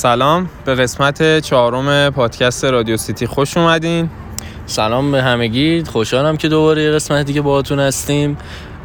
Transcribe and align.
سلام 0.00 0.48
به 0.64 0.74
قسمت 0.74 1.38
چهارم 1.38 2.10
پادکست 2.10 2.64
رادیو 2.64 2.96
سیتی 2.96 3.26
خوش 3.26 3.56
اومدین. 3.56 4.10
سلام 4.66 5.12
به 5.12 5.22
همگی 5.22 5.84
خوشحالم 5.84 6.36
که 6.36 6.48
دوباره 6.48 6.82
یه 6.82 6.90
قسمت 6.90 7.26
دیگه 7.26 7.40
باهاتون 7.40 7.80
هستیم. 7.80 8.36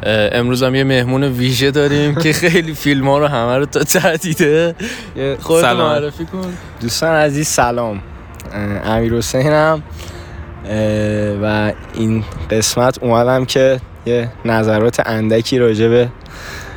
امروز 0.02 0.62
هم 0.62 0.74
یه 0.74 0.84
مهمون 0.84 1.24
ویژه 1.24 1.70
داریم 1.70 2.14
که 2.14 2.32
خیلی 2.42 2.74
فیلم 2.74 3.08
ها 3.08 3.18
رو 3.18 3.26
همه 3.26 3.56
رو 3.56 3.66
تا 3.66 3.84
تعدیده 3.84 4.74
سلام. 5.48 5.76
معرفی 5.76 6.24
کن. 6.24 6.52
دوستان 6.80 7.14
عزیز 7.14 7.48
سلام. 7.48 8.02
امیر 8.84 9.14
حسینم. 9.14 9.82
و 11.42 11.72
این 11.94 12.24
قسمت 12.50 13.02
اومدم 13.02 13.44
که 13.44 13.80
یه 14.06 14.28
نظرات 14.44 15.02
اندکی 15.06 15.58
راجع 15.58 15.88
به 15.88 16.08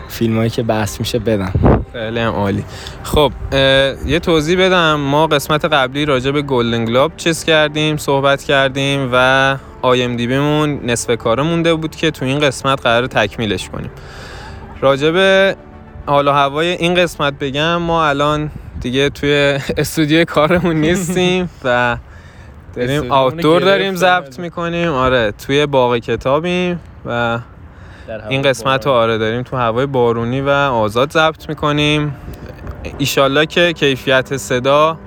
فیلم 0.09 0.37
هایی 0.37 0.49
که 0.49 0.63
بحث 0.63 0.99
میشه 0.99 1.19
بدم. 1.19 1.78
خیلی 1.93 2.19
هم 2.19 2.33
عالی. 2.33 2.63
خب 3.03 3.31
یه 4.05 4.19
توضیح 4.19 4.65
بدم. 4.65 4.95
ما 4.95 5.27
قسمت 5.27 5.65
قبلی 5.65 6.05
راجع 6.05 6.31
به 6.31 6.41
گلدن 6.41 6.85
گلوب 6.85 7.11
چیز 7.17 7.43
کردیم 7.43 7.97
صحبت 7.97 8.43
کردیم 8.43 9.09
و 9.13 9.57
آی 9.81 10.03
ام 10.03 10.15
دی 10.15 10.27
بیمون 10.27 10.79
نصف 10.85 11.17
کاره 11.17 11.43
مونده 11.43 11.73
بود 11.73 11.95
که 11.95 12.11
تو 12.11 12.25
این 12.25 12.39
قسمت 12.39 12.81
قرار 12.81 13.07
تکمیلش 13.07 13.69
کنیم. 13.69 13.91
راجع 14.81 15.11
به 15.11 15.55
حال 16.05 16.27
و 16.27 16.31
هوای 16.31 16.67
این 16.67 16.93
قسمت 16.93 17.33
بگم 17.39 17.75
ما 17.77 18.07
الان 18.07 18.51
دیگه 18.81 19.09
توی 19.09 19.59
استودیو 19.77 20.25
کارمون 20.25 20.75
نیستیم 20.75 21.49
و 21.63 21.97
داریم 22.75 23.11
آوتدور 23.11 23.61
داریم. 23.61 23.95
ضبط 23.95 24.39
می‌کنیم. 24.39 24.91
آره 24.91 25.33
توی 25.47 25.65
باغ 25.65 25.97
کتابیم 25.97 26.79
و 27.05 27.39
این 28.29 28.41
قسمت 28.41 28.85
رو 28.85 28.91
آره 28.91 29.17
داریم 29.17 29.43
تو 29.43 29.57
هوای 29.57 29.85
بارونی 29.85 30.41
و 30.41 30.49
آزاد 30.49 31.11
ضبط 31.11 31.49
می‌کنیم. 31.49 32.15
ایشالله 32.97 33.45
که 33.45 33.73
کیفیت 33.73 34.37
صدا 34.37 34.97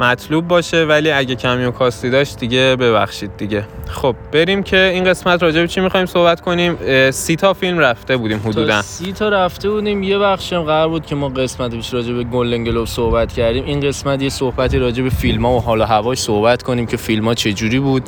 مطلوب 0.00 0.48
باشه 0.48 0.84
ولی 0.84 1.10
اگه 1.10 1.34
کمی 1.34 1.64
و 1.64 1.70
کاستی 1.70 2.10
داشت 2.10 2.38
دیگه 2.38 2.76
ببخشید 2.76 3.36
دیگه. 3.36 3.64
خب 3.88 4.16
بریم 4.32 4.62
که 4.62 4.76
این 4.76 5.04
قسمت 5.04 5.42
راجع 5.42 5.60
به 5.60 5.68
چی 5.68 5.80
می‌خوایم 5.80 6.06
صحبت 6.06 6.40
کنیم؟ 6.40 6.78
سی 7.10 7.36
تا 7.36 7.54
فیلم 7.54 7.78
رفته 7.78 8.16
بودیم 8.16 8.40
حدودا. 8.44 8.82
سی 8.82 9.12
تا 9.12 9.28
رفته 9.28 9.70
بودیم. 9.70 10.02
یه 10.02 10.18
بخشم 10.18 10.62
قرار 10.62 10.88
بود 10.88 11.06
که 11.06 11.14
ما 11.14 11.28
قسمت 11.28 11.74
پیش 11.74 11.94
راجع 11.94 12.12
به 12.12 12.24
گلدن 12.24 12.64
گلوب 12.64 12.86
صحبت 12.86 13.32
کردیم. 13.32 13.64
این 13.64 13.80
قسمت 13.80 14.22
یه 14.22 14.28
صحبتی 14.28 14.78
راجع 14.78 15.02
به 15.02 15.10
فیلم 15.10 15.46
ها 15.46 15.56
و 15.56 15.60
حال 15.60 15.80
و 15.80 15.84
هواش 15.84 16.18
صحبت 16.18 16.62
کنیم 16.62 16.86
که 16.86 16.96
فیلم 16.96 17.24
ها 17.24 17.34
چه 17.34 17.52
جوری 17.52 17.78
بود. 17.78 18.02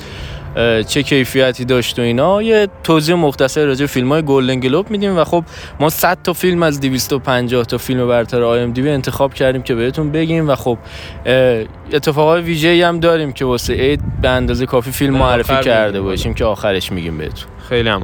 چه 0.87 1.03
کیفیتی 1.03 1.65
داشت 1.65 1.99
و 1.99 2.03
اینا. 2.03 2.43
یه 2.43 2.69
توضیح 2.85 3.15
مختصر 3.15 3.65
راجع 3.65 3.81
به 3.81 3.87
فیلم 3.87 4.09
های 4.13 4.23
گلدن 4.23 4.61
گلوب 4.61 4.91
میدیم 4.91 5.19
و 5.19 5.25
خب 5.25 5.45
ما 5.81 5.89
100 5.89 6.19
تا 6.25 6.33
فیلم 6.33 6.63
از 6.63 6.81
250 6.81 7.65
تا 7.65 7.79
فیلم 7.79 8.09
برتر 8.09 8.43
آی 8.43 8.61
ام 8.61 8.73
دی 8.73 8.83
بی 8.83 8.91
انتخاب 8.91 9.35
کردیم 9.35 9.63
که 9.63 9.75
بهتون 9.75 10.13
بگیم 10.13 10.49
و 10.49 10.55
خب 10.55 10.79
اتفاقای 11.93 12.43
ویژه‌ای 12.43 12.83
هم 12.83 13.01
داریم 13.01 13.33
که 13.33 13.45
واسه 13.45 13.75
عید 13.75 14.01
به 14.23 14.29
اندازه 14.29 14.67
کافی 14.67 14.91
فیلم 14.91 15.17
معرفی 15.17 15.61
کرده. 15.65 16.01
باشیم 16.01 16.35
که 16.35 16.45
آخرش 16.45 16.93
میگیم 16.93 17.19
بهتون. 17.19 17.49
خیلی 17.69 17.89
هم 17.89 18.03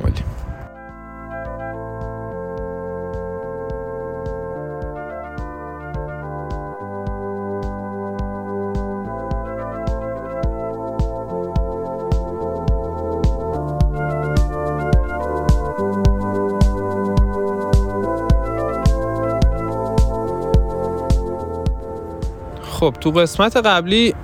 خب 22.87 22.93
تو 23.01 23.11
قسمت 23.11 23.57
قبلی 23.57 24.15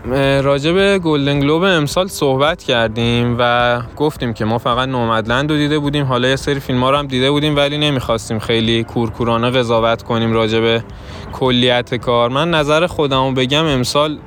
راجع 0.42 0.72
به 0.72 0.98
گلدن 0.98 1.40
گلوب 1.40 1.62
امسال 1.62 2.06
صحبت 2.06 2.62
کردیم 2.62 3.36
و 3.38 3.82
گفتیم 3.96 4.32
که 4.32 4.44
ما 4.44 4.58
فقط 4.58 4.88
نومدلند 4.88 5.50
رو 5.50 5.56
دیده 5.56 5.78
بودیم. 5.78 6.04
حالا 6.04 6.28
یه 6.28 6.36
سری 6.36 6.60
فیلم 6.60 6.80
ها 6.82 6.90
رو 6.90 6.96
هم 6.96 7.06
دیده 7.06 7.30
بودیم 7.30 7.56
ولی 7.56 7.78
نمی‌خواستیم 7.78 8.38
خیلی 8.38 8.84
کورکورانه 8.84 9.50
قضاوت 9.50 10.02
کنیم 10.02 10.32
راجع 10.32 10.60
به 10.60 10.84
کلیت 11.32 11.94
کار. 11.94 12.28
من 12.30 12.50
نظر 12.50 12.86
خودم 12.86 13.24
رو 13.26 13.32
بگم 13.32 13.64
امسال 13.64 14.18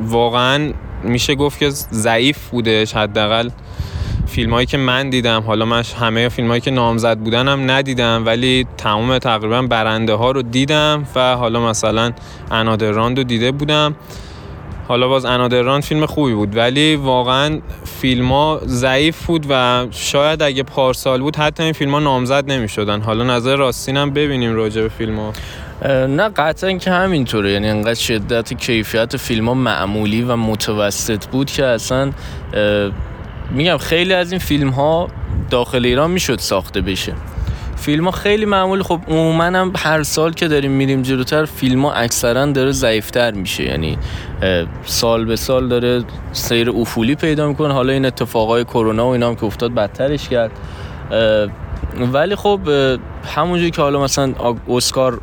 واقعا 0.00 0.72
میشه 1.02 1.34
گفت 1.34 1.58
که 1.58 1.70
ضعیف 1.70 2.48
بودش 2.48 2.96
حداقل. 2.96 3.50
فیلم 4.26 4.54
هایی 4.54 4.66
که 4.66 4.76
من 4.78 5.10
دیدم 5.10 5.42
حالا 5.42 5.64
من 5.64 5.82
همه 6.00 6.28
فیلم 6.28 6.48
هایی 6.48 6.60
که 6.60 6.70
نامزد 6.70 7.18
بودن 7.18 7.48
هم 7.48 7.70
ندیدم 7.70 8.22
ولی 8.26 8.66
تمام 8.76 9.18
تقریبا 9.18 9.62
برنده 9.62 10.14
ها 10.14 10.30
رو 10.30 10.42
دیدم 10.42 11.06
و 11.14 11.36
حالا 11.36 11.68
مثلا 11.68 12.12
انادراند 12.50 13.18
رو 13.18 13.24
دیده 13.24 13.52
بودم. 13.52 13.94
حالا 14.88 15.08
باز 15.08 15.24
انادراند 15.24 15.82
فیلم 15.82 16.06
خوبی 16.06 16.34
بود 16.34 16.56
ولی 16.56 16.96
واقعا 16.96 17.60
فیلم 17.84 18.32
ها 18.32 18.60
ضعیف 18.66 19.26
بود 19.26 19.46
و 19.48 19.86
شاید 19.90 20.42
اگه 20.42 20.62
پارسال 20.62 21.20
بود 21.20 21.36
حتی 21.36 21.62
این 21.62 21.72
فیلم 21.72 21.92
ها 21.92 21.98
نامزد 21.98 22.50
نمی 22.50 22.68
شدن 22.68 23.00
حالا 23.00 23.24
نظر 23.24 23.56
راستین 23.56 23.96
هم 23.96 24.10
ببینیم 24.10 24.54
راجع 24.54 24.82
به 24.82 24.88
فیلم 24.88 25.16
ها 25.18 25.32
نه 26.06 26.28
قطعا 26.28 26.72
که 26.72 26.90
همینطوره. 26.90 27.52
یعنی 27.52 27.68
انقدر 27.68 27.94
شدت 27.94 28.54
کیفیت 28.54 29.16
فیلم 29.16 29.48
ها 29.48 29.54
معمولی 29.54 30.22
و 30.22 30.36
متوسط 30.36 31.26
بود 31.26 31.50
که 31.50 31.64
اصلا 31.64 32.12
میگم 33.54 33.76
خیلی 33.76 34.14
از 34.14 34.32
این 34.32 34.38
فیلم 34.38 34.68
ها 34.68 35.08
داخل 35.50 35.84
ایران 35.86 36.10
می‌شد 36.10 36.38
ساخته 36.38 36.80
بشه. 36.80 37.12
فیلم 37.76 38.04
ها 38.04 38.10
خیلی 38.10 38.44
معمولی 38.44 38.82
خب 38.82 39.00
عموما 39.08 39.44
هم 39.44 39.72
هر 39.76 40.02
سال 40.02 40.32
که 40.32 40.48
داریم 40.48 40.70
میریم 40.70 41.02
جلوتر 41.02 41.44
فیلم 41.44 41.86
ها 41.86 41.92
اکثرا 41.92 42.46
داره 42.46 42.70
ضعیفتر 42.70 43.30
میشه. 43.30 43.64
یعنی 43.64 43.98
سال 44.84 45.24
به 45.24 45.36
سال 45.36 45.68
داره 45.68 46.04
سیر 46.32 46.70
افولی 46.70 47.14
پیدا 47.14 47.48
می‌کنه. 47.48 47.74
حالا 47.74 47.92
این 47.92 48.04
اتفاقای 48.04 48.64
کرونا 48.64 49.06
و 49.06 49.10
اینا 49.10 49.28
هم 49.28 49.36
که 49.36 49.44
افتاد 49.44 49.74
بدترش 49.74 50.28
کرد. 50.28 50.50
ولی 52.12 52.36
خب 52.36 52.60
همونجوری 53.34 53.70
که 53.70 53.82
حالا 53.82 54.02
مثلا 54.02 54.34
اسکار 54.68 55.20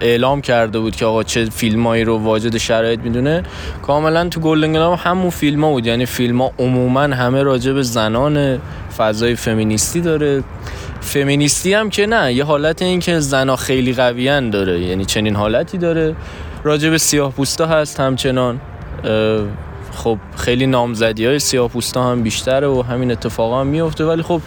اعلام 0.00 0.40
کرده 0.40 0.78
بود 0.78 0.96
که 0.96 1.06
آقا 1.06 1.22
چه 1.22 1.44
فیلمایی 1.44 2.04
رو 2.04 2.18
واجد 2.18 2.56
شرایط 2.56 3.00
می‌دونه. 3.00 3.42
کاملا 3.82 4.28
تو 4.28 4.40
گلدن 4.40 4.72
گلوب 4.72 4.98
همون 5.02 5.30
فیلم 5.30 5.64
ها 5.64 5.70
بود. 5.70 5.86
یعنی 5.86 6.06
فیلم 6.06 6.42
ها 6.42 6.52
عموما 6.58 7.00
همه 7.00 7.42
راجع 7.42 7.72
به 7.72 7.82
زنان 7.82 8.58
فضای 8.98 9.36
فمینیستی 9.36 10.00
داره. 10.00 10.42
فمینیستی 11.00 11.74
هم 11.74 11.90
که 11.90 12.06
نه 12.06 12.32
یه 12.32 12.44
حالت 12.44 12.82
این 12.82 13.00
که 13.00 13.20
زنا 13.20 13.56
خیلی 13.56 13.92
قویان 13.92 14.50
داره. 14.50 14.80
یعنی 14.80 15.04
چنین 15.04 15.36
حالتی 15.36 15.78
داره. 15.78 16.14
راجع 16.64 16.90
به 16.90 16.98
سیاه 16.98 17.32
پوستا 17.32 17.66
هست 17.66 18.00
همچنان. 18.00 18.60
خب 19.96 20.18
خیلی 20.36 20.66
نامزدی 20.66 21.26
های 21.26 21.38
سیاه 21.38 21.68
پوستا 21.68 22.10
هم 22.10 22.22
بیشتره 22.22 22.66
و 22.66 22.82
همین 22.82 23.10
اتفاقا 23.10 23.60
هم 23.60 23.66
میفته 23.66 24.04
ولی 24.04 24.22
خب 24.22 24.40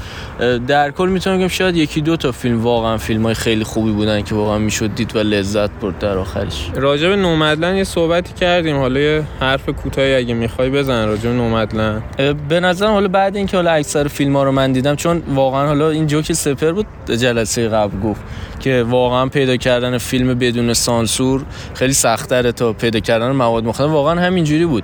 در 0.67 0.91
کل 0.91 1.09
می‌تونم 1.09 1.37
بگم 1.37 1.47
شاید 1.47 1.75
یکی 1.75 2.01
دو 2.01 2.17
تا 2.17 2.31
فیلم 2.31 2.63
واقعا 2.63 2.97
فیلم 2.97 3.23
های 3.23 3.33
خیلی 3.33 3.63
خوبی 3.63 3.91
بودن 3.91 4.21
که 4.21 4.35
واقعا 4.35 4.57
می‌شد 4.57 4.95
دید 4.95 5.15
و 5.15 5.19
لذت 5.19 5.71
برد 5.71 5.99
در 5.99 6.17
آخرش. 6.17 6.69
راجع 6.75 7.09
به 7.09 7.15
نومدلن 7.15 7.75
یه 7.75 7.83
صحبتی 7.83 8.33
کردیم. 8.33 8.77
حالا 8.77 8.99
یه 8.99 9.23
حرف 9.39 9.69
کوتاهی 9.69 10.15
اگه 10.15 10.33
می‌خوای 10.33 10.69
بزن 10.69 11.07
راجع 11.07 11.29
به 11.29 11.35
نومدلن 11.35 12.01
اه، 12.19 12.33
به 12.33 12.59
نظرم 12.59 12.91
حالا 12.91 13.07
بعد 13.07 13.35
اینکه 13.35 13.57
حالا 13.57 13.71
اکثر 13.71 14.07
فیلم 14.07 14.35
ها 14.35 14.43
رو 14.43 14.51
من 14.51 14.71
دیدم 14.71 14.95
چون 14.95 15.23
واقعا 15.35 15.67
حالا 15.67 15.89
این 15.89 16.07
جوک 16.07 16.33
سپر 16.33 16.71
بود 16.71 16.85
جلسه 17.07 17.69
قبل 17.69 17.99
گفت 17.99 18.21
که 18.59 18.85
واقعا 18.89 19.25
پیدا 19.25 19.57
کردن 19.57 19.97
فیلم 19.97 20.33
بدون 20.33 20.73
سانسور 20.73 21.43
خیلی 21.73 21.93
سختره 21.93 22.51
تا 22.51 22.73
پیدا 22.73 22.99
کردن 22.99 23.31
مواد 23.31 23.63
مختلف. 23.63 23.89
واقعا 23.89 24.19
همینجوری 24.19 24.65
بود. 24.65 24.83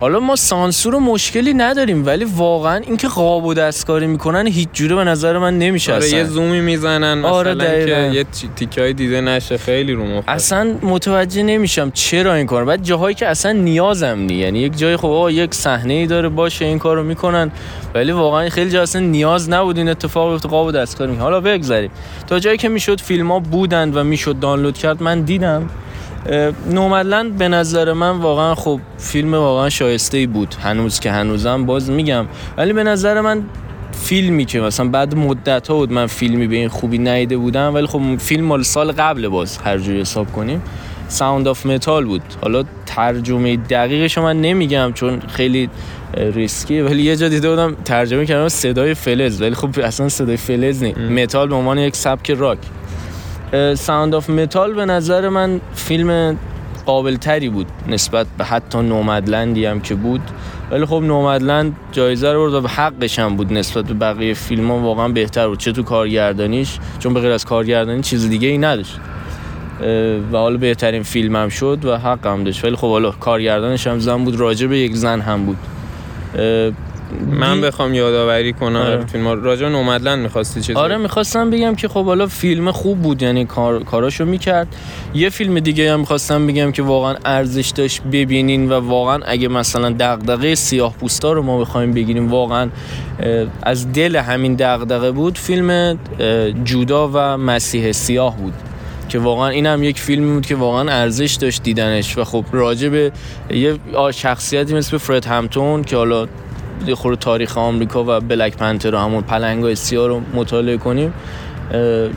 حالا 0.00 0.20
ما 0.20 0.36
سانسور 0.36 0.94
و 0.94 1.00
مشکلی 1.00 1.54
نداریم 1.54 2.06
ولی 2.06 2.24
واقعا 2.24 2.76
اینکه 2.76 3.08
قاب 3.08 3.44
و 3.44 3.54
دستکاری 3.54 4.06
می‌کنن 4.06 4.46
هیچ 4.46 4.68
جوره 4.72 4.96
به 4.96 5.04
نظر 5.04 5.38
من 5.38 5.58
نمیشه 5.58 5.92
آره 5.92 6.04
اصلا. 6.04 6.18
یه 6.18 6.24
زومی 6.24 6.60
می‌زنن 6.60 7.24
آره، 7.24 7.54
مثلا 7.54 7.64
که 7.64 7.70
دقیقاً. 7.70 8.14
یه 8.14 8.24
تیکای 8.56 8.92
دیده 8.92 9.20
نشه 9.20 9.58
خیلی 9.58 9.92
رو 9.92 10.04
مخه 10.04 10.30
اصلا 10.30 10.74
متوجه 10.82 11.42
نمیشم 11.42 11.90
چرا 11.90 12.34
این 12.34 12.46
کار 12.46 12.64
بعد 12.64 12.82
جاهایی 12.82 13.14
که 13.14 13.26
اصلا 13.26 13.52
نیازم 13.52 14.18
نی 14.18 14.34
یعنی 14.34 14.58
یک 14.58 14.78
جای 14.78 14.96
خب 14.96 15.08
آقا 15.08 15.30
یک 15.30 15.54
صحنه 15.54 15.94
ای 15.94 16.06
داره 16.06 16.28
باشه 16.28 16.64
این 16.64 16.78
کارو 16.78 17.02
می‌کنن. 17.02 17.50
ولی 17.94 18.12
واقعا 18.12 18.48
خیلی 18.48 18.70
جا 18.70 18.82
اصلا 18.82 19.00
نیاز 19.02 19.50
نبود 19.50 19.78
این 19.78 19.88
اتفاق 19.88 20.30
بیفته 20.30 20.48
قاب 20.48 20.66
و 20.66 20.72
دستکاری 20.72 21.14
حالا 21.14 21.40
بگذریم 21.40 21.90
تا 22.26 22.38
جایی 22.38 22.58
که 22.58 22.68
می‌شد 22.68 23.00
فیلم 23.00 23.32
ها 23.32 23.38
بودند 23.38 23.96
و 23.96 24.04
می‌شد 24.04 24.38
دانلود 24.40 24.78
کرد 24.78 25.02
من 25.02 25.20
دیدم. 25.20 25.70
Nomadland 26.70 27.38
به 27.38 27.48
نظر 27.48 27.92
من 27.92 28.10
واقعا 28.10 28.54
خب 28.54 28.80
فیلم 28.98 29.34
واقعا 29.34 29.68
شایسته 29.68 30.18
ای 30.18 30.26
بود. 30.26 30.54
هنوز 30.62 31.00
که 31.00 31.10
هنوزم 31.10 31.66
باز 31.66 31.90
میگم. 31.90 32.26
ولی 32.56 32.72
به 32.72 32.82
نظر 32.84 33.20
من 33.20 33.42
فیلمی 33.92 34.44
که 34.44 34.60
مثلا 34.60 34.88
بعد 34.88 35.16
مدت 35.16 35.68
ها 35.68 35.74
بود 35.76 35.92
من 35.92 36.06
فیلمی 36.06 36.46
به 36.46 36.56
این 36.56 36.68
خوبی 36.68 36.98
ندیده 36.98 37.36
بودم 37.36 37.74
ولی 37.74 37.86
خب 37.86 38.00
فیلم 38.18 38.44
مال 38.44 38.62
سال 38.62 38.92
قبل 38.92 39.28
باز 39.28 39.58
هر 39.58 39.78
جوری 39.78 40.00
حساب 40.00 40.32
کنیم. 40.32 40.62
Sound 41.08 41.48
of 41.48 41.66
Metal 41.66 42.04
بود. 42.04 42.22
حالا 42.42 42.64
ترجمه 42.86 43.56
دقیقش 43.56 44.18
من 44.18 44.40
نمیگم 44.40 44.92
چون 44.94 45.20
خیلی 45.20 45.70
ریسکیه 46.16 46.84
ولی 46.84 47.02
یه 47.02 47.16
جا 47.16 47.28
دیده 47.28 47.50
بودم 47.50 47.76
ترجمه 47.84 48.26
کردم 48.26 48.48
صدای 48.48 48.94
فلز 48.94 49.42
ولی 49.42 49.54
خب 49.54 49.80
اصلا 49.80 50.08
صدای 50.08 50.36
فلز 50.36 50.82
نیست. 50.82 50.98
متال 50.98 51.48
به 51.48 51.54
عنوان 51.54 51.78
یک 51.78 51.96
سبک 51.96 52.30
راک. 52.30 52.58
Sound 53.74 54.14
of 54.14 54.30
Metal 54.30 54.74
به 54.74 54.84
نظر 54.84 55.28
من 55.28 55.60
فیلم 55.74 56.38
قابل 56.86 57.16
تری 57.16 57.48
بود 57.48 57.66
نسبت 57.88 58.26
به 58.38 58.44
حتی 58.44 58.78
Nomadland 58.78 59.57
ی 59.57 59.66
هم 59.66 59.80
که 59.80 59.94
بود. 59.94 60.20
ولی 60.70 60.86
خب 60.86 61.02
Nomadland 61.02 61.76
جایزه 61.92 62.32
رو 62.32 62.50
برد 62.50 62.64
و 62.64 62.68
حقش 62.68 63.18
هم 63.18 63.36
بود 63.36 63.52
نسبت 63.52 63.84
به 63.84 63.94
بقیه 63.94 64.34
فیلم 64.34 64.70
ها 64.70 64.78
واقعا 64.78 65.08
بهتر 65.08 65.48
بود. 65.48 65.58
چه 65.58 65.72
تو 65.72 65.82
کارگردانیش 65.82 66.78
چون 66.98 67.14
به 67.14 67.20
غیر 67.20 67.32
از 67.32 67.44
کارگردانی 67.44 68.02
چیز 68.02 68.28
دیگه 68.28 68.48
ای 68.48 68.58
نداشت. 68.58 69.00
و 70.32 70.36
حالا 70.36 70.56
بهترین 70.56 71.02
فیلم 71.02 71.36
هم 71.36 71.48
شد 71.48 71.84
و 71.84 71.96
حق 71.96 72.26
هم 72.26 72.44
داشت. 72.44 72.64
ولی 72.64 72.76
خب 72.76 72.90
حالا 72.90 73.10
کارگردانش 73.10 73.86
هم 73.86 73.98
زن 73.98 74.24
بود 74.24 74.36
راجع 74.36 74.66
به 74.66 74.78
یک 74.78 74.94
زن 74.94 75.20
هم 75.20 75.46
بود. 75.46 75.56
من 77.30 77.60
بخوام 77.60 77.94
یادآوری 77.94 78.52
کنم. 78.52 78.76
آره. 78.76 79.06
فیلم 79.06 79.28
راجع 79.28 79.68
نومدلند 79.68 80.18
می‌خواستی 80.18 80.60
چیزی 80.60 80.78
آره 80.78 80.96
می‌خواستم 80.96 81.50
بگم 81.50 81.74
که 81.74 81.88
خب 81.88 82.04
حالا 82.04 82.26
فیلم 82.26 82.70
خوب 82.72 83.02
بود 83.02 83.22
یعنی 83.22 83.44
کار 83.44 83.82
کاراشو 83.82 84.24
می‌کرد. 84.24 84.76
یه 85.14 85.30
فیلم 85.30 85.60
دیگه 85.60 85.92
هم 85.92 86.00
می‌خواستم 86.00 86.46
بگم 86.46 86.72
که 86.72 86.82
واقعا 86.82 87.14
ارزش 87.24 87.68
داشت 87.68 88.02
ببینین 88.02 88.72
و 88.72 88.74
واقعا 88.74 89.18
اگه 89.26 89.48
مثلا 89.48 89.94
دغدغه 90.00 90.54
سیاه 90.54 90.94
پوستا 90.94 91.32
رو 91.32 91.42
ما 91.42 91.60
بخوایم 91.60 91.92
بگیریم 91.92 92.30
واقعا 92.30 92.68
از 93.62 93.92
دل 93.92 94.16
همین 94.16 94.54
دغدغه 94.54 95.10
بود 95.10 95.38
فیلم 95.38 95.98
جودا 96.64 97.10
و 97.14 97.18
مسیح 97.36 97.92
سیاه 97.92 98.36
بود. 98.36 98.54
که 99.08 99.18
واقعا 99.18 99.48
این 99.48 99.66
هم 99.66 99.82
یک 99.82 100.00
فیلمی 100.00 100.34
بود 100.34 100.46
که 100.46 100.54
واقعا 100.54 100.90
ارزش 100.90 101.34
داشت 101.34 101.62
دیدنش. 101.62 102.18
و 102.18 102.24
خب 102.24 102.44
راجع 102.52 102.88
به 102.88 103.12
یه 103.50 103.78
شخصیتی 104.14 104.74
مثل 104.74 104.98
فرد 104.98 105.24
همتون 105.24 105.84
که 105.84 105.96
حالا 105.96 106.26
خورده 106.94 107.16
تاریخ 107.16 107.58
آمریکا 107.58 108.04
و 108.06 108.20
بلک 108.20 108.56
پنتر 108.56 108.94
و 108.94 108.98
همون 108.98 109.22
پلنگای 109.22 109.74
سیاه 109.74 110.08
رو 110.08 110.22
مطالعه 110.34 110.76
کنیم. 110.76 111.14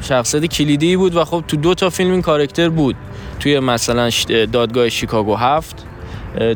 شخصیت 0.01 0.45
کلیدی 0.45 0.95
بود 0.95 1.15
و 1.15 1.25
خب 1.25 1.43
تو 1.47 1.57
دو 1.57 1.73
تا 1.73 1.89
فیلم 1.89 2.11
این 2.11 2.21
کارکتر 2.21 2.69
بود. 2.69 2.95
توی 3.39 3.59
مثلا 3.59 4.09
دادگاه 4.51 4.89
شیکاگو 4.89 5.35
هفت. 5.35 5.83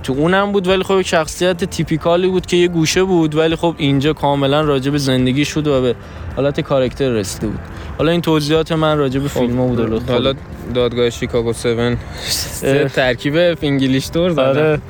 تو 0.03 0.13
اونم 0.13 0.51
بود 0.51 0.67
ولی 0.67 0.83
خب 0.83 1.01
شخصیت 1.01 1.63
تیپیکالی 1.63 2.27
بود 2.27 2.45
که 2.45 2.57
یه 2.57 2.67
گوشه 2.67 3.03
بود 3.03 3.35
ولی 3.35 3.55
خب 3.55 3.75
اینجا 3.77 4.13
کاملا 4.13 4.61
راجع 4.61 4.91
به 4.91 4.97
زندگی 4.97 5.45
شد 5.45 5.67
و 5.67 5.81
به 5.81 5.95
حالت 6.35 6.61
کارکتر 6.61 7.09
رسیده 7.09 7.47
بود. 7.47 7.59
حالا 8.01 8.11
این 8.11 8.21
توضیحات 8.21 8.71
من 8.71 8.97
راجع 8.97 9.19
به 9.19 9.29
خب 9.29 9.39
فیلم 9.39 9.57
ها 9.57 9.65
بود 9.65 10.09
حالا 10.09 10.33
دادگاه 10.73 11.09
شیکاگو 11.09 11.49
7 11.49 12.95
ترکیب 12.95 13.35
انگلیش 13.61 14.09
دور 14.13 14.41
آره. 14.41 14.81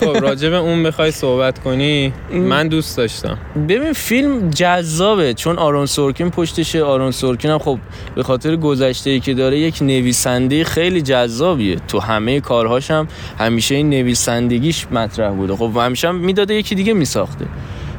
خب 0.00 0.16
راجع 0.16 0.48
به 0.48 0.56
اون 0.56 0.82
بخوای 0.82 1.10
صحبت 1.10 1.58
کنی 1.58 2.12
من 2.32 2.68
دوست 2.68 2.96
داشتم. 2.96 3.38
ببین 3.68 3.92
فیلم 3.92 4.50
جذابه 4.50 5.34
چون 5.34 5.58
آرون 5.58 5.86
سورکین 5.86 6.30
پشتشه. 6.30 6.82
آرون 6.82 7.10
سورکین 7.10 7.50
هم 7.50 7.58
خب 7.58 7.78
به 8.14 8.22
خاطر 8.22 8.56
گذشته 8.56 9.10
ای 9.10 9.20
که 9.20 9.34
داره 9.34 9.58
یک 9.58 9.82
نویسنده 9.82 10.64
خیلی 10.64 11.02
جذابیه. 11.02 11.76
تو 11.88 12.00
همه 12.00 12.40
کارهاش 12.40 12.90
هم 12.90 13.08
همیشه 13.38 13.74
این 13.74 13.90
نویسندگیش 13.90 14.86
مطرح 14.90 15.30
بوده. 15.30 15.56
خب 15.56 15.76
همیشه 15.76 16.08
هم 16.08 16.14
می‌داده 16.14 16.54
یکی 16.54 16.74
دیگه 16.74 16.92
میساخته. 16.92 17.46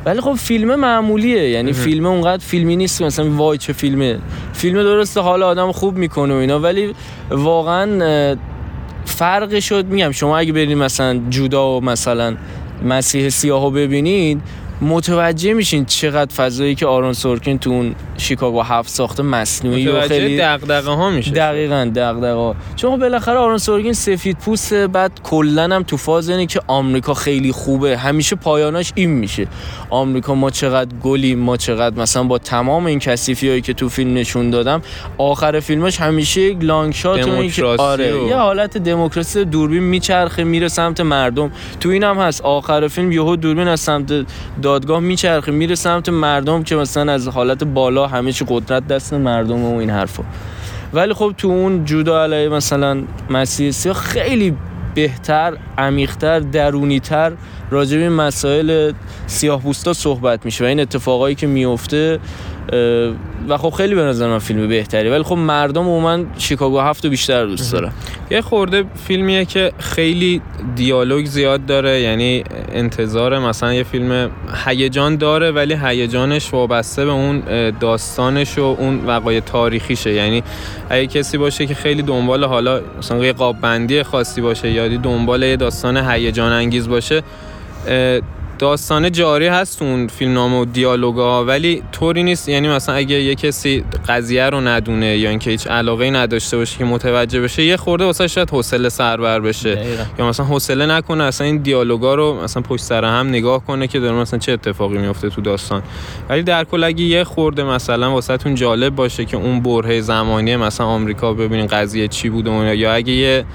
ولی 0.06 0.22
خب 0.22 0.34
فیلم 0.34 0.76
معمولیه. 0.76 1.50
یعنی 1.50 1.74
فیلم 1.74 2.06
اونقدر 2.06 2.44
فیلمی 2.44 2.76
نیست 2.76 3.02
مثلا 3.02 3.30
وای 3.30 3.58
چه 3.58 3.74
فیلمه. 3.74 4.20
فیلم 4.54 4.84
درسته 4.84 5.22
حال 5.22 5.44
آدم 5.44 5.72
خوب 5.72 5.98
می‌کنه 5.98 6.34
و 6.34 6.38
اینا 6.38 6.60
ولی 6.60 6.94
واقعا 7.32 8.38
فرق 9.06 9.60
شد 9.60 9.86
میگم 9.86 10.12
شما 10.12 10.38
اگه 10.38 10.54
برید 10.54 10.78
مثلا 10.78 11.22
جودا 11.30 11.78
و 11.78 11.82
مثلا 11.82 12.36
مسیح 12.86 13.30
سیاهو 13.30 13.72
ببینید 13.72 14.42
متوجه 14.84 15.54
میشین 15.54 15.86
چقدر 15.86 16.34
فضایی 16.36 16.76
که 16.76 16.86
آرون 16.86 17.14
سورکین 17.14 17.60
تو 17.60 17.70
اون 17.70 17.96
شیکاگو 18.18 18.62
هفت 18.62 18.90
ساخته 18.90 19.24
مصنوعی 19.24 19.88
و 19.88 20.02
خیلی 20.02 20.38
دغدغه 20.38 20.92
ها 20.92 21.10
میشه 21.10 21.32
دقیقاً 21.32 21.92
دغدغه 21.96 22.34
ها 22.34 22.56
چون 22.76 22.92
خب 22.92 23.00
بالاخره 23.00 23.38
آرون 23.38 23.58
سورکین 23.58 23.94
سفید 23.94 24.38
پوست 24.38 24.74
بعد 24.74 25.12
کلا 25.24 25.64
هم 25.64 25.84
تو 25.84 25.98
فاز 25.98 26.30
اینه 26.30 26.46
که 26.46 26.62
آمریکا 26.68 27.14
خیلی 27.14 27.52
خوبه. 27.52 27.98
همیشه 27.98 28.36
پایاناش 28.36 28.92
این 28.96 29.10
میشه. 29.10 29.48
آمریکا 29.90 30.36
ما 30.36 30.50
چقدر 30.50 30.96
گلیم 31.04 31.40
ما 31.40 31.58
چقدر 31.58 32.02
مثلا 32.02 32.24
با 32.24 32.38
تمام 32.38 32.86
این 32.86 33.00
کثیفی 33.00 33.50
هایی 33.50 33.62
که 33.62 33.74
تو 33.74 33.90
فیلم 33.90 34.14
نشون 34.14 34.50
دادم 34.50 34.82
آخر 35.18 35.60
فیلمش 35.60 36.02
همیشه 36.02 36.42
یک 36.42 36.58
لانگ 36.62 36.94
شات 36.94 37.28
و 37.28 37.48
که 37.48 37.66
آره 37.66 38.24
و... 38.24 38.28
یه 38.28 38.36
حالت 38.36 38.78
دموکراسی 38.78 39.46
دوربین 39.46 39.84
میچرخه 39.84 40.44
میره 40.44 40.68
سمت 40.68 41.02
مردم. 41.02 41.52
تو 41.80 41.90
اینم 41.90 42.20
هست. 42.20 42.42
آخر 42.42 42.88
فیلم 42.88 43.12
یهو 43.12 43.36
دوربین 43.36 43.68
از 43.68 43.80
سمت 43.80 44.26
دادگاه 44.74 45.00
میچرخه 45.00 45.52
میره 45.52 45.76
سمت 45.76 46.10
مردم 46.10 46.64
که 46.64 46.76
مثلا 46.76 47.14
از 47.14 47.28
حالت 47.28 47.64
بالا 47.64 48.08
همه 48.08 48.32
چی 48.32 48.46
قدرت 48.48 48.88
دست 48.88 49.14
مردم 49.14 49.64
و 49.64 49.78
این 49.78 49.90
حرفا. 49.90 50.24
ولی 50.94 51.14
خب 51.14 51.34
تو 51.38 51.48
اون 51.48 51.86
جودا 51.86 52.24
علیه 52.24 52.50
مثلا 52.50 53.04
مسیح 53.30 53.72
سیاه 53.72 53.96
خیلی 53.96 54.56
بهتر 54.96 55.58
عمیقتر 55.78 56.40
درونیتر 56.40 57.32
راجع 57.72 57.98
به 57.98 58.10
مسائل 58.10 58.94
سیاه 59.28 59.74
صحبت 59.74 60.46
میشه 60.46 60.64
و 60.64 60.68
این 60.68 60.80
اتفاقایی 60.80 61.36
که 61.36 61.48
میفته 61.48 62.20
و 63.50 63.58
خب 63.58 63.70
خیلی 63.70 63.96
به 63.96 64.02
نظر 64.02 64.28
من 64.28 64.40
فیلم 64.40 64.68
بهتری. 64.68 65.10
ولی 65.10 65.24
خب 65.24 65.36
مردم 65.36 65.82
عموما 65.82 66.20
شیکاگو 66.38 66.80
هفت 66.80 67.06
بیشتر 67.06 67.46
دوست 67.46 67.74
داره 67.74 67.92
یه 68.32 68.42
خورده 68.42 68.84
فیلمیه 69.08 69.46
که 69.46 69.72
خیلی 69.80 70.42
دیالوگ 70.76 71.26
زیاد 71.26 71.66
داره 71.66 72.02
یعنی 72.02 72.44
انتظار 72.72 73.40
مثلا 73.40 73.74
یه 73.74 73.84
فیلم 73.84 74.32
هیجان 74.66 75.16
داره 75.16 75.52
ولی 75.52 75.78
هیجانش 75.84 76.54
وابسته 76.54 77.06
به 77.06 77.12
اون 77.12 77.44
داستانش 77.80 78.58
و 78.58 78.62
اون 78.62 79.06
وقایع 79.06 79.40
تاریخیشه. 79.40 80.14
یعنی 80.14 80.44
اگه 80.90 81.08
کسی 81.08 81.38
باشه 81.38 81.66
که 81.66 81.76
خیلی 81.76 82.02
دنبال 82.02 82.44
حالا 82.44 82.82
مثلا 82.98 83.26
یه 83.26 83.34
قاب 83.34 83.62
بندی 83.62 84.04
خاصی 84.04 84.42
باشه 84.42 84.72
یا 84.72 84.98
دنبال 84.98 85.44
یه 85.44 85.56
داستان 85.56 85.98
هیجان 85.98 86.52
انگیز 86.52 86.90
باشه 86.90 87.24
داستان 88.60 89.12
جاری 89.12 89.48
هست 89.48 89.82
اون 89.82 90.08
فیلم 90.08 90.34
نام 90.34 90.54
و 90.54 90.66
دیالوگا 90.66 91.46
ولی 91.46 91.84
طوری 91.92 92.24
نیست. 92.24 92.50
یعنی 92.50 92.68
مثلا 92.68 92.96
اگه 92.96 93.22
یه 93.22 93.36
کسی 93.36 93.84
قضیه 94.08 94.46
رو 94.50 94.62
ندونه 94.62 95.18
یا 95.18 95.30
اینکه 95.30 95.50
هیچ 95.50 95.68
علاقه 95.68 96.10
نداشته 96.10 96.58
باشه 96.58 96.78
که 96.78 96.86
متوجه 96.86 97.42
بشه 97.42 97.64
یه 97.64 97.78
خورده 97.78 98.06
واسه 98.06 98.28
شاید 98.28 98.50
حوصله 98.50 98.90
سربر 98.90 99.40
بشه. 99.40 99.86
یا 100.20 100.28
مثلا 100.28 100.46
حوصله 100.46 100.86
نکنه 100.86 101.24
اصلا 101.24 101.48
این 101.48 101.58
دیالوگا 101.58 102.16
رو 102.16 102.44
مثلا 102.44 102.62
پشت 102.62 102.84
سر 102.84 103.06
هم 103.06 103.30
نگاه 103.30 103.66
کنه 103.66 103.88
که 103.88 104.00
داره 104.00 104.16
مثلا 104.16 104.40
چه 104.40 104.52
اتفاقی 104.52 104.98
میفته 104.98 105.30
تو 105.30 105.42
داستان. 105.42 105.84
ولی 106.30 106.44
در 106.44 106.64
کل 106.64 106.84
اگه 106.84 107.04
یه 107.04 107.24
خورده 107.24 107.64
مثلا 107.64 108.12
واسه 108.12 108.38
تون 108.38 108.56
جالب 108.56 108.96
باشه 108.96 109.26
که 109.26 109.38
اون 109.38 109.60
برهه 109.60 110.02
زمانی 110.02 110.56
مثلا 110.56 110.88
آمریکا 110.88 111.34
ببینین 111.34 111.68
قضیه 111.68 112.08
چی 112.08 112.30
بوده 112.30 112.78
یا 112.78 112.94
اگه 112.94 113.14
یه 113.14 113.46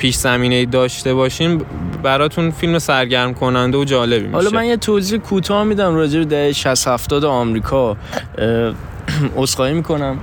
پیش 0.00 0.16
زمینه 0.16 0.66
داشته 0.66 1.14
باشین 1.14 1.62
براتون 2.02 2.50
فیلم 2.50 2.78
سرگرم 2.78 3.34
کننده 3.34 3.78
و 3.78 3.84
جالبی 3.84 4.26
میشه. 4.26 4.34
حالا 4.34 4.50
من 4.50 4.64
یه 4.64 4.76
توضیح 4.76 5.18
کوتاه 5.18 5.64
میدم 5.64 5.94
راجع 5.94 6.18
به 6.18 6.24
دهه 6.24 6.52
60 6.52 6.88
70 6.88 7.24
آمریکا. 7.24 7.96
عذرخواهی 9.36 9.74
می‌کنم. 9.74 10.18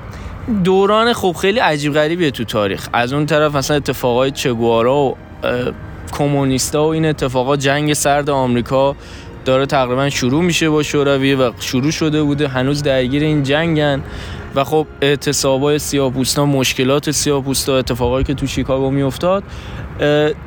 دوران 0.64 1.14
خب 1.14 1.36
خیلی 1.42 1.60
عجیب 1.60 1.94
غریبیه 1.94 2.32
تو 2.32 2.44
تاریخ. 2.44 2.88
از 2.94 3.14
اون 3.14 3.26
طرف 3.26 3.56
مثلا 3.56 3.78
اتفاقای 3.78 4.32
چگوارا 4.32 4.96
و 4.96 5.18
کمونیستا 6.12 6.84
و 6.84 6.88
این 6.88 7.06
اتفاقات 7.06 7.60
جنگ 7.60 7.94
سرد 7.94 8.30
آمریکا 8.30 8.96
داره 9.46 9.66
تقریبا 9.66 10.10
شروع 10.10 10.44
میشه 10.44 10.70
با 10.70 10.84
شوروی 10.84 11.36
و 11.36 11.52
شروع 11.60 11.92
شده 11.92 12.24
بوده. 12.24 12.48
هنوز 12.48 12.84
درگیر 12.84 13.24
این 13.24 13.44
جنگن. 13.44 14.02
و 14.56 14.64
خب 14.64 14.88
اعتصابای 15.02 15.80
سیاپوستا 15.80 16.46
مشکلات 16.46 17.12
سیاپوستا 17.12 17.78
اتفاقایی 17.78 18.26
که 18.26 18.34
تو 18.34 18.48
شیکاگو 18.48 18.92
میافتاد 18.92 19.44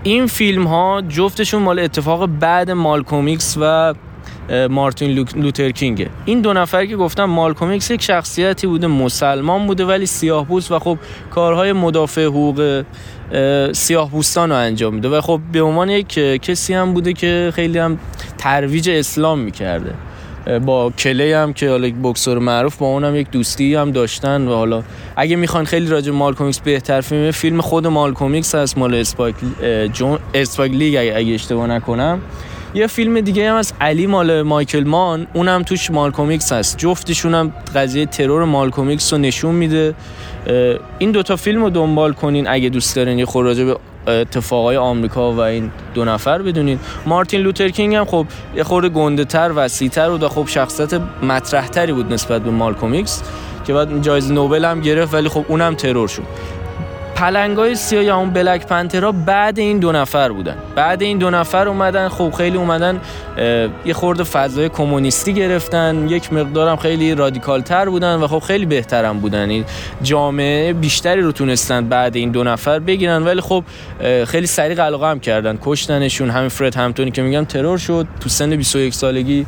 این 0.03 0.27
فیلم 0.27 0.67
ها 0.67 1.03
جفتشون 1.09 1.63
مال 1.63 1.79
اتفاق 1.79 2.27
بعد 2.27 2.71
مالکومیکس 2.71 3.57
و 3.61 3.95
مارتین 4.71 5.27
لوترکینگه 5.37 6.09
این 6.25 6.41
دو 6.41 6.53
نفر 6.53 6.87
که 6.87 6.97
گفتم 6.97 7.25
مالکومیکس 7.25 7.91
یک 7.91 8.03
شخصیتی 8.03 8.67
بوده 8.67 8.87
مسلمان 8.87 9.67
بوده 9.67 9.85
ولی 9.85 10.07
سیاه 10.07 10.47
و 10.53 10.79
خب 10.79 10.99
کارهای 11.31 11.73
مدافع 11.73 12.25
حقوق 12.25 12.85
سیاه 13.73 14.11
رو 14.37 14.53
انجام 14.53 14.95
میده. 14.95 15.09
و 15.09 15.21
خب 15.21 15.41
به 15.53 15.63
عنوان 15.63 15.91
یک 15.91 16.15
کسی 16.43 16.75
هم 16.75 16.95
بوده 16.95 17.13
که 17.13 17.53
خیلی 17.55 17.79
هم 17.79 17.99
ترویج 18.39 18.91
اسلام 18.91 19.39
می‌کرده. 19.39 19.95
با 20.67 20.91
کلی 20.99 21.33
هم 21.33 21.53
که 21.53 21.71
حالا 21.71 21.91
بکسور 22.05 22.39
معروف 22.39 22.77
با 22.77 22.87
اونم 22.87 23.17
یک 23.17 23.31
دوستی 23.31 23.75
هم 23.75 23.91
داشتن 23.91 24.49
و 24.49 24.55
حالا 24.55 24.83
اگه 25.17 25.37
می‌خوان 25.37 25.65
خیلی 25.65 25.87
راجع 25.87 26.13
مالکوم 26.13 26.41
ایکس 26.41 26.61
بهتر 26.61 27.01
فیلم 27.01 27.31
فیلم 27.31 27.61
خود 27.61 27.87
مالکوم 27.87 28.27
ایکس 28.27 28.55
هست 28.55 28.79
مال 28.79 28.95
اسپایک 28.95 29.35
جون 29.93 30.19
اسپایک 30.35 30.73
لی 30.73 30.97
اگه 30.97 31.35
اشتباه 31.35 31.67
نکنم. 31.67 32.21
یه 32.75 32.87
فیلم 32.87 33.21
دیگه 33.21 33.51
هم 33.51 33.57
از 33.57 33.73
علی 33.81 34.07
مال 34.07 34.43
مایکل 34.43 34.85
مان 34.85 35.27
اونم 35.33 35.63
توش 35.63 35.91
مالکوم 35.91 36.28
ایکس 36.28 36.53
هست. 36.53 36.79
جفتشون 36.79 37.35
هم 37.35 37.53
قضیه 37.75 38.07
ترور 38.07 38.45
مالکوم 38.45 38.85
ایکس 38.85 39.13
رو 39.13 39.19
نشون 39.19 39.55
میده. 39.55 39.95
این 40.99 41.11
دوتا 41.11 41.37
فیلم 41.37 41.63
رو 41.63 41.71
دنبال 41.71 42.13
کنین 42.13 42.49
اگه 42.49 42.69
دوست 42.69 42.97
دارین 42.97 43.19
یه 43.19 43.25
خورده 43.25 43.77
اتفاقای 44.09 44.77
آمریکا 44.77 45.33
و 45.33 45.41
این 45.41 45.71
دو 45.95 46.05
نفر 46.05 46.43
بدونین. 46.43 46.79
مارتین 47.07 47.41
لوتر 47.41 47.69
کینگ 47.69 47.95
هم 47.95 48.05
خب 48.05 48.27
یه 48.57 48.65
خورده 48.65 48.89
گنده 48.89 49.25
تر 49.25 49.53
و 49.55 50.29
خب 50.29 50.47
شخصیت 50.47 51.01
مطرح 51.23 51.69
تری 51.69 51.93
بود 51.93 52.13
نسبت 52.13 52.43
به 52.43 52.51
مالکوم 52.51 52.94
ایکس 52.94 53.23
که 53.67 53.73
بعد 53.73 54.03
جایزه 54.03 54.35
نوبل 54.35 54.65
هم 54.65 54.81
گرفت 54.81 55.15
ولی 55.15 55.29
خب 55.29 55.45
اونم 55.49 55.75
ترور 55.75 56.09
شد. 56.09 56.23
پلنگای 57.21 57.75
سیاه 57.75 58.05
یا 58.05 58.17
اون 58.17 58.31
Black 58.31 58.67
Panther 58.67 59.07
ا 59.07 59.13
بعد 59.13 59.59
این 59.59 59.79
دو 59.79 59.93
نفر 59.93 60.29
بودن. 60.33 60.57
بعد 60.75 61.03
این 61.03 61.19
دو 61.19 61.31
نفر 61.31 61.69
اومدن 61.69 62.09
خب 62.09 62.31
خیلی 62.37 62.57
اومدن 62.57 63.01
یه 63.85 63.95
خورده 63.95 64.25
فضای 64.25 64.69
کمونیستی 64.69 65.35
گرفتن. 65.35 66.09
یک 66.09 66.33
مقدارم 66.33 66.77
خیلی 66.77 67.15
رادیکال 67.15 67.61
تر 67.61 67.89
بودن 67.89 68.15
و 68.15 68.27
خب 68.27 68.39
خیلی 68.39 68.67
بهترم 68.67 69.21
بودن. 69.21 69.51
این 69.51 69.65
جامعه 70.03 70.73
بیشتری 70.73 71.21
رو 71.21 71.33
تونستن 71.33 71.89
بعد 71.89 72.17
این 72.17 72.31
دو 72.31 72.45
نفر 72.45 72.79
بگیرن 72.79 73.25
ولی 73.25 73.41
خب 73.41 73.65
خیلی 74.25 74.47
سریع 74.47 74.77
قلقه 74.77 75.11
هم 75.11 75.21
کردن. 75.21 75.59
کشتنشون 75.63 76.31
همین 76.31 76.49
فرد 76.49 76.77
همتونی 76.77 77.11
که 77.11 77.23
میگم 77.23 77.45
ترور 77.45 77.79
شد. 77.79 78.07
تو 78.21 78.29
سن 78.29 78.57
21 78.57 78.95
سالگی 78.95 79.47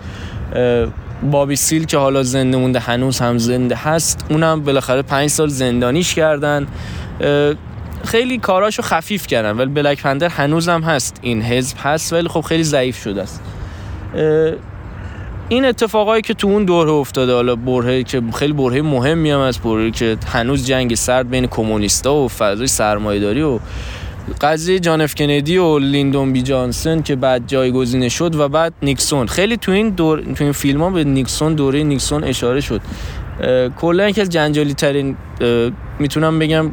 بابی 1.31 1.57
سیل 1.57 1.85
که 1.85 1.99
حالا 1.99 2.23
زنده 2.23 2.57
مونده 2.57 2.81
هنوز 2.81 3.19
هم 3.19 3.39
زنده 3.39 3.77
هست 3.77 4.25
اونم 4.31 4.63
بالاخره 4.63 5.03
پنج 5.03 5.31
سال 5.31 5.49
زندانیش 5.49 6.15
کردن. 6.15 6.67
خیلی 8.05 8.39
کاراشو 8.39 8.83
خفیف 8.83 9.27
کردن 9.27 9.57
ولی 9.57 9.71
بلک 9.71 10.03
پندر 10.03 10.29
هنوز 10.29 10.69
هم 10.69 10.83
هست. 10.83 11.19
این 11.23 11.43
حزب 11.43 11.77
هست 11.83 12.13
ولی 12.13 12.29
خب 12.29 12.41
خیلی 12.41 12.65
ضعیف 12.65 13.03
شده 13.03 13.23
است. 13.23 13.43
این 15.49 15.65
اتفاقایی 15.65 16.23
که 16.23 16.35
تو 16.35 16.49
اون 16.49 16.65
دوره 16.65 16.91
افتاده 16.91 17.35
حالا 17.35 17.57
برهه 17.57 18.03
که 18.03 18.23
خیلی 18.35 18.53
برهه 18.53 18.83
مهمی 18.83 19.31
هم 19.31 19.41
از 19.41 19.59
برهه 19.59 19.91
که 19.91 20.17
هنوز 20.27 20.67
جنگ 20.67 20.95
سرد 20.95 21.31
بین 21.31 21.47
کمونیستا 21.47 22.15
و 22.15 22.29
فضای 22.29 22.67
سرمایه‌داری 22.67 23.43
و 23.43 23.59
قضیه 24.41 24.79
جان 24.79 25.01
اف 25.01 25.15
کندی 25.15 25.59
و 25.59 25.79
لیندون 25.79 26.33
بی 26.33 26.43
جانسن 26.43 27.03
که 27.03 27.17
بعد 27.17 27.43
جایگزین 27.47 28.09
شد 28.09 28.37
و 28.37 28.49
بعد 28.49 28.73
نیکسون. 28.83 29.27
خیلی 29.27 29.57
تو 29.57 29.73
این 29.73 29.91
دور 29.91 30.21
تو 30.21 30.45
این 30.45 30.53
فیلم 30.53 30.83
ها 30.83 30.91
به 30.91 31.05
نیکسون 31.05 31.55
دوره 31.55 31.83
نیکسون 31.83 32.25
اشاره 32.25 32.61
شد. 32.61 32.81
کلا 33.81 34.09
یکی 34.09 34.21
از 34.21 34.29
جنجالی 34.29 34.75
ترین 34.75 35.17
می‌تونم 35.99 36.39
بگم 36.39 36.71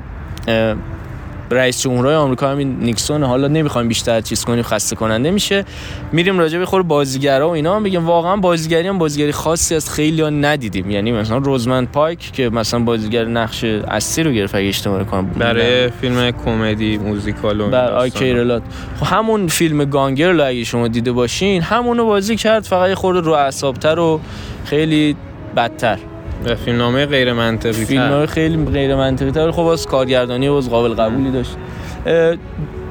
رئیس 1.51 1.81
جمهورهای 1.81 2.15
آمریکا 2.15 2.49
همین 2.49 2.79
نیکسون 2.79 3.23
حالا 3.23 3.47
نمی‌خوایم 3.47 3.87
بیشتر 3.87 4.21
چیز 4.21 4.45
کنیم 4.45 4.63
خسته 4.63 4.95
کننده 4.95 5.31
میشه. 5.31 5.65
میریم 6.11 6.39
راجع 6.39 6.59
به 6.59 6.65
خود 6.65 6.83
بازیگرا 6.83 7.49
و 7.49 7.51
اینا 7.51 7.75
هم 7.75 7.83
بگیم 7.83 8.05
واقعا 8.05 8.35
بازیگری 8.35 8.87
هم 8.87 8.97
بازیگری 8.97 9.31
خاصی 9.31 9.75
از 9.75 9.89
خیلی 9.89 10.21
ها 10.21 10.29
ندیدیم. 10.29 10.91
یعنی 10.91 11.11
مثلا 11.11 11.37
رزاموند 11.37 11.85
پایک 11.85 12.31
که 12.31 12.49
مثلا 12.49 12.79
بازیگر 12.79 13.25
نقش 13.25 13.63
اصلی 13.63 14.23
رو 14.23 14.31
گرفت 14.31 14.55
اگه 14.55 14.67
اشتباه 14.67 15.03
نکنم 15.03 15.27
برای 15.27 15.89
فیلم 15.89 16.31
کمدی 16.31 16.97
موزیکال 16.97 17.61
و 17.61 17.69
بر 17.69 17.91
آی 17.91 18.09
کیرلات 18.09 18.63
خب 18.99 19.05
همون 19.05 19.47
فیلم 19.47 19.85
گانگر 19.85 20.31
رو 20.31 20.47
اگه 20.47 20.63
شما 20.63 20.87
دیده 20.87 21.11
باشین 21.11 21.61
همونو 21.61 22.05
بازی 22.05 22.35
کرد 22.35 22.63
فقط 22.63 22.93
خورده 22.93 23.19
رو 23.19 23.31
اعصابتر 23.31 23.99
و 23.99 24.19
خیلی 24.65 25.15
بدتر. 25.55 25.99
و 26.45 26.55
فیلمنامه 26.55 27.05
غیر 27.05 27.33
منطقی 27.33 27.85
فیلم 27.85 28.25
خیلی 28.25 28.65
غیر 28.65 28.95
منطقی 28.95 29.31
تر 29.31 29.51
خب 29.51 29.65
از 29.65 29.85
کارگردانی 29.85 30.47
و 30.47 30.59
قابل 30.59 30.93
قبولی 30.93 31.31
داشت. 31.31 31.57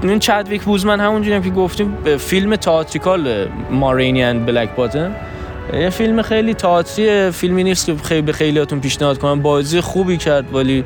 این 0.02 0.18
چدویک 0.18 0.62
بوزمن 0.62 1.00
همونجوری 1.00 1.40
که 1.40 1.50
گفتیم 1.50 1.96
فیلم 2.18 2.56
تئاتریکال 2.56 3.46
مارینیان 3.70 4.46
بلک 4.46 4.74
باتن. 4.76 5.16
یه 5.74 5.90
فیلم 5.90 6.22
خیلی 6.22 6.54
تئاتری 6.54 7.30
فیلمی 7.30 7.64
نیست 7.64 7.86
که 7.86 7.94
خیلی 7.94 8.22
به 8.22 8.32
خیلیاتون 8.32 8.80
پیشنهاد 8.80 9.18
کنم. 9.18 9.42
بازی 9.42 9.80
خوبی 9.80 10.16
کرد 10.16 10.54
ولی 10.54 10.84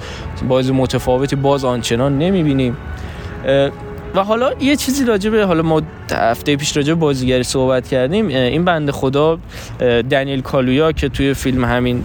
بازی 0.49 0.73
متفاوتی 0.73 1.37
باز 1.37 1.65
آنچنان 1.65 2.19
نمی‌بینیم. 2.19 2.77
و 4.15 4.25
حالا 4.25 4.53
یه 4.61 4.77
چیزی 4.77 5.05
راجع 5.05 5.31
به 5.31 5.45
حالا 5.47 5.63
ما 5.63 5.83
هفته 6.13 6.57
پیش 6.57 6.77
راجع 6.77 6.95
بازیگری 6.95 7.43
صحبت 7.43 7.89
کردیم 7.89 8.29
این 8.29 8.65
بنده 8.65 8.93
خدا 8.93 9.39
دنیل 10.11 10.41
کالویا 10.41 10.93
که 10.93 11.09
توی 11.09 11.35
فیلم 11.35 11.65
همین 11.65 12.05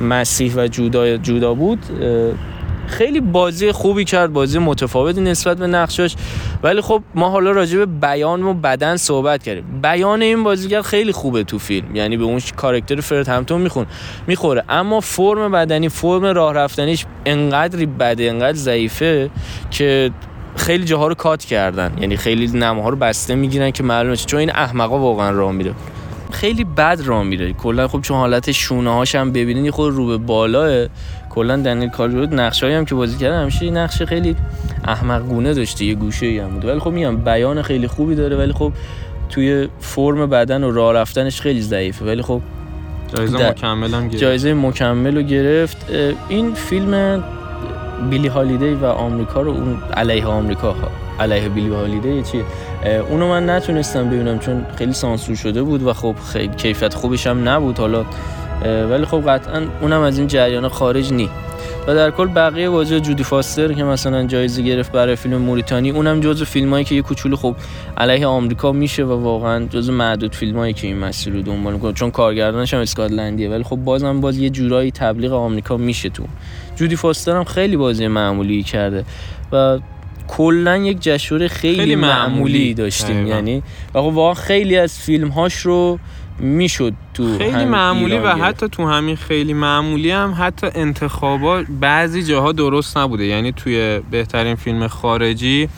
مسیح 0.00 0.54
و 0.56 0.68
جودا 0.68 1.16
جودا 1.16 1.54
بود 1.54 1.78
خیلی 2.86 3.20
بازی 3.20 3.72
خوبی 3.72 4.04
کرد 4.04 4.32
بازی 4.32 4.58
متفاوتی 4.58 5.20
نسبت 5.20 5.56
به 5.56 5.66
نقشش 5.66 6.14
ولی 6.62 6.80
خب 6.80 7.02
ما 7.14 7.30
حالا 7.30 7.50
راجع 7.50 7.78
به 7.78 7.86
بیان 7.86 8.42
و 8.42 8.54
بدن 8.54 8.96
صحبت 8.96 9.42
کردیم. 9.42 9.80
بیان 9.82 10.22
این 10.22 10.44
بازیگر 10.44 10.82
خیلی 10.82 11.12
خوبه 11.12 11.44
تو 11.44 11.58
فیلم. 11.58 11.96
یعنی 11.96 12.16
به 12.16 12.24
اون 12.24 12.40
کاراکتر 12.56 13.00
فرد 13.00 13.28
همتون 13.28 13.60
میخون 13.60 13.86
می‌خوره. 14.26 14.64
اما 14.68 15.00
فرم 15.00 15.52
بدنی 15.52 15.88
فرم 15.88 16.24
راه 16.24 16.54
رفتنیش 16.54 17.04
انقدری 17.26 17.86
بده 17.86 18.24
انقدر 18.24 18.56
ضعیفه 18.56 19.30
که 19.70 20.10
خیلی 20.56 20.84
جاها 20.84 21.06
رو 21.06 21.14
کات 21.14 21.44
کردن. 21.44 21.92
یعنی 22.00 22.16
خیلی 22.16 22.58
نماها 22.58 22.88
رو 22.88 22.96
بسته 22.96 23.34
می‌گیرن 23.34 23.70
که 23.70 23.82
معلومه 23.82 24.16
چون 24.16 24.40
این 24.40 24.50
احمقا 24.50 24.98
واقعا 24.98 25.30
راه 25.30 25.52
میره. 25.52 25.74
خیلی 26.30 26.64
بد 26.64 27.00
راه 27.04 27.22
میره. 27.22 27.52
کلا 27.52 27.88
خب 27.88 28.00
چون 28.00 28.16
حالت 28.16 28.52
شونه 28.52 28.90
هاش 28.90 29.14
هم 29.14 29.32
ببینید 29.32 29.70
خود 29.70 29.94
رو 29.94 30.06
به 30.06 30.16
بالاه 30.16 30.86
کلا 31.30 31.56
دنیل 31.56 31.88
کالرود 31.88 32.34
نقشایی 32.34 32.74
هم 32.74 32.84
که 32.84 32.94
بازی 32.94 33.18
کرده 33.18 33.36
همیشه 33.36 33.70
نقش 33.70 34.02
خیلی 34.02 34.36
احمق 34.84 35.22
گونه 35.22 35.54
داشته 35.54 35.84
یه 35.84 35.94
گوشه 35.94 36.26
ای 36.26 36.38
هم 36.38 36.48
بود 36.48 36.64
ولی 36.64 36.78
خب 36.78 36.90
میگم 36.90 37.16
بیان 37.16 37.62
خیلی 37.62 37.86
خوبی 37.86 38.14
داره 38.14 38.36
ولی 38.36 38.52
خب 38.52 38.72
توی 39.28 39.68
فرم 39.80 40.26
بدن 40.26 40.64
و 40.64 40.70
راه 40.70 40.94
رفتنش 40.94 41.40
خیلی 41.40 41.62
ضعیفه. 41.62 42.04
ولی 42.04 42.22
خب 42.22 42.40
جایزه 43.16 43.50
مکمل 43.50 43.94
هم 43.94 44.08
گرفت. 44.08 44.22
جایزه 44.22 44.54
مکمل 44.54 45.16
رو 45.16 45.22
گرفت. 45.22 45.76
این 46.28 46.54
فیلم 46.54 47.24
بیلی 48.10 48.28
هالیدی 48.28 48.74
و 48.74 48.84
آمریکا 48.84 49.40
رو 49.40 49.50
اون 49.50 49.78
علیه 49.94 50.26
آمریکا 50.26 50.74
علیه 51.20 51.48
بیلی 51.48 51.74
هالیدی 51.74 52.22
چیه؟ 52.22 52.44
اونو 53.10 53.28
من 53.28 53.50
نتونستم 53.50 54.10
ببینم 54.10 54.38
چون 54.38 54.66
خیلی 54.78 54.92
سانسور 54.92 55.36
شده 55.36 55.62
بود 55.62 55.82
و 55.82 55.92
خب 55.92 56.14
خیلی 56.32 56.54
کیفیت 56.54 56.94
خوبش 56.94 57.26
هم 57.26 57.48
نبود 57.48 57.78
حالا. 57.78 58.04
ولی 58.90 59.04
خب 59.04 59.30
قطعا 59.30 59.62
اونم 59.80 60.00
از 60.00 60.18
این 60.18 60.26
جریان 60.26 60.68
خارج 60.68 61.12
نی. 61.12 61.30
و 61.86 61.94
در 61.94 62.10
کل 62.10 62.26
بقیه 62.26 62.70
بازی 62.70 63.00
جودی 63.00 63.24
فاستر 63.24 63.72
که 63.72 63.84
مثلا 63.84 64.26
جایزه 64.26 64.62
گرفت 64.62 64.92
برای 64.92 65.16
فیلم 65.16 65.36
موریتانی 65.36 65.90
اونم 65.90 66.20
جزو 66.20 66.44
فیلمایی 66.44 66.84
که 66.84 66.94
یه 66.94 67.02
کوچولو 67.02 67.36
خب 67.36 67.56
علیه 67.96 68.26
آمریکا 68.26 68.72
میشه 68.72 69.04
و 69.04 69.22
واقعا 69.22 69.66
جزو 69.66 69.92
معدود 69.92 70.34
فیلمایی 70.34 70.72
که 70.72 70.86
این 70.86 70.98
مسیر 70.98 71.32
رو 71.32 71.42
دنبال 71.42 71.72
می‌کنه. 71.72 71.92
چون 71.92 72.10
کارگردانش 72.10 72.74
هم 72.74 72.80
اسکاتلندیه 72.80 73.50
ولی 73.50 73.62
خب 73.62 73.76
بازم 73.76 74.20
باز 74.20 74.38
یه 74.38 74.50
جورایی 74.50 74.90
تبلیغ 74.90 75.32
آمریکا 75.32 75.76
میشه 75.76 76.08
تو. 76.08 76.22
جودی 76.76 76.96
فاستر 76.96 77.36
هم 77.36 77.44
خیلی 77.44 77.76
بازی 77.76 78.06
معمولی 78.06 78.62
کرده 78.62 79.04
و 79.52 79.78
کلا 80.28 80.76
یک 80.76 80.98
جشور 81.00 81.48
خیلی, 81.48 81.76
خیلی 81.76 81.96
معمولی. 81.96 82.74
داشتیم 82.74 83.26
یعنی 83.26 83.62
و 83.94 84.00
خب 84.00 84.06
واقعا 84.06 84.34
خیلی 84.34 84.76
از 84.76 84.98
فیلم 84.98 85.28
هاش 85.28 85.54
رو 85.54 85.98
می‌شد 86.38 86.92
تو 87.14 87.38
خیلی 87.38 87.64
معمولی 87.64 88.18
و 88.18 88.28
حتی 88.28 88.68
تو 88.68 88.88
همین 88.88 89.16
خیلی 89.16 89.52
معمولی 89.52 90.10
هم 90.10 90.34
حتی 90.38 90.66
انتخابا 90.74 91.62
بعضی 91.80 92.22
جاها 92.22 92.52
درست 92.52 92.98
نبوده. 92.98 93.24
یعنی 93.24 93.52
توی 93.52 94.00
بهترین 94.10 94.54
فیلم 94.54 94.88
خارجی 94.88 95.68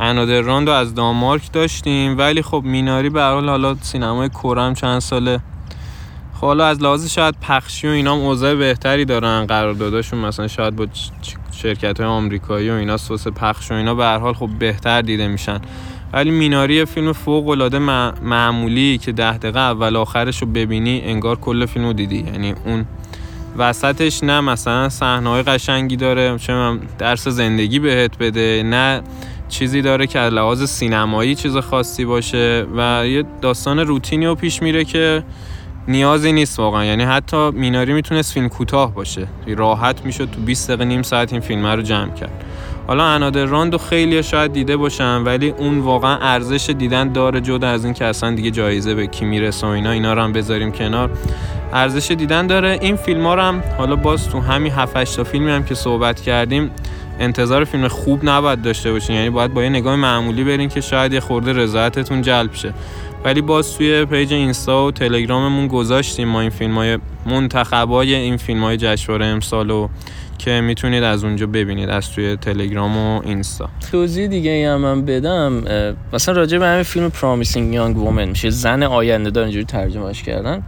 انادر 0.00 0.40
راند 0.40 0.68
رو 0.68 0.74
از 0.74 0.94
دانمارک 0.94 1.52
داشتیم 1.52 2.18
ولی 2.18 2.42
خب 2.42 2.62
میناری 2.64 3.10
به 3.10 3.22
حال 3.22 3.48
حالا 3.48 3.74
سینمای 3.80 4.28
کورم 4.28 4.74
چند 4.74 4.98
ساله. 4.98 5.40
خب 6.34 6.46
حالا 6.46 6.66
از 6.66 6.82
لحاظ 6.82 7.06
شاید 7.06 7.34
پخشی 7.40 7.86
و 7.86 7.90
اینا 7.90 8.14
اوضاع 8.14 8.54
بهتری 8.54 9.04
دارن. 9.04 9.46
قرارداداشون 9.46 10.18
مثلا 10.18 10.48
شاید 10.48 10.76
با 10.76 10.86
شرکت 11.52 12.00
های 12.00 12.08
آمریکایی 12.08 12.70
و 12.70 12.72
اینا 12.72 12.96
سوس 12.96 13.28
پخش 13.28 13.70
و 13.70 13.74
اینا 13.74 13.94
به 13.94 14.04
هر 14.04 14.18
حال 14.18 14.34
خب 14.34 14.48
بهتر 14.58 15.02
دیده 15.02 15.28
میشن. 15.28 15.60
ولی 16.12 16.30
میناری 16.30 16.84
فیلم 16.84 17.12
فوق 17.12 17.48
العاده 17.48 17.78
معمولی 18.22 18.98
که 18.98 19.12
ده 19.12 19.38
دقیقه 19.38 19.60
اول 19.60 19.96
آخرش 19.96 20.42
رو 20.42 20.46
ببینی 20.46 21.02
انگار 21.04 21.36
کل 21.36 21.66
فیلم 21.66 21.86
رو 21.86 21.92
دیدی. 21.92 22.18
یعنی 22.18 22.54
اون 22.64 22.86
وسطش 23.56 24.22
نه 24.22 24.40
مثلا 24.40 24.88
صحنه 24.88 25.30
های 25.30 25.42
قشنگی 25.42 25.96
داره 25.96 26.38
چه 26.38 26.78
درس 26.98 27.28
زندگی 27.28 27.78
بهت 27.78 28.18
بده 28.18 28.62
نه 28.62 29.02
چیزی 29.48 29.82
داره 29.82 30.06
که 30.06 30.18
از 30.18 30.32
لحاظ 30.32 30.64
سینمایی 30.64 31.34
چیز 31.34 31.56
خاصی 31.56 32.04
باشه 32.04 32.66
و 32.76 33.06
یه 33.06 33.24
داستان 33.42 33.78
روتینی 33.78 34.26
رو 34.26 34.34
پیش 34.34 34.62
میره 34.62 34.84
که 34.84 35.22
نیازی 35.88 36.32
نیست 36.32 36.58
واقعا. 36.58 36.84
یعنی 36.84 37.04
حتی 37.04 37.50
میناری 37.50 37.92
می‌تونست 37.92 38.32
فیلم 38.32 38.48
کوتاه 38.48 38.94
باشه. 38.94 39.26
راحت 39.46 40.04
می‌شد 40.04 40.30
تو 40.30 40.40
20 40.40 40.68
دقیقه 40.68 40.84
نیم 40.84 41.02
ساعت 41.02 41.32
این 41.32 41.40
فیلم 41.40 41.66
رو 41.66 41.82
جمع 41.82 42.14
کرد. 42.14 42.44
حالا 42.86 43.04
انادر 43.04 43.44
راند 43.44 43.76
خیلی 43.76 44.22
شاید 44.22 44.52
دیده 44.52 44.76
باشن 44.76 45.22
ولی 45.22 45.50
اون 45.50 45.78
واقعا 45.78 46.18
ارزش 46.18 46.70
دیدن 46.70 47.12
داره 47.12 47.40
جدا 47.40 47.68
از 47.68 47.84
این 47.84 47.94
که 47.94 48.04
اصلا 48.04 48.34
دیگه 48.34 48.50
جایزه 48.50 48.94
به 48.94 49.06
کی 49.06 49.24
می‌رسه 49.24 49.66
و 49.66 49.70
اینا 49.70 49.90
اینا 49.90 50.14
رو 50.14 50.22
هم 50.22 50.32
بذاریم 50.32 50.72
کنار. 50.72 51.10
ارزش 51.72 52.10
دیدن 52.10 52.46
داره. 52.46 52.78
این 52.82 52.96
فیلم 52.96 53.26
ها 53.26 53.34
رو 53.34 53.42
هم 53.42 53.62
حالا 53.78 53.96
باز 53.96 54.28
تو 54.28 54.40
همین 54.40 54.72
7 54.72 55.16
تا 55.16 55.24
فیلمی 55.24 55.50
هم 55.50 55.64
که 55.64 55.74
صحبت 55.74 56.20
کردیم 56.20 56.70
انتظار 57.20 57.64
فیلم 57.64 57.88
خوب 57.88 58.20
نباید 58.22 58.62
داشته 58.62 58.92
باشین. 58.92 59.16
یعنی 59.16 59.30
باید 59.30 59.54
با 59.54 59.62
یه 59.62 59.68
نگاه 59.68 59.96
معمولی 59.96 60.44
برین 60.44 60.68
که 60.68 60.80
شاید 60.80 61.12
یه 61.12 61.20
خورده 61.20 61.52
رضایتتون 61.52 62.22
جلب 62.22 62.54
شه. 62.54 62.74
ولی 63.24 63.40
باز 63.40 63.76
توی 63.76 64.04
پیج 64.04 64.32
اینستا 64.32 64.86
و 64.86 64.90
تلگراممون 64.90 65.68
گذاشتیم 65.68 66.28
ما 66.28 66.40
این 66.40 66.50
فیلم 66.50 66.74
های 66.74 66.98
منتخبای 67.26 68.14
این 68.14 68.36
فیلم 68.36 68.64
های 68.64 68.76
جشنواره 68.76 69.26
امسال 69.26 69.70
و 69.70 69.88
که 70.40 70.60
می‌تونید 70.60 71.02
از 71.02 71.24
اونجا 71.24 71.46
ببینید 71.46 71.88
از 71.88 72.10
توی 72.10 72.36
تلگرام 72.36 72.96
و 72.96 73.20
اینستا. 73.24 73.68
توضیح 73.92 74.26
دیگه 74.26 74.50
ای 74.50 74.64
هم 74.64 74.80
من 74.80 75.04
بدم 75.04 75.62
مثلا 76.12 76.34
راجع 76.34 76.58
به 76.58 76.66
همین 76.66 76.82
فیلم 76.82 77.10
Promising 77.10 77.74
Young 77.74 77.96
Woman 77.96 78.24
میشه. 78.28 78.50
زن 78.50 78.82
آینده 78.82 79.30
دار 79.30 79.44
اینجوری 79.44 79.64
ترجمهش 79.64 80.22
کردن. 80.22 80.62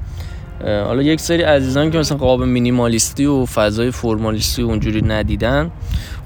حالا 0.64 1.02
یک 1.02 1.20
سری 1.20 1.42
عزیزان 1.42 1.90
که 1.90 1.98
مثلا 1.98 2.18
قاب 2.18 2.42
مینیمالیستی 2.42 3.26
و 3.26 3.46
فضای 3.46 3.90
فرمالیستی 3.90 4.62
اونجوری 4.62 5.02
ندیدن. 5.02 5.70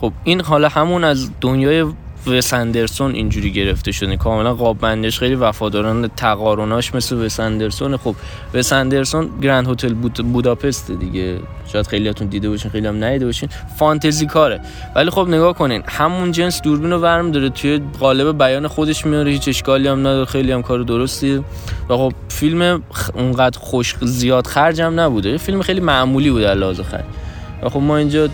خب 0.01 0.13
این 0.25 0.41
حالا 0.41 0.69
همون 0.69 1.05
از 1.05 1.31
دنیای 1.41 1.87
وس 2.29 2.55
اندرسون 2.55 3.15
اینجوری 3.15 3.53
گرفته 3.53 3.93
شده. 3.93 4.17
کاملا 4.17 4.55
قاب 4.55 4.79
بندش 4.79 5.19
خیلی 5.19 5.35
وفاداران 5.35 6.09
تقارناش 6.09 6.95
مثل 6.95 7.17
وس 7.17 7.41
اندرسون. 7.41 7.97
خب 7.97 8.15
وس 8.55 8.73
اندرسون 8.73 9.29
گرند 9.43 9.69
هتل 9.69 9.95
بود 9.95 10.15
بوداپست 10.15 10.91
دیگه. 10.91 11.39
شاید 11.73 11.87
خیلیاتون 11.87 12.29
دیده 12.29 12.49
باشین 12.49 12.71
خیلی 12.71 12.87
هم 12.87 13.05
ندیده 13.05 13.27
باشین. 13.27 13.49
فانتزی 13.79 14.27
کاره. 14.27 14.61
ولی 14.95 15.11
خب 15.11 15.29
نگاه 15.29 15.55
کنین 15.55 15.83
همون 15.87 16.33
جنس 16.33 16.63
دوربین 16.63 16.91
رو 16.91 16.99
ورم 16.99 17.33
داره. 17.33 17.49
توی 17.49 17.81
قالب 18.01 18.39
بیان 18.39 18.69
خودش 18.69 19.07
میاره 19.07 19.31
هیچ 19.31 19.49
اشکالی 19.49 19.89
هم 19.89 20.01
نداره. 20.01 20.25
خیلی 20.25 20.53
هم 20.53 20.63
کار 20.63 20.83
درستی 20.83 21.37
و 21.89 21.97
خب 21.97 22.13
فیلم 22.29 22.83
اونقدر 23.15 23.59
خوش 23.59 23.97
زیاد 24.03 24.47
خرجم 24.47 25.01
نبوده. 25.01 25.37
فیلم 25.37 25.63
خیلی 25.63 25.81
معمولی 25.81 26.31
بود 26.31 26.43
لحاظ 26.43 26.81
خرج. 26.81 27.05
و 27.63 27.69
خب 27.69 27.81
ما 27.81 27.97
اینجا 27.97 28.29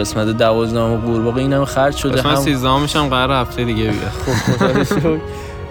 قسمت 0.00 0.36
دوازدهم 0.36 0.96
قورباغه 0.96 1.38
اینم 1.40 1.64
خرج 1.64 1.96
شده. 1.96 2.22
قسمت 2.22 2.96
هم 2.96 3.08
قرار 3.08 3.40
هفته 3.40 3.64
دیگه 3.64 3.82
بیاد 3.82 4.84
خب 5.02 5.18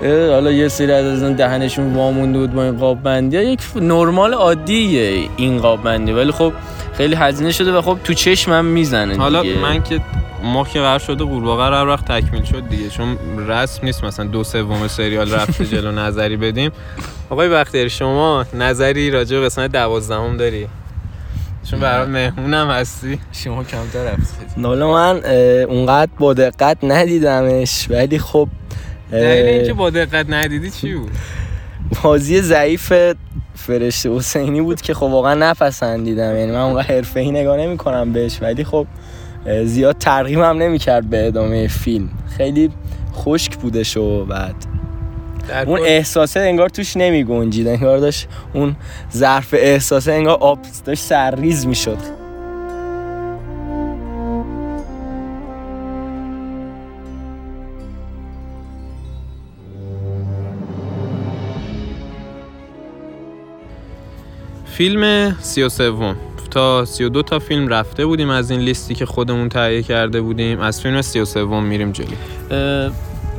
حالا 0.01 0.51
یه 0.51 0.67
سری 0.67 0.91
از 0.91 1.23
از 1.23 1.37
دهنشون 1.37 1.93
وامونده 1.93 2.39
بود 2.39 2.53
با 2.53 2.63
این 2.63 2.77
قاب 2.77 3.03
بندی 3.03 3.37
یک 3.37 3.59
نرمال 3.75 4.33
عادیه 4.33 5.29
این 5.37 5.57
قاب 5.57 5.83
بندی 5.83 6.11
ولی 6.11 6.31
خب 6.31 6.53
خیلی 6.93 7.15
هزینه 7.15 7.51
شده 7.51 7.77
و 7.77 7.81
خب 7.81 7.97
تو 8.03 8.13
چشمم 8.13 8.65
می‌زنه 8.65 9.17
حالا 9.17 9.43
من 9.61 9.83
که 9.83 9.99
ما 10.43 10.63
که 10.63 10.79
قرار 10.79 10.99
شده 10.99 11.23
قورباغه 11.23 11.63
هر 11.63 11.87
وقت 11.87 12.11
تکمیل 12.11 12.43
شد 12.43 12.69
دیگه 12.69 12.89
چون 12.89 13.17
رسم 13.47 13.85
نیست 13.85 14.03
مثلا 14.03 14.25
دو 14.25 14.43
سوم 14.43 14.87
سریال 14.87 15.31
رفته 15.31 15.65
جلو 15.65 15.91
نظری 15.91 16.37
بدیم. 16.37 16.71
آقای 17.29 17.49
بختیاری 17.49 17.89
شما 17.89 18.45
نظری 18.53 19.11
راجع 19.11 19.39
به 19.39 19.45
قسمت 19.45 19.71
دوازدهم 19.71 20.37
داری؟ 20.37 20.67
چون 21.71 21.79
برای 21.79 22.07
مهمونم 22.07 22.69
هستی. 22.69 23.19
شما 23.31 23.63
کمتر 23.63 24.03
رفتید 24.03 24.65
حالا 24.65 24.91
من 24.91 25.25
اونقدر 25.63 26.11
با 26.19 26.33
دقت 26.33 26.77
ندیدمش 26.83 27.87
ولی 27.89 28.19
خب 28.19 28.47
دلیل 29.11 29.45
اینکه 29.45 29.73
با 29.73 29.89
دقت 29.89 30.25
ندیدی 30.29 30.71
چی 30.71 30.95
بود؟ 30.95 31.11
بازی 32.03 32.41
ضعیف 32.41 32.93
فرشته 33.55 34.15
حسینی 34.15 34.61
بود 34.61 34.81
که 34.81 34.93
خب 34.93 35.03
واقعا 35.03 35.33
نپسندیدم. 35.33 36.35
یعنی 36.35 36.51
من 36.51 36.59
اونقدر 36.59 36.95
حرفه‌ای 36.95 37.31
نگاه 37.31 37.57
نمی‌کنم 37.57 38.13
بهش 38.13 38.41
ولی 38.41 38.63
خب 38.63 38.87
زیاد 39.63 39.97
ترغیبم 39.97 40.63
نمی‌کرد 40.63 41.09
به 41.09 41.27
ادامه 41.27 41.67
فیلم. 41.67 42.09
خیلی 42.37 42.71
خشک 43.15 43.55
بودش 43.55 43.97
و 43.97 44.25
بعد. 44.25 44.55
اون 45.65 45.79
احساسه 45.79 46.39
انگار 46.39 46.69
توش 46.69 46.97
نمی 46.97 47.23
گنجید. 47.23 47.67
انگار 47.67 47.97
داشت 47.97 48.27
اون 48.53 48.75
ظرف 49.13 49.53
احساسه 49.57 50.11
انگار 50.11 50.37
آب 50.37 50.59
داشت 50.85 51.03
سرریز 51.03 51.65
می‌شد 51.65 51.97
فیلم 64.65 65.35
سی 65.41 65.63
و 65.63 65.69
سوم. 65.69 66.15
تا 66.51 66.85
سی 66.85 67.03
و 67.03 67.09
دو 67.09 67.23
تا 67.23 67.39
فیلم 67.39 67.67
رفته 67.67 68.05
بودیم 68.05 68.29
از 68.29 68.51
این 68.51 68.59
لیستی 68.59 68.95
که 68.95 69.05
خودمون 69.05 69.49
تهیه 69.49 69.83
کرده 69.83 70.21
بودیم 70.21 70.59
از 70.59 70.81
فیلم 70.81 71.01
سی 71.01 71.19
و 71.19 71.25
سوم 71.25 71.63
میریم 71.63 71.91
جلو. 71.91 72.15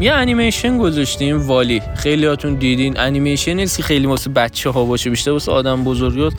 یه 0.00 0.12
انیمیشن 0.12 0.78
گذاشتیم 0.78 1.46
والی. 1.46 1.82
خیلی 1.96 2.26
هاتون 2.26 2.54
دیدین. 2.54 3.00
انیمیشن 3.00 3.52
نیست 3.52 3.82
خیلی 3.82 4.06
واسه 4.06 4.30
بچه 4.30 4.70
ها 4.70 4.84
باشه 4.84 5.10
بیشتر 5.10 5.30
واسه 5.30 5.52
آدم 5.52 5.84
بزرگیات 5.84 6.32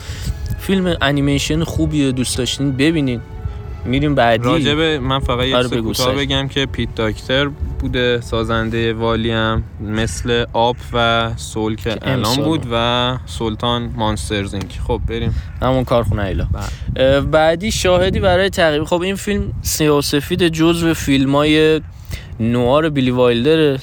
فیلم 0.58 0.96
انیمیشن 1.00 1.64
خوبیه 1.64 2.12
دوست 2.12 2.38
داشتین 2.38 2.72
ببینین. 2.72 3.20
میریم 3.84 4.14
بعدی. 4.14 4.44
راجبه 4.44 4.98
من 4.98 5.18
فقط 5.18 5.46
یه 5.46 5.56
آره 5.56 6.14
بگم 6.16 6.48
که 6.48 6.66
پیت 6.66 6.94
داکتر 6.94 7.48
بوده 7.80 8.20
سازنده 8.20 8.94
والی 8.94 9.30
هم. 9.30 9.62
مثل 9.80 10.44
آب 10.52 10.76
و 10.92 11.30
سول 11.36 11.76
که 11.76 11.96
الان 12.02 12.36
بود 12.36 12.66
و 12.72 13.16
سلطان 13.26 13.90
مانسترزینگ 13.96 14.78
خب 14.86 15.00
بریم. 15.08 15.34
همون 15.62 15.84
کارخونه 15.84 16.22
ایلا. 16.22 16.46
بله. 16.94 17.20
بعدی 17.20 17.70
شاهدی 17.72 18.20
برای 18.20 18.50
تقریب 18.50 18.84
خب 18.84 19.00
این 19.00 19.14
فیلم 19.14 19.52
سیاسفید 19.62 20.48
جزو 20.48 20.94
فیلم 20.94 21.36
های 21.36 21.80
نوار 22.40 22.88
بیلی 22.88 23.10
وایلدر 23.10 23.78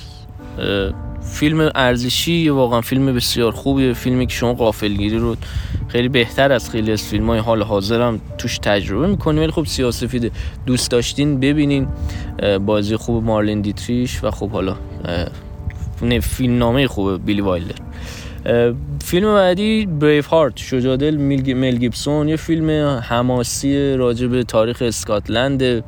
فیلم 1.21 1.71
ارزشی 1.75 2.49
واقعا 2.49 2.81
فیلم 2.81 3.13
بسیار 3.13 3.51
خوبیه. 3.51 3.93
فیلمی 3.93 4.27
که 4.27 4.33
شما 4.33 4.53
قافلگیری 4.53 5.17
رو 5.17 5.35
خیلی 5.87 6.09
بهتر 6.09 6.51
از 6.51 6.69
خیلی 6.69 6.91
از 6.91 7.03
فیلم 7.03 7.29
های 7.29 7.39
حال 7.39 7.63
حاضر 7.63 8.17
توش 8.37 8.57
تجربه 8.57 9.07
می‌کنیم 9.07 9.41
ولی 9.41 9.51
خب 9.51 9.65
سیاسفید 9.65 10.31
دوست 10.65 10.91
داشتین 10.91 11.39
ببینین. 11.39 11.87
بازی 12.65 12.95
خوب 12.95 13.23
مارلین 13.23 13.61
دیتریش 13.61 14.23
و 14.23 14.31
خب 14.31 14.49
حالا 14.49 14.75
فیلم 16.21 16.57
نامه 16.57 16.87
خوب 16.87 17.25
بیلی 17.25 17.41
وایلدر. 17.41 17.75
فیلم 19.03 19.33
بعدی 19.33 19.85
بریف 19.85 20.27
هارت 20.27 20.57
شجادل 20.57 21.17
مل 21.17 21.77
گیبسون. 21.77 22.29
یه 22.29 22.35
فیلم 22.35 22.69
حماسی 23.03 23.93
راجع 23.93 24.27
به 24.27 24.43
تاریخ 24.43 24.81
اسکاتلند. 24.81 25.83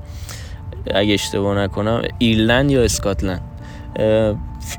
اگه 0.93 1.13
اشتباه 1.13 1.57
نکنم 1.57 2.01
ایرلند 2.19 2.71
یا 2.71 2.83
اسکاتلند؟ 2.83 3.41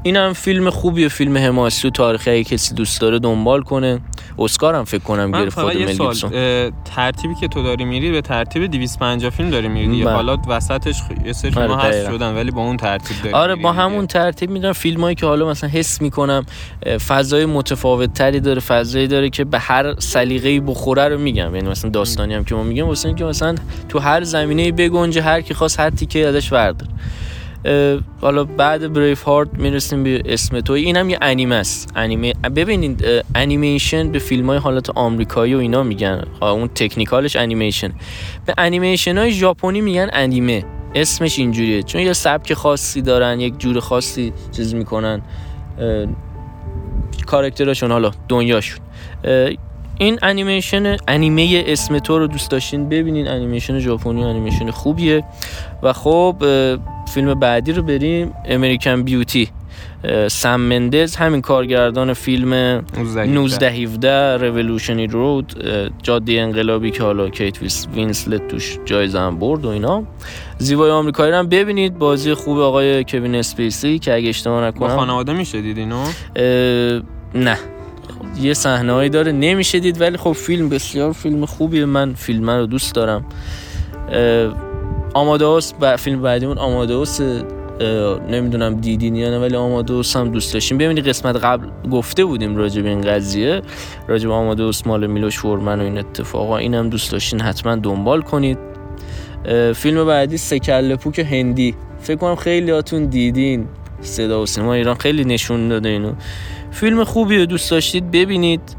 این 0.03 0.17
هم 0.17 0.33
فیلم 0.33 0.71
خوبیه 0.71 1.09
فیلم 1.09 1.39
حماسی 1.39 1.89
و 1.89 1.91
تاریخی 1.91 2.31
اگه 2.31 2.45
کسی 2.45 2.75
دوست 2.75 3.01
داره 3.01 3.19
دنبال 3.19 3.63
کنه. 3.63 4.01
اسکار 4.39 4.75
هم 4.75 4.85
فکر 4.85 5.03
کنم 5.03 5.33
گرفت 5.33 5.61
خود 5.61 5.77
مل 5.77 6.71
ترتیبی 6.97 7.35
که 7.35 7.49
تو 7.49 7.63
داری 7.63 7.85
میری 7.85 8.11
به 8.11 8.21
ترتیب 8.21 8.67
250 8.67 9.31
فیلم 9.31 9.51
داری 9.51 9.69
میری 9.69 10.05
بله. 10.05 10.15
حالا 10.15 10.37
وسطش 10.49 11.03
یه 11.27 11.33
سری 11.33 11.51
فیلم 11.51 11.71
آره 11.71 11.83
هست 11.83 12.11
شدن 12.11 12.35
ولی 12.35 12.51
با 12.51 12.63
اون 12.63 12.77
ترتیب 12.77 13.17
داری 13.23 13.35
آره 13.35 13.55
با 13.55 13.73
همون 13.73 14.07
ترتیب 14.07 14.51
می‌دونم 14.51 14.73
فیلمایی 14.73 15.15
که 15.15 15.27
حالا 15.27 15.49
مثلا 15.49 15.71
حس 15.71 16.03
می‌کنم 16.03 16.47
فضای 17.09 17.47
متفاوت 17.47 18.13
تری 18.13 18.41
داره 18.41 18.61
فضایی 18.61 19.07
داره 19.07 19.31
که 19.31 19.45
به 19.45 19.59
هر 19.59 19.95
سلیقه‌ای 19.99 20.61
بخوره 20.61 21.09
رو 21.09 21.19
میگم. 21.19 21.55
یعنی 21.55 21.69
مثلا 21.69 21.91
داستانی 21.91 22.35
هم 22.35 22.45
که 22.45 22.55
ما 22.55 22.63
میگم 22.63 22.87
واسه 22.87 23.09
اینکه 23.09 23.25
مثلا 23.25 23.55
تو 23.89 23.99
هر 23.99 24.25
زمینه 24.25 24.73
بگنجه 24.73 25.23
هر 25.23 25.41
کی 25.41 25.55
خواست 25.55 25.81
هر 25.81 25.91
تیکه 25.91 26.27
ازش 26.27 26.53
وردار 26.53 26.89
حالا 28.21 28.45
بعد 28.45 28.93
بریف 28.93 29.23
هارت 29.23 29.49
می‌رسیم 29.55 30.05
به 30.05 30.23
اسم 30.25 30.61
توی 30.61 30.81
اینم 30.83 31.11
یه 31.11 31.19
انیمه 31.23 31.55
است. 31.55 31.93
انیمه 31.97 32.33
ببینید 32.33 33.05
انیمیشن 33.35 34.13
به 34.13 34.19
فیلم 34.19 34.47
های 34.47 34.59
حالت 34.59 34.91
آمریکایی 34.91 35.55
و 35.55 35.59
اینا 35.59 35.83
میگن. 35.83 36.25
اون 36.41 36.69
تکنیکالش 36.69 37.37
انیمیشن 37.37 37.93
به 38.47 38.55
انیمیشن 38.59 39.19
های 39.19 39.33
ژاپنی 39.33 39.81
میگن 39.81 40.09
انیمه. 40.13 40.65
اسمش 40.95 41.39
اینجوریه. 41.39 41.83
چون 41.83 42.01
یه 42.01 42.13
سبک 42.13 42.55
خاصی 42.55 43.03
دارن 43.03 43.41
یک 43.41 43.59
جور 43.59 43.81
خاصی 43.81 44.33
چیز 44.53 44.75
می‌کنن. 44.75 45.23
کارکترشون 47.27 47.93
حالا 47.93 48.11
دنیاشون. 48.29 48.79
این 50.01 50.19
انیمیشن 50.23 50.97
انیمه 51.09 51.65
اسم 51.67 51.99
تو 51.99 52.19
رو 52.19 52.27
دوست 52.27 52.51
داشتین 52.51 52.89
ببینین 52.89 53.29
انیمیشن 53.29 53.79
ژاپنی 53.79 54.25
انیمیشن 54.25 54.71
خوبیه. 54.71 55.25
و 55.83 55.93
خب 55.93 56.37
فیلم 57.15 57.35
بعدی 57.35 57.73
رو 57.73 57.83
بریم 57.83 58.33
American 58.45 59.03
Beauty 59.03 59.49
سم 60.29 60.61
مندز 60.61 61.17
همین 61.17 61.41
کارگردان 61.41 62.13
فیلم 62.13 62.85
19 63.27 63.71
17 63.71 64.37
Revolutionary 64.37 65.07
Road 65.07 65.65
جاده 66.03 66.33
انقلابی 66.33 66.91
که 66.91 67.03
حالا 67.03 67.29
کیت 67.29 67.59
وینسلت 67.95 68.49
توش 68.49 68.79
جایزه 68.85 69.19
هم 69.19 69.39
برد 69.39 69.65
و 69.65 69.69
اینا. 69.69 70.03
زیبای 70.59 70.91
آمریکایی 70.91 71.33
رو 71.33 71.39
هم 71.39 71.49
ببینید. 71.49 71.99
بازی 71.99 72.35
خوب 72.35 72.59
آقای 72.59 73.05
کوین 73.05 73.35
اسپیسی 73.35 73.99
که 73.99 74.15
اگه 74.15 74.29
اشتباه 74.29 74.65
نکنم 74.65 74.89
با 74.89 74.97
خانواده 74.97 75.33
میشه 75.33 75.61
دید 75.61 75.79
اینو 75.79 76.05
نه. 77.35 77.59
یه 78.39 78.55
صحنه‌ای 78.55 79.09
داره. 79.09 79.33
نمیشه 79.33 79.79
دید 79.79 80.01
ولی 80.01 80.17
خب 80.17 80.33
فیلم 80.33 80.69
بسیار 80.69 81.13
فیلم 81.13 81.47
خوبیه. 81.47 81.85
من 81.85 82.15
فیلم 82.15 82.51
رو 82.51 82.67
دوست 82.67 82.95
دارم. 82.95 83.25
آمادوس 85.15 85.73
با 85.73 85.97
فیلم 85.97 86.23
بعدیمون 86.23 86.59
آمادوس 86.59 87.21
نمی‌دونم 88.31 88.75
دیدین 88.75 89.17
یا 89.17 89.31
نه 89.31 89.39
ولی 89.39 89.57
آمادوس 89.57 90.17
هم 90.17 90.29
دوست 90.29 90.55
داشتیم. 90.55 90.79
ببینید 90.79 91.09
قسمت 91.09 91.37
قبل 91.37 91.67
گفته 91.91 92.25
بودیم 92.25 92.57
راجع 92.57 92.83
به 92.83 92.89
این 92.89 93.01
قضیه. 93.01 93.63
راجع 94.09 94.29
به 94.29 94.35
آمادوس 94.35 94.87
مال 94.87 95.07
میلوش 95.07 95.39
فورمن 95.39 95.81
و 95.81 95.85
این 95.85 95.99
اتفاقا 95.99 96.57
اینم 96.57 96.89
دوست 96.89 97.13
داشتین 97.13 97.41
حتما 97.41 97.77
دنبال 97.77 98.23
کنید. 98.23 98.59
فیلم 99.75 100.07
بعدی 100.07 100.37
سکل 100.37 100.97
پوک 100.97 101.19
هندی. 101.19 101.75
فکر 102.01 102.17
کنم 102.17 102.37
خیلی 102.37 102.71
هاتون 102.71 103.05
دیدین. 103.05 103.67
صدا 104.01 104.43
و 104.43 104.47
سیما 104.47 104.75
ایران 104.75 104.95
خیلی 104.95 105.25
نشون 105.25 105.69
داده 105.69 105.89
اینو. 105.89 106.13
فیلم 106.71 107.05
خوبی 107.05 107.47
دوست 107.47 107.71
داشتید 107.71 108.11
ببینید 108.11 108.77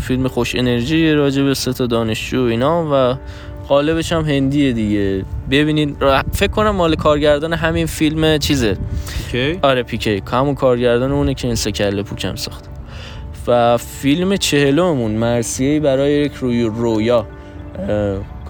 فیلم 0.00 0.28
خوش 0.28 0.54
انرژی 0.56 1.12
راجع 1.12 1.42
به 1.42 1.54
سه 1.54 1.86
دانشجو 1.86 2.42
اینا 2.42 2.88
و 2.92 3.16
قالبش 3.68 4.12
هم 4.12 4.24
هندیه 4.24 4.72
دیگه. 4.72 5.24
ببینید 5.50 5.96
فکر 6.32 6.50
کنم 6.50 6.70
مال 6.70 6.94
کارگردان 6.94 7.52
همین 7.52 7.86
فیلم 7.86 8.38
چیزه. 8.38 8.76
پیکی؟ 9.32 9.58
آره 9.62 9.82
پیکی 9.82 10.22
همون 10.32 10.54
کارگردان 10.54 11.12
اونه 11.12 11.34
که 11.34 11.46
این 11.46 11.54
سکله 11.54 12.02
پوکم 12.02 12.34
ساخت 12.34 12.64
و 13.46 13.76
فیلم 13.76 14.36
چهلمون 14.36 15.10
مرسیه 15.10 15.80
برای 15.80 16.12
یک 16.12 16.32
روی 16.34 16.62
رویا. 16.62 17.26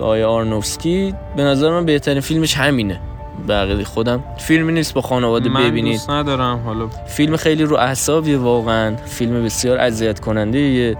آقای 0.01 0.23
آرنوفسکی 0.23 1.15
به 1.37 1.43
نظر 1.43 1.71
من 1.71 1.87
بهترین 1.87 2.21
فیلمش 2.21 2.55
همینه. 2.55 3.01
بقیه 3.47 3.85
خودم. 3.85 4.25
فیلمی 4.39 4.73
نیست 4.73 4.95
با 4.95 5.01
خانواده 5.01 5.49
من 5.49 5.71
ببینید. 5.71 5.93
دوست 5.93 6.11
ندارم 6.11 6.59
حالا. 6.65 6.89
فیلم 7.07 7.37
خیلی 7.37 7.65
رو 7.65 7.77
اعصابیه 7.77 8.39
واقعا. 8.39 8.97
فیلم 8.97 9.45
بسیار 9.45 9.79
اذیت 9.79 10.21
کننده 10.21 10.97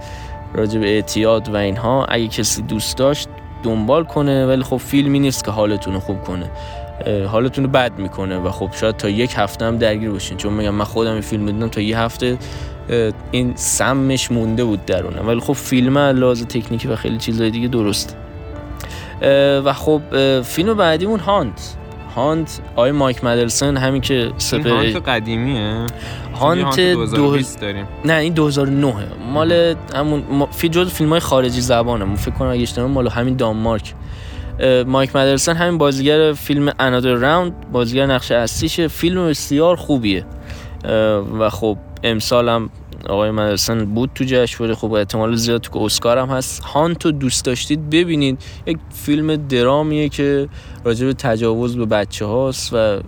راجع 0.53 0.79
به 0.79 0.87
اعتیاد 0.87 1.49
و 1.49 1.55
اینها. 1.55 2.05
اگه 2.05 2.27
کسی 2.27 2.61
دوست 2.61 2.97
داشت 2.97 3.29
دنبال 3.63 4.03
کنه. 4.03 4.45
ولی 4.45 4.63
خب 4.63 4.77
فیلمی 4.77 5.19
نیست 5.19 5.45
که 5.45 5.51
حالتون 5.51 5.93
رو 5.93 5.99
خوب 5.99 6.23
کنه. 6.23 6.49
حالتون 7.27 7.63
رو 7.63 7.69
بد 7.69 7.99
می‌کنه 7.99 8.37
و 8.37 8.51
خب 8.51 8.69
شاید 8.73 8.97
تا 8.97 9.09
یک 9.09 9.33
هفته 9.37 9.65
هم 9.65 9.77
درگیر 9.77 10.11
باشین. 10.11 10.37
چون 10.37 10.53
میگم 10.53 10.69
من 10.69 10.85
خودم 10.85 11.11
این 11.11 11.21
فیلم 11.21 11.45
دیدم 11.45 11.67
تا 11.67 11.81
یه 11.81 11.99
هفته 11.99 12.37
این 13.31 13.53
سمش 13.55 14.31
مونده 14.31 14.63
بود 14.63 14.85
درونم. 14.85 15.27
ولی 15.27 15.39
خب 15.39 15.53
فیلم 15.53 15.97
از 15.97 16.15
لحاظ 16.15 16.43
تکنیکی 16.43 16.87
و 16.87 16.95
خیلی 16.95 17.17
چیزهای 17.17 17.49
دیگه 17.49 17.67
درست 17.67 18.17
و 19.65 19.73
خب 19.73 20.01
فیلم 20.41 20.73
بعدیمون 20.73 21.19
هانت. 21.19 21.75
هانت 22.15 22.61
آقای 22.75 22.91
مایک 22.91 23.23
مدرسن 23.23 23.77
همین 23.77 24.01
که 24.01 24.31
سپر 24.37 24.69
هانت 24.69 24.95
قدیمیه. 25.09 25.85
هانت 26.35 26.79
یه 26.79 26.93
دو 26.93 27.05
2020 27.05 27.61
داریم. 27.61 27.87
نه 28.05 28.13
این 28.13 28.33
2009 28.33 28.93
مال 29.33 29.75
همون 29.95 30.23
ما- 30.31 30.45
فی 30.51 30.69
جز 30.69 30.89
فیلم 30.89 31.09
های 31.09 31.19
خارجی 31.19 31.61
زبانه 31.61 32.05
من 32.05 32.15
فکر 32.15 32.31
کنم 32.35 32.47
اگه 32.49 32.61
اشتباه 32.61 32.87
مال 32.87 33.07
همین 33.07 33.35
دانمارک. 33.35 33.93
مایک 34.85 35.15
مدرسن 35.15 35.55
همین 35.55 35.77
بازیگر 35.77 36.33
فیلم 36.33 36.71
انادر 36.79 37.13
راوند 37.13 37.71
بازیگر 37.71 38.05
نقش 38.05 38.31
اصلیشه. 38.31 38.87
فیلم 38.87 39.27
بسیار 39.27 39.75
خوبیه. 39.75 40.25
و 41.39 41.49
خب 41.49 41.77
امسال 42.03 42.49
هم 42.49 42.69
آقای 43.09 43.31
مدرسن 43.31 43.85
بود 43.85 44.09
تو 44.15 44.23
جشنواره 44.27 44.75
خب 44.75 44.93
احتمال 44.93 45.35
زیاد 45.35 45.61
تو 45.61 45.79
اسکار 45.79 46.17
هم 46.17 46.27
هست. 46.27 46.63
هانتو 46.63 47.11
دوست 47.11 47.45
داشتید؟ 47.45 47.89
ببینید. 47.89 48.43
یک 48.65 48.77
فیلم 48.93 49.35
درامیه 49.35 50.09
که 50.09 50.49
راجع 50.83 51.05
به 51.05 51.13
تجاوز 51.13 51.77
به 51.77 51.85
بچه 51.85 52.25
هاست 52.25 52.73
و 52.73 52.99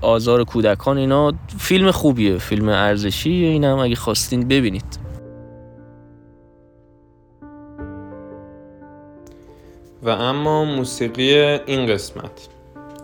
آزار 0.00 0.44
کودکان 0.44 0.98
اینا. 0.98 1.32
فیلم 1.58 1.90
خوبیه 1.90 2.38
فیلم 2.38 2.68
ارزشی 2.68 3.30
این 3.30 3.64
هم 3.64 3.78
اگه 3.78 3.94
خواستین 3.94 4.48
ببینید. 4.48 4.98
و 10.02 10.08
اما 10.08 10.64
موسیقی 10.64 11.34
این 11.66 11.86
قسمت. 11.86 12.48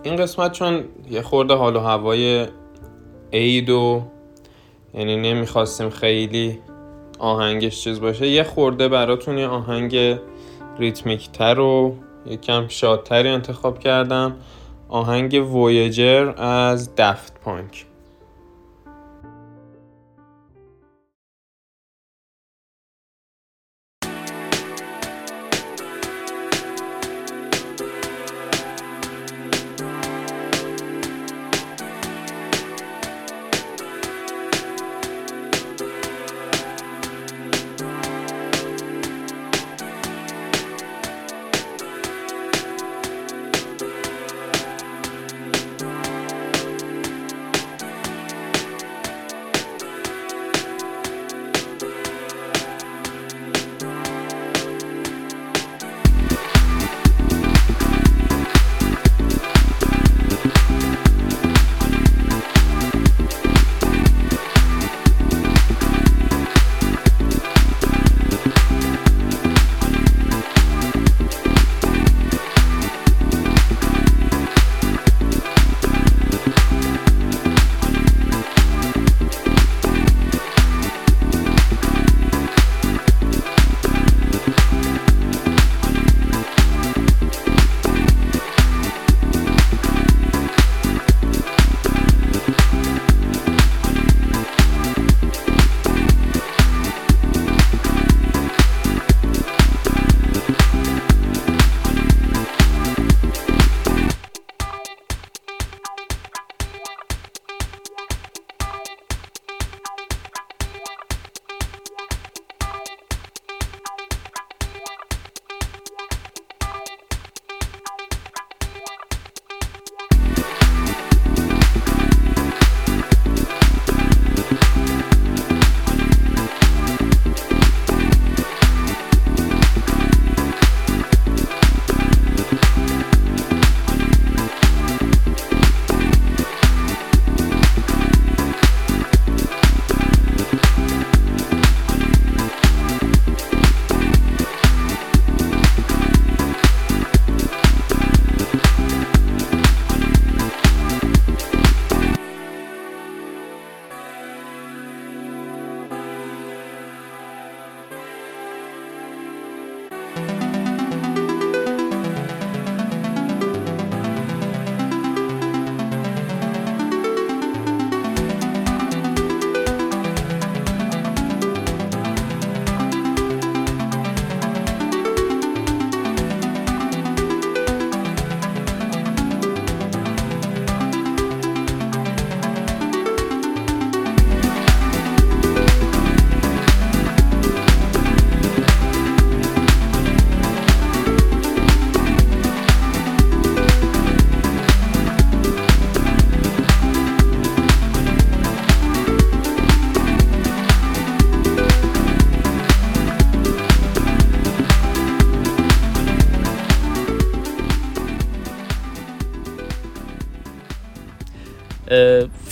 این 0.02 0.16
قسمت 0.16 0.52
چون 0.52 0.84
یه 1.10 1.22
خورده 1.22 1.54
حال 1.54 1.76
و 1.76 1.80
هوای 1.80 2.46
عید 3.32 3.70
و 3.70 4.02
یعنی 4.94 5.16
نمی‌خواستیم 5.16 5.90
خیلی 5.90 6.58
آهنگش 7.18 7.80
چیز 7.84 8.00
باشه. 8.00 8.28
یه 8.28 8.42
خورده 8.42 8.88
براتون 8.88 9.38
یه 9.38 9.46
آهنگ 9.46 10.18
ریتمیکتر 10.78 11.58
و 11.58 11.94
یکم 12.26 12.68
شادتری 12.68 13.28
انتخاب 13.28 13.78
کردم. 13.78 14.36
آهنگ 14.88 15.46
وویجر 15.54 16.32
از 16.36 16.94
دفت 16.96 17.40
پانک 17.44 17.86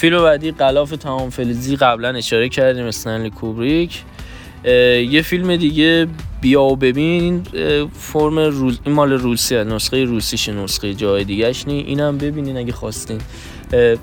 فیلم 0.02 0.22
بعدی 0.22 0.50
قلاف 0.50 0.90
تمام 0.90 1.30
فلزی 1.30 1.76
قبلا 1.76 2.08
اشاره 2.08 2.48
کردیم 2.48 2.86
استنلی 2.86 3.30
کوبریک. 3.30 4.02
یه 4.64 5.22
فیلم 5.24 5.56
دیگه 5.56 6.06
بیا 6.40 6.62
و 6.62 6.76
ببین 6.76 7.42
فرم 7.92 8.38
روز 8.38 8.80
این 8.84 8.94
مال 8.94 9.12
روسیه 9.12 9.64
نسخه 9.64 10.04
روسیش 10.04 10.48
نسخه 10.48 10.94
جای 10.94 11.24
دیگهش 11.24 11.66
نی. 11.66 11.78
اینم 11.80 12.18
ببینین 12.18 12.56
اگه 12.56 12.72
خواستین. 12.72 13.18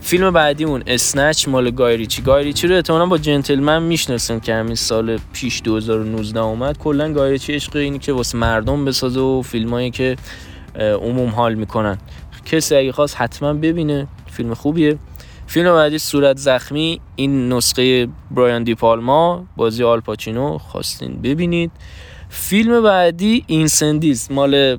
فیلم 0.01 0.31
بعدیمون 0.31 0.83
اسنچ 0.87 1.47
مال 1.47 1.71
گایریچی. 1.71 2.21
گایریچی 2.21 2.67
رو 2.67 2.75
احتمالا 2.75 3.05
با 3.05 3.17
جنتلمن 3.17 3.83
می‌شناسن 3.83 4.39
که 4.39 4.53
همین 4.53 4.75
سال 4.75 5.19
پیش 5.33 5.61
2019 5.63 6.39
اومد. 6.39 6.77
کلا 6.77 7.13
گایریچی 7.13 7.53
عشق 7.53 7.75
اینی 7.75 7.99
که 7.99 8.13
واسه 8.13 8.37
مردم 8.37 8.85
بسازه 8.85 9.19
و 9.19 9.41
فیلمایی 9.41 9.91
که 9.91 10.15
عموم 10.75 11.29
حال 11.29 11.53
می‌کنن. 11.53 11.97
کسی 12.45 12.75
اگه 12.75 12.91
خواست 12.91 13.15
حتما 13.21 13.53
ببینه 13.53 14.07
فیلم 14.31 14.53
خوبیه. 14.53 14.97
فیلم 15.49 15.73
بعدی 15.73 15.97
صورت 15.97 16.37
زخمی 16.37 17.01
این 17.15 17.53
نسخه 17.53 18.07
برایان 18.31 18.63
دی 18.63 18.75
پالما 18.75 19.45
بازی 19.55 19.83
آل 19.83 19.99
پاچینو 19.99 20.57
خواستین 20.57 21.21
ببینید. 21.21 21.71
فیلم 22.29 22.83
بعدی 22.83 23.43
Incendies 23.47 24.31
مال 24.31 24.77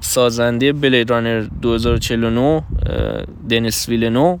سازنده 0.00 0.72
Blade 0.72 1.10
Runner 1.10 1.40
2049 1.40 2.62
دنیس 3.50 3.88
ویلنو 3.88 4.38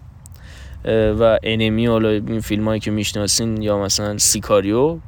و 1.18 1.38
Enemy 1.42 1.86
حالا 1.86 2.08
این 2.08 2.40
فیلم 2.40 2.68
هایی 2.68 2.80
که 2.80 2.90
می‌شناسین 2.90 3.62
یا 3.62 3.78
مثلا 3.78 4.18
Sicario. 4.18 4.98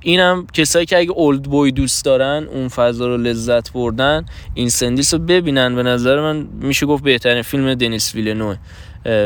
اینم 0.00 0.46
کسایی 0.52 0.86
که 0.86 0.98
اگه 0.98 1.10
Oldboy 1.10 1.72
دوست 1.72 2.04
دارن 2.04 2.46
اون 2.52 2.68
فضا 2.68 3.06
رو 3.06 3.16
لذت 3.16 3.72
بردن 3.72 4.24
Incendies 4.54 5.14
رو 5.14 5.20
ببینن. 5.20 5.74
به 5.74 5.82
نظر 5.82 6.20
من 6.20 6.48
میشه 6.60 6.86
گفت 6.86 7.04
بهترین 7.04 7.42
فیلم 7.42 7.74
دنیس 7.74 8.14
ویلنو 8.14 8.54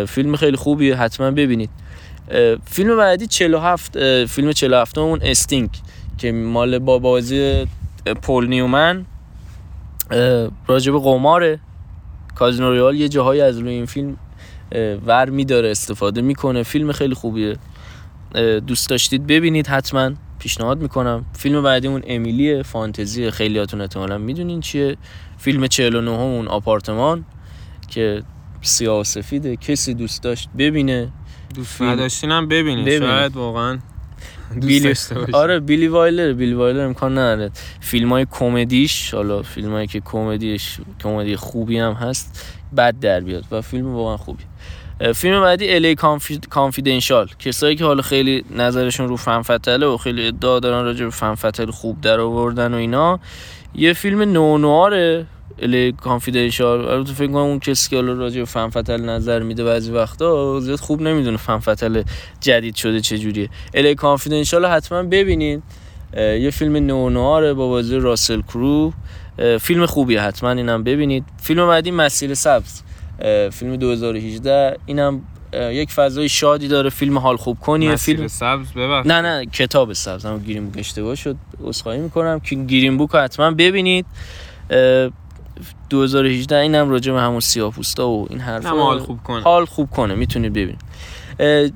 فیلم 0.08 0.37
خیلی 0.37 0.56
خوبیه 0.56 0.96
حتما 0.96 1.30
ببینید. 1.30 1.70
فیلم 2.66 2.96
بعدی 2.96 3.26
47 3.26 4.24
فیلم 4.24 4.52
47 4.52 4.98
اون 4.98 5.18
Sting 5.22 5.70
که 6.18 6.32
مال 6.32 6.78
با 6.78 6.98
بازی 6.98 7.66
پل 8.22 8.46
نیومن. 8.48 9.06
راجب 10.66 10.98
قماره. 10.98 11.61
Casino 12.35 12.72
Royale 12.72 12.96
یه 12.96 13.08
جاهایی 13.08 13.40
از 13.40 13.58
روی 13.58 13.70
این 13.70 13.87
فیلم 13.87 14.16
ور 15.06 15.30
میداره 15.30 15.70
استفاده 15.70 16.20
می‌کنه. 16.20 16.62
فیلم 16.62 16.92
خیلی 16.92 17.14
خوبیه. 17.14 17.56
دوست 18.66 18.90
داشتید 18.90 19.26
ببینید 19.26 19.66
حتما. 19.66 20.11
پیشنهاد 20.38 20.82
می‌کنم. 20.82 21.24
فیلم 21.32 21.62
بعدی 21.62 21.88
اون 21.88 22.02
امیلی 22.06 22.62
فانتزی. 22.62 23.30
خیلیاتون 23.30 23.80
احتمالا 23.80 24.18
می‌دونین 24.18 24.61
چیه. 24.61 24.96
فیلم 25.38 25.66
49 25.66 26.11
اون 26.11 26.48
آپارتمان 26.48 27.24
که 27.88 28.22
سیاه 28.62 29.05
سفیده 29.05 29.57
کسی 29.57 29.94
دوست 29.94 30.22
داشت 30.22 30.48
ببینه. 30.59 31.09
دوست 31.55 31.83
نداشتینم 31.83 32.48
ببینید 32.48 32.85
ببینید 32.85 33.09
شاید 33.09 33.37
واقعا 33.37 33.79
بیلی 34.66 34.94
آره 35.33 35.61
بیلی 35.61 35.88
وایلر. 35.88 36.33
بیلی 36.33 36.55
وایلر 36.55 36.81
امکان 36.81 37.12
نداره. 37.12 37.51
فیلم 37.81 38.12
های 38.12 38.27
کمدیش 38.31 39.14
حالا 39.14 39.42
فیلم 39.42 39.72
هایی 39.72 39.87
که 39.87 40.01
کمدیش 40.01 40.79
کمدی 41.03 41.37
خوبی 41.37 41.79
هم 41.79 41.92
هست 41.92 42.46
بد 42.77 43.01
در 43.01 43.20
بیاد 43.20 43.44
و 43.51 43.61
فیلم 43.61 43.94
واقعا 43.94 44.16
خوبی 44.16 44.44
فیلم 45.14 45.40
بعدی 45.40 45.75
الی 45.75 45.94
کانفیدنشال 46.51 47.29
کسایی 47.38 47.77
که 47.77 47.85
حالا 47.85 48.03
خیلی 48.03 48.44
نظرشون 48.57 49.09
رو 49.09 49.16
فنفتله 49.16 49.87
و 49.87 49.96
خیلی 49.96 50.27
ادعا 50.27 50.61
دارن 50.61 50.85
راجع 50.85 51.05
به 51.05 51.11
فنفتل 51.11 51.70
خوب 51.70 52.01
در 52.01 52.20
آوردن 52.20 52.75
و 52.75 52.77
اینا 52.77 53.20
یه 53.75 53.92
فیلم 53.92 54.22
نواره. 54.22 55.27
الی 55.58 55.92
کانفیدنشال 55.92 56.88
البته 56.88 57.12
فکر 57.12 57.26
کنم 57.26 57.36
اون 57.36 57.58
کسی 57.58 57.90
که 57.90 58.00
راجع 58.00 58.38
به 58.38 58.44
فنفتل 58.44 59.00
نظر 59.00 59.42
میده 59.42 59.64
بعضی 59.64 59.92
وقتا 59.92 60.60
زیاد 60.60 60.78
خوب 60.78 61.02
نمی‌دونه 61.02 61.36
فنفتل 61.36 62.02
جدید 62.40 62.74
شده 62.74 63.00
چه 63.00 63.18
جوریه. 63.18 63.48
الی 63.74 63.94
کانفیدنشال 63.94 64.66
حتما 64.66 65.02
ببینین. 65.02 65.62
یه 66.16 66.50
فیلم 66.50 66.76
نواره 66.76 67.54
با 67.54 67.68
بازی 67.68 67.96
راسل 67.96 68.40
کرو. 68.40 68.92
فیلم 69.60 69.86
خوبیه 69.86 70.22
حتما 70.22 70.50
اینم 70.50 70.82
ببینید. 70.84 71.24
فیلم 71.42 71.66
بعدی 71.66 71.90
مسیر 71.90 72.34
سبز. 72.34 72.82
فیلم 73.52 73.76
2018 73.76 74.76
اینم 74.86 75.20
یک 75.54 75.90
فضای 75.90 76.28
شادی 76.28 76.68
داره. 76.68 76.90
فیلم 76.90 77.18
حال 77.18 77.36
خوب 77.36 77.58
کنیه. 77.60 77.96
فیلم 77.96 78.28
سبز 78.28 78.72
ببخش 78.72 79.06
نه 79.06 79.20
نه 79.20 79.46
کتاب 79.46 79.92
سبز. 79.92 80.26
اما 80.26 80.38
Green 80.38 80.64
Book 80.64 80.78
اشتباه 80.78 81.14
شد. 81.14 81.36
عذرخواهی 81.64 82.00
می‌کنم. 82.00 82.40
که 82.40 82.56
Green 82.56 82.96
Book 82.96 83.14
حتما 83.14 83.50
ببینید. 83.50 84.06
2018 85.90 86.56
اینم 86.56 86.90
راجع 86.90 87.12
به 87.12 87.20
همون 87.20 87.40
سیاه‌پوستا 87.40 88.08
و 88.08 88.26
این 88.30 88.40
حرفا. 88.40 88.68
حال 88.68 88.98
خوب 88.98 89.22
کنه. 89.22 89.42
حال 89.42 89.64
خوب 89.64 89.90
کنه 89.90 90.14
می‌تونید 90.14 90.52
ببینید. 90.52 91.74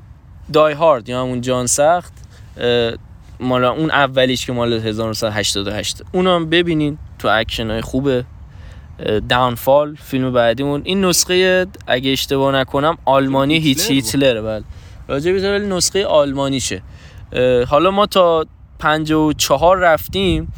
Die 0.53 0.73
Hard 0.73 1.09
یا 1.09 1.21
همون 1.21 1.41
جان 1.41 1.67
سخت 1.67 2.13
مال 3.39 3.63
اون 3.63 3.91
اولیش 3.91 4.45
که 4.45 4.53
مال 4.53 4.73
1988 4.73 6.01
اونم 6.11 6.49
ببینین 6.49 6.97
تو 7.19 7.27
اکشن 7.27 7.71
های 7.71 7.81
خوبه 7.81 8.25
داونفال 9.29 9.95
فیلم 9.95 10.33
بعدیمون. 10.33 10.81
این 10.85 11.05
نسخه 11.05 11.67
اگه 11.87 12.11
اشتباه 12.11 12.55
نکنم 12.55 12.97
آلمانی 13.05 13.57
هیچ 13.57 13.91
هیتلره 13.91 14.41
بله. 14.41 14.63
راجع 15.07 15.31
به 15.31 15.59
نسخه 15.59 16.05
آلمانیشه. 16.05 16.81
حالا 17.67 17.91
ما 17.91 18.05
تا 18.05 18.45
چهار 19.37 19.77
رفتیم. 19.77 20.53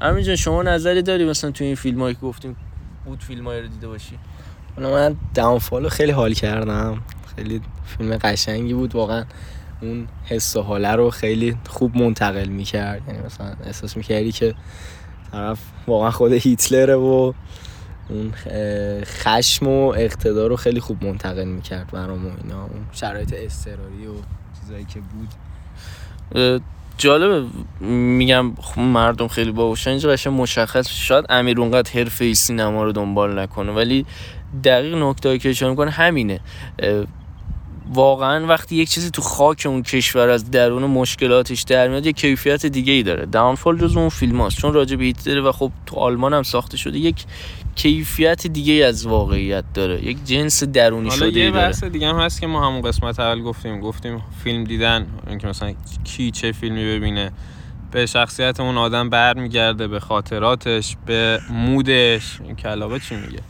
امین 0.00 0.24
جان 0.24 0.36
شما 0.36 0.62
نظری 0.62 1.02
داری 1.02 1.24
مثلا 1.24 1.50
تو 1.50 1.64
این 1.64 1.74
فیلم 1.74 2.00
هایی 2.02 2.14
که 2.14 2.20
گفتیم 2.20 2.56
بود 3.04 3.22
فیلم 3.22 3.48
رو 3.48 3.68
دیده 3.68 3.88
باشی؟ 3.88 4.18
حالا 4.76 4.90
من 4.90 5.16
داونفال 5.34 5.88
خیلی 5.88 6.12
حال 6.12 6.32
کردم. 6.32 7.02
خیلی 7.36 7.60
فیلم 7.84 8.16
قشنگی 8.16 8.74
بود. 8.74 8.94
واقعا 8.94 9.24
اون 9.82 10.08
حس 10.24 10.56
و 10.56 10.62
حاله 10.62 10.92
رو 10.92 11.10
خیلی 11.10 11.56
خوب 11.68 11.96
منتقل 11.96 12.48
می‌کرد. 12.48 13.02
یعنی 13.08 13.26
مثلا 13.26 13.54
احساس 13.64 13.96
می‌کردی 13.96 14.32
که 14.32 14.54
طرف 15.32 15.58
واقعا 15.86 16.10
خود 16.10 16.32
هیتلره 16.32 16.94
و 16.94 17.32
اون 18.08 18.32
خشم 19.04 19.66
و 19.66 19.88
اقتدار 19.96 20.48
رو 20.48 20.56
خیلی 20.56 20.80
خوب 20.80 21.04
منتقل 21.04 21.44
می‌کرد 21.44 21.90
برام 21.90 22.26
و 22.26 22.30
اینا. 22.42 22.62
اون 22.62 22.86
شرایط 22.92 23.34
استراری 23.36 24.06
و 24.06 24.12
چیزایی 24.60 24.84
که 24.84 25.00
بود. 25.00 26.62
جالبه. 27.00 27.46
میگم 27.80 28.52
مردم 28.76 29.28
خیلی 29.28 29.52
باوشن 29.52 29.90
اینجا 29.90 30.10
قشنگ 30.10 30.40
مشخص 30.40 30.88
شاید 30.90 31.24
امیر 31.28 31.60
اونقدر 31.60 31.90
حرفه 31.92 32.34
سینما 32.34 32.84
رو 32.84 32.92
دنبال 32.92 33.38
نکنه 33.38 33.72
ولی 33.72 34.06
دقیق 34.64 34.94
نکته 34.94 35.38
که 35.38 35.50
اشاره 35.50 35.70
می‌کنه 35.70 35.90
همینه. 35.90 36.40
واقعا 37.94 38.46
وقتی 38.46 38.76
یک 38.76 38.90
چیزی 38.90 39.10
تو 39.10 39.22
خاک 39.22 39.62
اون 39.66 39.82
کشور 39.82 40.28
از 40.28 40.50
درون 40.50 40.82
مشکلاتش 40.82 41.62
در 41.62 41.88
میاد 41.88 42.06
یه 42.06 42.12
کیفیت 42.12 42.66
دیگه 42.66 42.92
ای 42.92 43.02
داره. 43.02 43.26
داونفال 43.26 43.78
جز 43.78 43.96
اون 43.96 44.08
فیلم 44.08 44.40
هاست 44.40 44.56
چون 44.56 44.72
راجع 44.72 44.96
به 44.96 45.04
هیتلر 45.04 45.48
و 45.48 45.52
خب 45.52 45.72
تو 45.86 45.96
آلمان 45.96 46.34
هم 46.34 46.42
ساخته 46.42 46.76
شده 46.76 46.98
یک 46.98 47.24
کیفیت 47.74 48.46
دیگه 48.46 48.84
از 48.84 49.06
واقعیت 49.06 49.64
داره. 49.74 50.04
یک 50.04 50.24
جنس 50.24 50.64
درونی 50.64 51.10
شده 51.10 51.40
یه 51.40 51.50
بحث 51.50 51.84
دیگه 51.84 52.08
هم 52.08 52.16
هست 52.16 52.40
که 52.40 52.46
ما 52.46 52.66
همون 52.66 52.82
قسمت 52.82 53.20
اول 53.20 53.42
گفتیم. 53.42 53.80
گفتیم 53.80 54.22
فیلم 54.44 54.64
دیدن 54.64 55.06
اینکه 55.26 55.46
مثلا 55.46 55.74
کی 56.04 56.30
چه 56.30 56.52
فیلمی 56.52 56.84
ببینه. 56.84 57.32
به 57.90 58.06
شخصیت 58.06 58.60
اون 58.60 58.78
آدم 58.78 59.10
برمیگرده 59.10 59.88
به 59.88 60.00
خاطراتش 60.00 60.96
به 61.06 61.40
مودش. 61.50 62.40
این 62.44 62.56
کلابه 62.56 63.00
چی 63.00 63.16
میگه؟ 63.16 63.40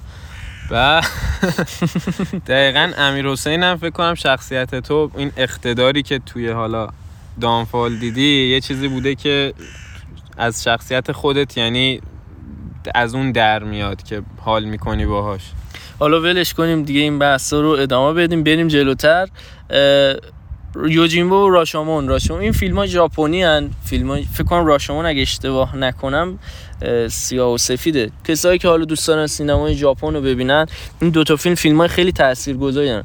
و 0.70 1.02
دقیقا 2.46 2.92
امیر 2.98 3.28
حسین 3.28 3.62
هم 3.62 3.76
فکر 3.76 3.90
کنم 3.90 4.14
شخصیت 4.14 4.74
تو 4.74 5.10
این 5.16 5.32
اقتداری 5.36 6.02
که 6.02 6.18
توی 6.18 6.48
حالا 6.48 6.88
دانفال 7.40 7.96
دیدی 7.96 8.50
یه 8.50 8.60
چیزی 8.60 8.88
بوده 8.88 9.14
که 9.14 9.54
از 10.36 10.64
شخصیت 10.64 11.12
خودت 11.12 11.56
یعنی 11.56 12.00
از 12.94 13.14
اون 13.14 13.32
در 13.32 13.62
میاد 13.62 14.02
که 14.02 14.22
حال 14.40 14.64
می‌کنی 14.64 15.06
باهاش. 15.06 15.42
حالا 15.98 16.20
ولش 16.20 16.54
کنیم 16.54 16.82
دیگه 16.82 17.00
این 17.00 17.18
بحث 17.18 17.52
رو 17.52 17.68
ادامه 17.68 18.22
بدیم 18.22 18.42
بریم 18.44 18.68
جلوتر. 18.68 19.28
یوجینبو 20.88 21.34
و 21.34 21.50
راشامون. 21.50 22.08
راشامون 22.08 22.42
این 22.42 22.52
فیلم 22.52 22.78
ها 22.78 22.86
ژاپنی 22.86 23.42
هن. 23.42 23.70
فیلم 23.84 24.10
ها 24.10 24.18
فکر 24.32 24.44
کنم 24.44 24.66
راشامون 24.66 25.06
اگه 25.06 25.22
اشتباه 25.22 25.76
نکنم 25.76 26.38
سیاه 27.08 27.52
و 27.52 27.58
سفیده. 27.58 28.10
کسایی 28.28 28.58
که 28.58 28.68
حالا 28.68 28.84
دوست 28.84 29.08
دارن 29.08 29.26
سینمای 29.26 29.74
ژاپن 29.74 30.14
رو 30.14 30.20
ببینن 30.20 30.66
این 31.00 31.10
دوتا 31.10 31.36
فیلم 31.36 31.54
فیلم 31.54 31.78
های 31.78 31.88
خیلی 31.88 32.12
تاثیرگذارن 32.12 33.04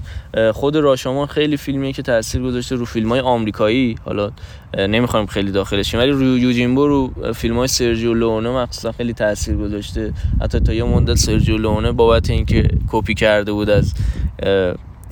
خود 0.54 0.76
راشامون 0.76 1.26
خیلی 1.26 1.58
فیلمیه 1.58 1.94
که 1.94 2.02
تاثیر 2.02 2.42
گذاشته 2.42 2.76
رو 2.76 2.86
فیلم 2.86 3.10
های 3.10 3.20
آمریکایی. 3.20 3.96
حالا 4.06 4.32
نمی‌خوام 4.78 5.26
خیلی 5.26 5.52
داخلش 5.52 5.96
ولی 5.96 6.12
رو 6.12 6.38
یوجینبو 6.38 6.88
رو 6.88 7.34
فیلم 7.34 7.58
های 7.58 7.68
سرجیو 7.68 8.14
لونه 8.14 8.50
مخصوصا 8.50 8.92
خیلی 8.92 9.14
تاثیر 9.14 9.56
گذاشته. 9.56 10.14
حتی 10.42 10.60
تا 10.60 10.74
یه 10.74 10.84
مدت 10.84 11.16
سرجیو 11.16 11.58
لونه 11.58 11.92
بابت 11.92 12.30
اینکه 12.30 12.68
کپی 12.92 13.14
کرده 13.14 13.52
بود 13.52 13.70
از 13.70 13.94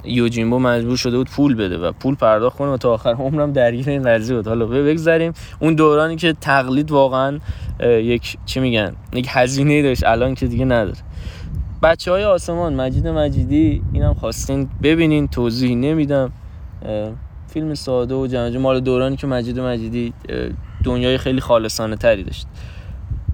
یوجینبو 0.05 0.59
مجبور 0.59 0.97
شده 0.97 1.17
بود 1.17 1.29
پول 1.29 1.55
بده 1.55 1.77
و 1.77 1.91
پول 1.91 2.15
پرداخت 2.15 2.57
کنه 2.57 2.69
و 2.69 2.77
تا 2.77 2.93
آخر 2.93 3.09
عمرم 3.09 3.51
درگیر 3.51 3.89
این 3.89 4.03
قضیه 4.03 4.35
بود. 4.35 4.47
حالا 4.47 4.65
بگذاریم 4.65 5.33
اون 5.59 5.75
دورانی 5.75 6.15
که 6.15 6.33
تقلید 6.33 6.91
واقعا 6.91 7.39
یک 7.79 8.37
چی 8.45 8.59
میگن؟ 8.59 8.95
یک 9.13 9.27
هزینه 9.29 9.81
داشت. 9.81 10.03
الان 10.05 10.35
که 10.35 10.47
دیگه 10.47 10.65
نداره. 10.65 10.97
بچه 11.83 12.11
های 12.11 12.23
آسمان 12.23 12.73
مجید 12.73 13.07
مجیدی 13.07 13.83
اینم 13.93 14.13
خواستین 14.13 14.69
ببینین 14.83 15.27
توضیح 15.27 15.75
نمیدم. 15.75 16.31
فیلم 17.47 17.73
ساده 17.73 18.15
و 18.15 18.27
جمجه 18.27 18.59
مال 18.59 18.79
دورانی 18.79 19.15
که 19.15 19.27
مجید 19.27 19.59
مجیدی 19.59 20.13
دنیای 20.83 21.17
خیلی 21.17 21.41
خالصانه 21.41 21.95
تری 21.95 22.23
داشت. 22.23 22.47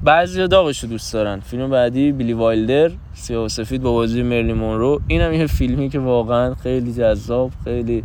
بعضی 0.04 0.48
داغش 0.48 0.84
رو 0.84 0.90
دوست 0.90 1.14
دارن. 1.14 1.40
فیلم 1.40 1.70
بعدی 1.70 2.12
بیلی 2.12 2.34
وایلدر 2.34 2.92
سیاه 3.14 3.46
و 3.46 3.48
سفید 3.48 3.82
با 3.82 3.92
بازی 3.92 4.24
مرلی 4.24 4.54
مونرو. 4.54 5.02
اینم 5.08 5.34
یه 5.34 5.48
فیلمی 5.48 5.90
که 5.90 6.00
واقعا 6.00 6.56
خیلی 6.56 6.94
جذاب 6.94 7.52
خیلی 7.64 8.04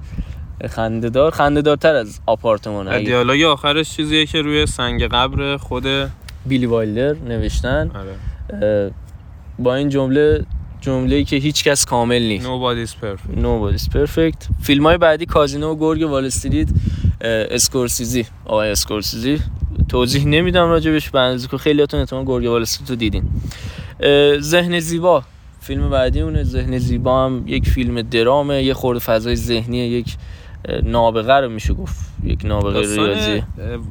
خندهدار. 0.71 1.31
خندهدارتر 1.31 1.95
از 1.95 2.21
آپارتمان 2.27 3.05
دیالوگ 3.05 3.43
آخرش 3.43 3.97
چیزیه 3.97 4.27
که 4.27 4.43
روی 4.43 4.67
سنگ 4.67 5.03
قبر 5.03 5.57
خود 5.57 5.85
بیلی 6.47 6.67
وایلدر 6.67 7.15
نوشتن. 7.29 7.91
آره. 7.95 8.93
با 9.59 9.75
این 9.75 9.89
جمله 9.89 10.45
جمله 10.81 11.25
که 11.25 11.37
هیچ 11.37 11.65
کس 11.65 11.85
کامل 11.85 12.23
نیست. 12.23 12.47
Nobody's 12.47 12.91
perfect. 12.91 13.39
Nobody's 13.39 13.89
perfect. 13.97 14.63
فیلم 14.63 14.87
های 14.87 14.97
بعدی 14.97 15.27
کازینو 15.27 15.73
و 15.73 15.77
گرگ 15.77 16.03
وال 16.03 16.25
استریت 16.25 16.69
اسکورسیزی. 17.21 18.27
آقای 18.45 18.71
اسکورسیزی. 18.71 19.39
توضیح 19.89 20.27
نمیدم 20.27 20.69
راجبش 20.69 21.11
بنز 21.11 21.47
که 21.49 21.59
خیلیاتون 21.59 22.01
احتمال 22.01 22.25
گرگ 22.25 22.45
وال 22.45 22.63
استریت 22.63 22.91
رو 22.91 22.97
دیدین 22.97 23.25
ذهن 24.41 24.81
زیبا. 24.81 25.23
فیلم 25.61 25.91
بعدی 25.91 26.21
اونه 26.21 26.43
ذهن 26.43 26.79
زیبا 26.79 27.25
هم 27.25 27.45
یک 27.47 27.69
فیلم 27.69 28.03
درامه 28.03 28.63
یه 28.63 28.75
خورده 28.75 29.01
فضای 29.01 29.37
ذهنی 29.37 29.79
یک 29.79 30.17
نابغه 30.83 31.33
رو 31.41 31.49
میشه 31.49 31.75
گفت. 31.75 31.97
یک 32.25 32.45
نابغه 32.45 32.81
ریاضی. 32.81 33.43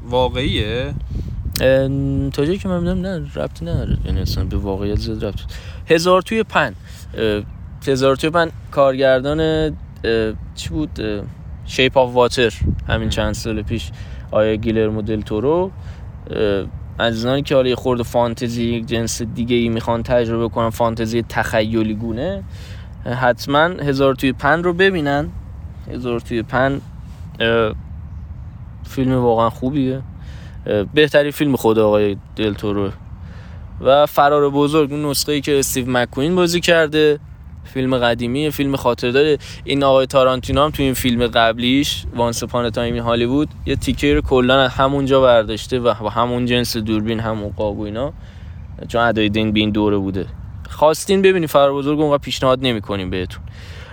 واقعیه؟ 0.09 0.93
تا 2.33 2.45
جایی 2.45 2.57
که 2.57 2.67
من 2.67 2.79
می‌دونم 2.79 3.01
نه 3.01 3.27
ربطی 3.35 3.65
نداره. 3.65 3.97
یعنی 4.05 4.21
اصلا 4.21 4.43
به 4.43 4.57
واقعیت 4.57 4.99
زیاد 4.99 5.25
ربط. 5.25 5.39
هزار 5.89 6.21
توی 6.21 6.43
پن 6.43 6.75
هزار 7.87 8.15
توی 8.15 8.29
پن 8.29 8.51
کارگردان 8.71 9.69
چی 10.55 10.69
بود؟ 10.69 10.99
Shape 11.65 11.97
of 11.97 12.13
Water 12.13 12.53
همین 12.87 13.09
چند 13.09 13.33
سال 13.33 13.61
پیش. 13.61 13.91
آقای 14.33 14.55
گیلرمو 14.55 14.89
دل 14.89 15.21
تورو؟ 15.21 15.71
عزیزانی 16.99 17.41
که 17.41 17.55
حالا 17.55 17.69
یه 17.69 17.75
خورده 17.75 18.01
فانتزی 18.01 18.63
یک 18.63 18.85
جنس 18.85 19.21
دیگه 19.21 19.55
ای 19.55 19.69
می‌خوان 19.69 20.03
تجربه 20.03 20.49
کنن 20.49 20.69
فانتزی 20.69 21.21
تخیلی 21.29 21.95
گونه 21.95 22.43
حتما 23.05 23.63
هزار 23.63 24.15
توی 24.15 24.33
پن 24.33 24.63
رو 24.63 24.73
ببینن. 24.73 25.29
هزار 25.91 26.19
توی 26.19 26.43
پن 26.43 26.81
فیلم 28.83 29.13
واقعا 29.13 29.49
خوبیه. 29.49 30.01
بهترین 30.93 31.31
فیلم 31.31 31.55
خود 31.55 31.79
آقای 31.79 32.17
دلتورو 32.35 32.89
و 33.81 34.05
فرار 34.05 34.49
بزرگ 34.49 34.91
اون 34.91 35.05
نسخه 35.05 35.31
ای 35.31 35.41
که 35.41 35.59
استیو 35.59 35.85
مکوین 35.89 36.35
بازی 36.35 36.59
کرده. 36.59 37.19
فیلم 37.63 37.97
قدیمی 37.97 38.49
فیلم 38.49 38.75
خاطر 38.75 39.11
داره 39.11 39.37
این 39.63 39.83
آقای 39.83 40.05
تارانتینو 40.05 40.63
هم 40.63 40.69
تو 40.69 40.83
این 40.83 40.93
فیلم 40.93 41.27
قبلیش 41.27 42.03
Once 42.15 42.43
Upon 42.43 42.69
a 42.69 42.75
Time 42.75 42.97
Hollywood 42.97 43.49
یه 43.65 43.75
تیکه 43.75 44.13
رو 44.13 44.21
کلا 44.21 44.67
همونجا 44.67 45.21
برداشته 45.21 45.79
و 45.79 46.09
همون 46.09 46.45
جنس 46.45 46.77
دوربین 46.77 47.19
همون 47.19 47.49
قاب 47.49 47.79
و 47.79 47.83
اینا. 47.83 48.13
چون 48.87 49.01
ادای 49.01 49.29
دین 49.29 49.51
بین 49.51 49.71
دوره 49.71 49.97
بوده. 49.97 50.25
خواستین 50.69 51.21
ببینید 51.21 51.49
فرار 51.49 51.73
بزرگ 51.73 51.99
اونقدر 51.99 52.17
پیشنهاد 52.17 52.59
نمی‌کنیم 52.61 53.09
بهتون. 53.09 53.43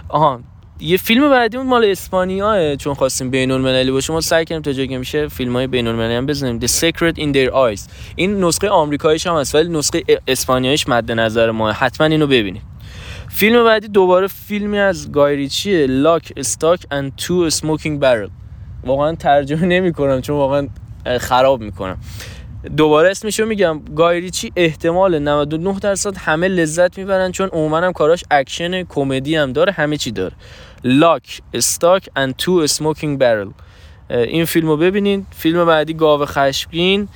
آها 0.09 0.41
یه 0.81 0.97
فیلم 0.97 1.31
بعدی 1.31 1.57
اون 1.57 1.67
مال 1.67 1.85
اسپانیاه 1.85 2.77
چون 2.77 2.95
خواستیم 2.95 3.31
بین 3.31 3.51
المللی 3.51 3.91
باشه. 3.91 4.13
ما 4.13 4.21
سعی 4.21 4.45
کردیم 4.45 4.63
تا 4.63 4.73
جایی 4.73 4.89
که 4.89 4.99
میشه 4.99 5.29
فیلم 5.29 5.57
های 5.57 5.67
بین 5.67 5.87
المللی 5.87 6.15
هم 6.15 6.27
بزنیم. 6.27 6.61
The 6.61 6.71
Secret 6.71 7.17
in 7.17 7.35
Their 7.35 7.53
Eyes. 7.53 7.91
این 8.17 8.45
نسخه 8.45 8.69
آمریکاییش 8.69 9.27
هم 9.27 9.37
هست 9.37 9.55
ولی 9.55 9.69
نسخه 9.69 10.03
اسپانیاییش 10.29 10.89
مد 10.89 11.13
نظر 11.13 11.51
ما 11.51 11.73
حتما 11.73 12.07
اینو 12.07 12.27
ببینید 12.27 12.70
فیلم 13.33 13.65
بعدی 13.65 13.89
دوباره 13.89 14.27
فیلمی 14.27 14.79
از 14.79 15.13
گای 15.13 15.31
ریچیه 15.31 15.87
Lock, 15.87 16.33
Stock 16.37 16.87
and 16.91 17.17
Two 17.17 17.35
Smoking 17.35 18.01
Barrels 18.01 18.29
واقعا 18.85 19.15
ترجمه 19.15 19.67
نمی 19.67 19.93
کنم 19.93 20.21
چون 20.21 20.37
واقعا 20.37 20.69
خراب 21.19 21.61
می‌کنم. 21.61 21.99
دوباره 22.77 23.11
اسمشو 23.11 23.47
میگم. 23.47 23.81
گای 23.97 24.13
ریچی 24.13 24.53
احتمال 24.57 25.19
99 25.19 25.79
درصد 25.79 26.17
همه 26.17 26.49
لذت 26.49 26.99
می‌برن 26.99 27.33
چون 27.33 27.49
عموما 27.49 27.77
هم 27.79 27.93
کاراش 27.93 28.25
اکشن 28.31 28.83
کمدی 28.83 29.37
هم 29.37 29.53
داره 29.53 29.73
همه 29.73 29.97
چی 29.97 30.11
داره. 30.11 30.33
Lock, 30.85 31.43
Stock 31.55 32.09
and 32.17 32.37
Two 32.37 32.53
Smoking 32.53 33.19
Barrels 33.19 33.51
این 34.11 34.45
فیلم 34.45 34.69
رو 34.69 34.77
ببینید 34.77 35.27
فیلم 35.31 35.65
بعدی 35.65 35.95
گاو 35.95 36.25
خشمگین 36.25 37.09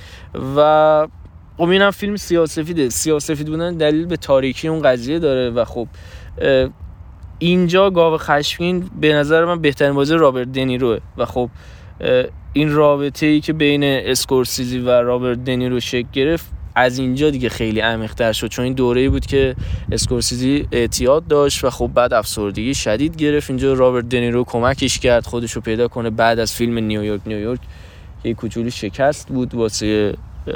و 0.57 1.07
خب 1.57 1.69
اینم 1.69 1.91
فیلم 1.91 2.15
سیاسفیده. 2.15 2.89
سیاسفید 2.89 3.47
بودن 3.47 3.77
دلیل 3.77 4.05
به 4.05 4.17
تاریکی 4.17 4.67
اون 4.67 4.81
قضیه 4.81 5.19
داره 5.19 5.49
و 5.49 5.65
خب 5.65 5.87
اینجا 7.39 7.89
گاو 7.89 8.17
خشمگین 8.17 8.89
به 9.01 9.13
نظر 9.13 9.45
من 9.45 9.61
بهترین 9.61 9.93
بازی 9.93 10.13
رابرت 10.13 10.51
دنیروه 10.51 10.99
و 11.17 11.25
خب 11.25 11.49
این 12.53 12.71
رابطه 12.71 13.25
ای 13.25 13.41
که 13.41 13.53
بین 13.53 13.83
اسکورسیزی 13.83 14.79
و 14.79 14.89
رابرت 14.89 15.43
دنیرو 15.43 15.79
شکل 15.79 16.07
گرفت 16.13 16.45
از 16.75 16.99
اینجا 16.99 17.29
دیگه 17.29 17.49
خیلی 17.49 17.79
عمیق‌تر 17.79 18.31
شد 18.31 18.47
چون 18.47 18.65
این 18.65 18.73
دوره 18.73 19.09
بود 19.09 19.25
که 19.25 19.55
اسکورسیزی 19.91 20.67
اعتیاد 20.71 21.27
داشت 21.27 21.63
و 21.63 21.69
خب 21.69 21.87
بعد 21.87 22.13
افسردگی 22.13 22.73
شدید 22.73 23.15
گرفت. 23.15 23.49
اینجا 23.49 23.73
رابرت 23.73 24.09
دنیرو 24.09 24.43
کمکش 24.43 24.99
کرد 24.99 25.25
خودش 25.25 25.51
رو 25.51 25.61
پیدا 25.61 25.87
کنه 25.87 26.09
بعد 26.09 26.39
از 26.39 26.53
فیلم 26.53 26.77
نیویورک 26.77 27.21
نیویورک 27.25 27.59
یه 28.23 28.33
کوچولو 28.33 28.69
شکست 28.69 29.27
بود 29.27 29.55
واسه 29.55 30.13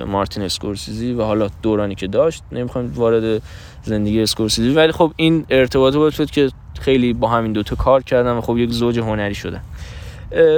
مارتین 0.07 0.43
اسکورسیزی 0.43 1.13
و 1.13 1.23
حالا 1.23 1.49
دورانی 1.61 1.95
که 1.95 2.07
داشت 2.07 2.43
نمی‌خوام 2.51 2.91
وارد 2.93 3.41
زندگی 3.83 4.21
اسکورسیزی 4.21 4.69
ولی 4.69 4.91
خب 4.91 5.13
این 5.15 5.45
ارتباط 5.49 5.95
بود 5.95 6.31
که 6.31 6.49
خیلی 6.79 7.13
با 7.13 7.27
همین 7.27 7.53
دوتا 7.53 7.75
کار 7.75 8.03
کردن 8.03 8.31
و 8.31 8.41
خب 8.41 8.57
یک 8.57 8.69
زوج 8.69 8.99
هنری 8.99 9.35
شدن. 9.35 9.61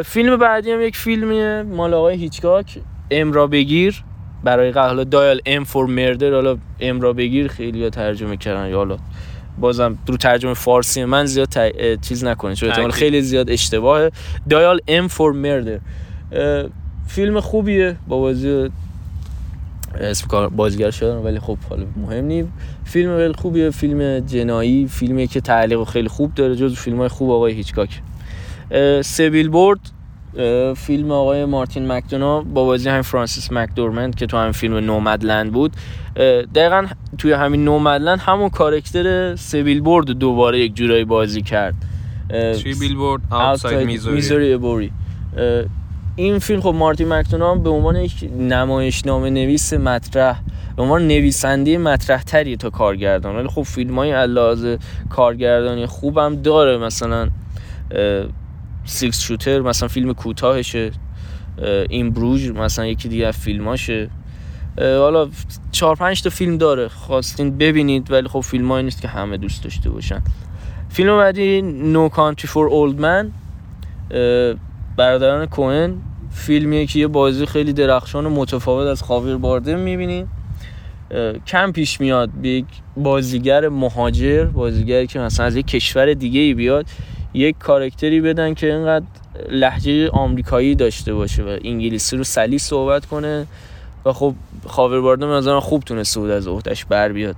فیلم 0.05 0.37
بعدی 0.37 0.71
هم 0.71 0.81
یک 0.81 0.97
فیلمیه 0.97 1.63
مال 1.63 1.93
آقای 1.93 2.15
هیچکاک 2.15 2.79
M 3.11 3.33
را 3.33 3.47
بگیر 3.47 4.03
برای 4.43 4.71
حالا 4.71 5.03
Dial 5.03 5.41
M 5.45 5.63
for 5.63 5.85
Murder 5.85 6.33
حالا 6.33 6.57
M 6.79 7.01
را 7.01 7.13
بگیر 7.13 7.47
خیلی 7.47 7.89
ترجمه 7.89 8.37
کردن 8.37 8.69
یا 8.69 8.77
حالا 8.77 8.97
بازم 9.59 9.97
رو 10.07 10.17
ترجمه 10.17 10.53
فارسی 10.53 11.05
من 11.05 11.25
زیاد 11.25 11.47
چیز 12.01 12.23
نکنه 12.23 12.55
چون 12.55 12.69
احتمال 12.69 12.91
خیلی 12.91 13.21
زیاد 13.21 13.49
اشتباهه. 13.49 14.11
Dial 14.49 14.79
M 14.87 15.07
for 15.07 15.33
Murder 15.33 15.79
فیلم 17.07 17.39
خوبیه 17.39 17.95
با 18.07 18.19
بازی 18.19 18.69
اسم 19.99 20.27
کار 20.27 20.49
بازیگر 20.49 20.91
شدن 20.91 21.15
ولی 21.15 21.39
خب 21.39 21.57
حالا 21.69 21.83
مهم 21.97 22.25
نیم 22.25 22.53
فیلم 22.83 23.17
خیلی 23.17 23.33
خوبیه. 23.33 23.69
فیلم 23.69 24.19
جنایی 24.19 24.87
فیلمی 24.87 25.27
که 25.27 25.41
تعلیق 25.41 25.83
خیلی 25.83 26.07
خوب 26.07 26.33
داره 26.33 26.55
جز 26.55 26.75
فیلم 26.75 26.97
های 26.97 27.07
خوب 27.07 27.31
آقای 27.31 27.53
هیچکاک. 27.53 28.01
سه 29.03 29.49
بیلبورد 29.49 29.79
فیلم 30.75 31.11
آقای 31.11 31.45
مارتین 31.45 31.91
مکدونا 31.91 32.41
با 32.41 32.65
بازی 32.65 32.89
همین 32.89 33.01
فرانسیس 33.01 33.51
مکدورمند 33.51 34.15
که 34.15 34.25
تو 34.25 34.37
همین 34.37 34.51
فیلم 34.51 34.77
Nomadland 34.77 35.51
بود. 35.51 35.71
دقیقا 36.55 36.85
توی 37.17 37.31
همین 37.31 37.65
Nomadland 37.65 38.19
همون 38.19 38.49
کارکتر 38.49 39.35
سه 39.35 39.81
بیلبورد 39.81 40.05
دوباره 40.05 40.59
یک 40.59 40.75
جورایی 40.75 41.05
بازی 41.05 41.41
کرد. 41.41 41.73
Three 42.57 42.73
Billboard 42.73 43.21
Outside 43.29 43.87
Missouri 43.87 44.91
این 46.15 46.39
فیلم 46.39 46.61
خب 46.61 46.73
مارتین 46.75 47.13
مکدونا 47.13 47.55
به 47.55 47.69
عنوان 47.69 47.95
یک 47.95 48.29
نمایشنامه 48.39 49.29
نویس 49.29 49.73
مطرح 49.73 50.41
به 50.75 50.83
عنوان 50.83 51.07
نویسنده 51.07 51.77
مطرح 51.77 52.23
تری 52.23 52.57
تا 52.57 52.69
کارگردان. 52.69 53.35
ولی 53.35 53.47
خب 53.47 53.61
فیلم 53.61 53.95
های 53.99 54.11
علاوه 54.11 54.77
کارگردانی 55.09 55.85
خوبم 55.85 56.35
داره. 56.35 56.77
مثلا 56.77 57.29
Six 58.85 59.21
Shooter 59.21 59.61
مثلا 59.61 59.87
فیلم 59.87 60.13
کوتاهشه. 60.13 60.91
In 61.89 62.11
Bruges 62.11 62.49
مثلا 62.49 62.85
یکی 62.85 63.09
دیگه 63.09 63.27
از 63.27 63.37
فیلماشه. 63.37 64.09
حالا 64.77 65.29
چهار 65.71 65.95
پنج 65.95 66.21
تا 66.21 66.29
فیلم 66.29 66.57
داره. 66.57 66.87
خواستین 66.87 67.57
ببینید 67.57 68.11
ولی 68.11 68.27
خب 68.27 68.39
فیلم 68.39 68.73
نیست 68.73 69.01
که 69.01 69.07
همه 69.07 69.37
دوست 69.37 69.63
داشته 69.63 69.89
باشن. 69.89 70.21
فیلم 70.89 71.17
بعدی 71.17 71.61
نو 71.61 72.09
کانتری 72.09 72.47
فور 72.47 72.67
اولد 72.67 72.99
من 72.99 73.31
برادران 74.97 75.45
کوهن 75.45 75.97
فیلمیه 76.31 76.85
که 76.85 76.99
یه 76.99 77.07
بازی 77.07 77.45
خیلی 77.45 77.73
درخشان 77.73 78.25
و 78.25 78.29
متفاوت 78.29 78.87
از 78.87 79.03
خاویر 79.03 79.37
بارده 79.37 79.75
می‌بینیم. 79.75 80.29
کم 81.47 81.71
پیش 81.71 82.01
میاد 82.01 82.29
به 82.41 82.49
یک 82.49 82.65
بازیگر 82.97 83.69
مهاجر 83.69 84.45
بازیگری 84.45 85.07
که 85.07 85.19
مثلا 85.19 85.45
از 85.45 85.55
یک 85.55 85.67
کشور 85.67 86.13
دیگه 86.13 86.39
ای 86.39 86.53
بیاد 86.53 86.85
یک 87.33 87.55
کارکتری 87.59 88.21
بدن 88.21 88.53
که 88.53 88.75
اینقدر 88.75 89.05
لحجه 89.49 90.09
آمریکایی 90.09 90.75
داشته 90.75 91.13
باشه 91.13 91.43
و 91.43 91.57
انگلیسی 91.63 92.17
رو 92.17 92.23
سلیس 92.23 92.63
صحبت 92.63 93.05
کنه 93.05 93.47
و 94.05 94.13
خب 94.13 94.35
خاور 94.67 95.01
بارده 95.01 95.25
نظرم 95.25 95.59
خوب 95.59 95.83
تونسته 95.83 96.19
بود 96.19 96.29
از 96.29 96.47
عهدهش 96.47 96.85
بر 96.85 97.11
بیاد. 97.11 97.35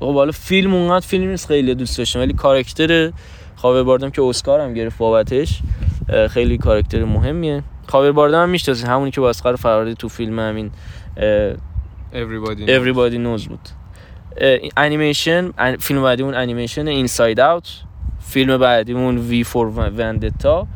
خب 0.00 0.14
حالا 0.14 0.32
فیلم 0.32 0.74
اونقدر 0.74 1.06
فیلم 1.06 1.28
نیست 1.28 1.46
خیلی 1.46 1.74
دوست 1.74 1.98
داشتم 1.98 2.18
ولی 2.18 2.32
کاراکتر 2.32 3.12
خاور 3.64 3.82
باردم 3.82 4.10
که 4.10 4.22
اسکار 4.22 4.60
هم 4.60 4.74
گرفت 4.74 4.98
بابتش 4.98 5.60
خیلی 6.30 6.58
کاراکتر 6.58 7.04
مهمیه. 7.04 7.62
خاور 7.86 8.12
باردم 8.12 8.42
هم 8.42 8.48
می‌شناسید 8.48 8.86
همونی 8.86 9.10
که 9.10 9.20
با 9.20 9.30
اسقر 9.30 9.56
فراری 9.56 9.94
تو 9.94 10.08
فیلم 10.08 10.38
همین 10.38 10.70
Everybody, 12.12 12.68
Everybody 12.68 13.16
knows 13.16 13.48
بود. 13.48 13.68
انیمیشن 14.76 15.50
فیلم 15.76 16.02
بعدیمون 16.02 16.34
انیمیشن 16.34 16.88
اینساید 16.88 17.40
اوت 17.40 17.68
فیلم 18.20 18.58
بعدیمون 18.58 19.18
وی 19.18 19.44
فور 19.44 19.66
وندتا 19.66 20.66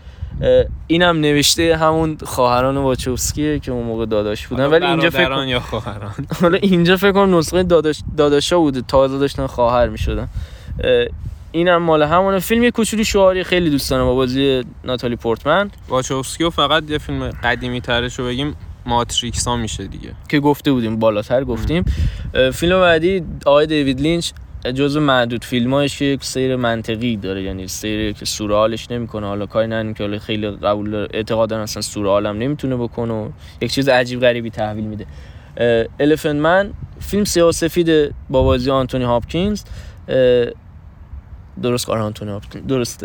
اینم 0.86 1.20
نوشته 1.20 1.76
همون 1.76 2.18
خواهران 2.22 2.76
واچوفسکیه 2.76 3.58
که 3.58 3.72
اون 3.72 3.86
موقع 3.86 4.06
داداش 4.06 4.46
بودن. 4.46 4.66
ولی 4.66 4.86
اینجا 4.86 5.10
فکر 5.10 5.28
کنم 5.28 5.48
یا 5.48 5.60
خواهران؟ 5.60 6.14
حالا 6.40 6.58
اینجا 6.62 6.96
فکر 6.96 7.12
کنم 7.12 7.38
نسخه 7.38 7.62
داداش 7.62 8.02
داداشا 8.16 8.58
بوده. 8.58 8.82
تازه 8.82 9.18
داشتن 9.18 9.46
خواهر 9.46 9.88
می‌شدن. 9.88 10.28
اینم 11.52 11.76
مال 11.76 12.02
همون 12.02 12.38
فیلم 12.38 12.62
یه 12.62 12.70
کوچولو 12.70 13.04
شعاری 13.04 13.44
خیلی 13.44 13.70
دوست 13.70 13.90
دارم 13.90 14.04
با 14.04 14.14
بازی 14.14 14.64
ناتالی 14.84 15.16
پورتمن. 15.16 15.70
واچوفسکی 15.88 16.44
و 16.44 16.50
فقط 16.50 16.90
یه 16.90 16.98
فیلم 16.98 17.30
قدیمی 17.30 17.80
ترش 17.80 18.18
رو 18.18 18.24
بگیم 18.24 18.56
ماتریکس 18.86 19.48
ها 19.48 19.56
میشه 19.56 19.86
دیگه. 19.86 20.12
که 20.28 20.40
گفته 20.40 20.72
بودیم 20.72 20.96
بالاتر 20.96 21.44
گفتیم. 21.44 21.84
فیلم 22.52 22.80
بعدی 22.80 23.22
آقای 23.46 23.66
دیوید 23.66 24.00
لینچ 24.00 24.30
جزو 24.74 25.00
معدود 25.00 25.44
فیلماش 25.44 25.98
که 25.98 26.04
یک 26.04 26.24
سیر 26.24 26.56
منطقی 26.56 27.16
داره. 27.16 27.42
یعنی 27.42 27.68
سیر 27.68 28.12
که 28.12 28.24
سورئالش 28.24 28.90
نمی‌کنه. 28.90 29.26
حالا 29.26 29.46
کاری 29.46 29.66
نداریم 29.66 29.94
که 29.94 30.18
خیلی 30.18 30.50
قبول 30.50 30.94
اعتقاد 30.94 31.48
دارن 31.48 31.62
اصلا 31.62 31.82
سورئال 31.82 32.26
هم 32.26 32.38
نمی‌تونه 32.38 32.76
بکنه 32.76 33.14
و 33.14 33.28
یک 33.60 33.72
چیز 33.72 33.88
عجیب 33.88 34.20
غریبی 34.20 34.50
تحویل 34.50 34.84
میده. 34.84 35.06
الفن 36.00 36.36
من 36.36 36.72
فیلم 37.00 37.24
سیاه 37.24 37.52
سفید 37.52 38.14
با 38.30 38.42
بازی 38.42 38.70
آنتونی 38.70 39.04
هاپکینز. 39.04 39.62
درست 41.62 41.86
کار 41.86 41.98
آنتونی 41.98 42.30
هاپکینز. 42.30 42.66
درست. 42.66 43.04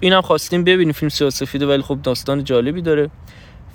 اینم 0.00 0.20
خواستیم 0.20 0.64
ببینیم 0.64 0.92
فیلم 0.92 1.10
سیاه 1.10 1.30
سفیده 1.30 1.66
ولی 1.66 1.82
خب 1.82 1.98
داستان 2.02 2.44
جالبی 2.44 2.82
داره. 2.82 3.10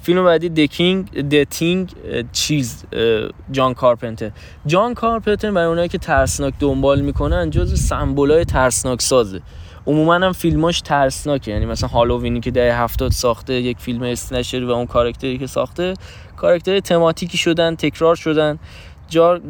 فیلم 0.02 0.26
بعدی 0.26 0.50
دکینگ 0.50 1.30
دتینگ 1.30 1.92
چیز 2.32 2.86
جان 3.52 3.74
کارپنتر. 3.74 4.32
جان 4.66 4.94
کارپنتر 4.94 5.52
برای 5.52 5.68
اونایی 5.68 5.90
که 5.90 5.98
ترسناک 5.98 6.54
دنبال 6.60 7.02
می‌کنن 7.02 7.50
جز 7.50 7.80
سمبولای 7.80 8.46
ترسناک 8.46 9.02
سازه. 9.02 9.42
عموما 9.88 10.16
هم 10.16 10.32
فیلماش 10.32 10.82
ترسناکه. 10.82 11.52
یعنی 11.52 11.66
مثلا 11.66 11.90
هالووینی 11.90 12.40
که 12.40 12.52
ده 12.52 12.78
هفتاد 12.78 13.12
ساخته 13.12 13.54
یک 13.54 13.78
فیلم 13.80 14.04
اسنشر 14.04 14.64
و 14.64 14.72
اون 14.72 14.86
کاراکتری 14.86 15.38
که 15.38 15.48
ساخته 15.48 15.94
کاراکتر 16.38 16.80
تماتیکی 16.80 17.38
شدن 17.38 17.76
تکرار 17.76 18.16
شدن. 18.16 18.60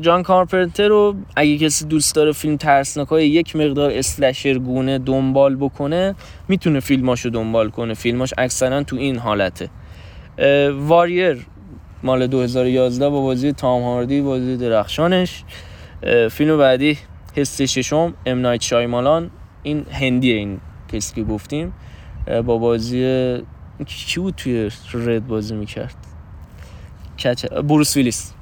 جان 0.02 0.24
کارپنتر 0.24 0.88
رو 0.88 1.16
اگه 1.36 1.58
کسی 1.58 1.86
دوست 1.86 2.16
داره 2.16 2.32
فیلم 2.32 2.58
ترسناک 2.58 3.08
های 3.08 3.28
یک 3.28 3.56
مقدار 3.56 3.92
اسلشر 3.92 4.58
گونه 4.58 4.98
دنبال 4.98 5.56
بکنه 5.56 6.16
می‌تونه 6.48 6.80
فیلماشو 6.80 7.30
دنبال 7.30 7.70
کنه. 7.70 7.94
فیلماش 7.94 8.34
اکثرا 8.38 8.84
تو 8.84 8.96
این 8.96 9.18
حالته. 9.18 9.70
واریر 10.80 11.46
مال 12.04 12.28
2011 12.28 13.10
با 13.10 13.22
بازی 13.22 13.52
تام 13.52 13.84
هاردی 13.84 14.22
بازی 14.22 14.58
درخشانش. 14.58 15.44
فیلم 16.32 16.58
بعدی 16.58 16.98
حس 17.36 17.62
ششم 17.62 18.14
ام 18.26 18.42
نایت 18.42 18.62
شایمالان. 18.62 19.32
این 19.64 19.86
هندیه 19.92 20.36
این 20.36 20.60
کسی 20.94 21.16
که 21.16 21.24
گفتیم 21.24 21.74
با 22.46 22.58
بازی 22.58 23.38
کی 23.86 24.20
بود 24.20 24.36
توی 24.36 24.70
Red 24.94 25.28
بازی 25.28 25.56
می‌کرد؟ 25.56 25.96
بروس 27.68 27.98
ویلیس. 27.98 28.34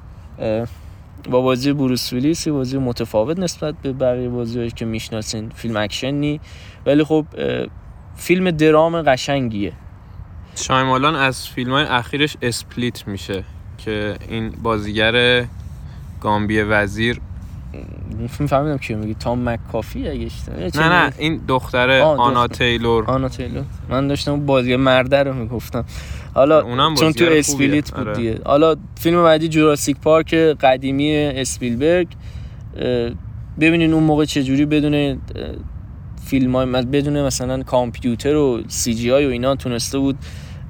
با 1.30 1.40
بازی 1.40 1.72
بروس 1.72 2.12
ویلیس 2.12 2.48
بازی 2.48 2.78
متفاوت 2.78 3.38
نسبت 3.38 3.74
به 3.82 3.92
بقیه 3.92 4.28
بازی 4.28 4.70
که 4.70 4.84
می‌شناسین. 4.84 5.48
فیلم 5.48 5.76
اکشنی 5.76 6.40
ولی 6.86 7.04
خب 7.04 7.26
فیلم 8.16 8.50
درام 8.50 9.02
قشنگیه. 9.02 9.72
شایمالان 10.54 11.14
از 11.14 11.48
فیلم 11.48 11.72
های 11.72 11.84
اخیرش 11.84 12.36
Split 12.42 13.08
میشه 13.08 13.44
که 13.78 14.16
این 14.28 14.50
بازیگر 14.62 15.44
گامبی 16.20 16.60
وزیر 16.60 17.20
فیلم 18.28 18.46
فهمیدم 18.46 18.78
کیو 18.78 18.98
میگی. 18.98 19.14
تام 19.14 19.48
مکافی 19.48 20.08
اگه 20.08 20.28
نه 20.74 20.88
نه 20.88 21.12
این 21.18 21.40
دختره 21.48 22.02
آنا 22.02 22.46
تیلور. 22.46 23.04
آنا 23.04 23.28
تیلور. 23.28 23.64
من 23.88 24.08
داشتم 24.08 24.46
بازی 24.46 24.76
مرده 24.76 25.22
رو 25.22 25.34
می‌گفتم. 25.34 25.84
حالا 26.36 26.62
چون 26.94 27.12
تو 27.12 27.24
Split 27.28 27.90
بود 27.90 28.08
آره. 28.08 28.16
دیگه. 28.16 28.40
حالا 28.44 28.76
فیلم 28.94 29.22
بعدی 29.22 29.48
Jurassic 29.48 29.96
Park 29.96 30.34
قدیمی 30.34 31.16
اسپیلبرگ. 31.16 32.08
ببینین 33.60 33.92
اون 33.92 34.02
موقع 34.02 34.24
چجوری 34.24 34.66
بدون 34.66 35.20
فیلم 36.24 36.56
های 36.56 36.66
بدون 36.66 37.22
مثلا 37.22 37.62
کامپیوتر 37.62 38.36
و 38.36 38.62
CGI 38.68 39.26
و 39.26 39.30
اینا 39.30 39.56
تونسته 39.56 39.98
بود 39.98 40.16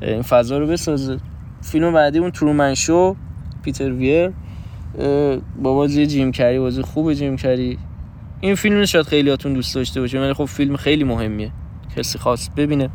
این 0.03 0.23
فضا 0.23 0.59
رو 0.59 0.67
بسازه. 0.67 1.19
فیلم 1.63 1.93
بعدی 1.93 2.19
اون 2.19 2.31
Truman 2.31 2.75
Show 2.75 3.17
پیتر 3.63 3.93
ویر. 3.93 4.33
با 5.63 5.75
بازی 5.75 6.07
جیم 6.07 6.33
کری 6.33 6.59
بازی 6.59 6.83
خوب 6.83 7.13
جیم 7.13 7.37
کری. 7.37 7.79
این 8.41 8.55
فیلم 8.55 8.85
شاید 8.85 9.07
خیلیاتون 9.07 9.53
دوست 9.53 9.75
داشته 9.75 10.01
باشه 10.01 10.21
ولی 10.21 10.33
خب 10.33 10.45
فیلم 10.45 10.77
خیلی 10.77 11.05
مهمیه. 11.05 11.51
کسی 11.97 12.19
خواست 12.19 12.55
ببینه. 12.55 12.91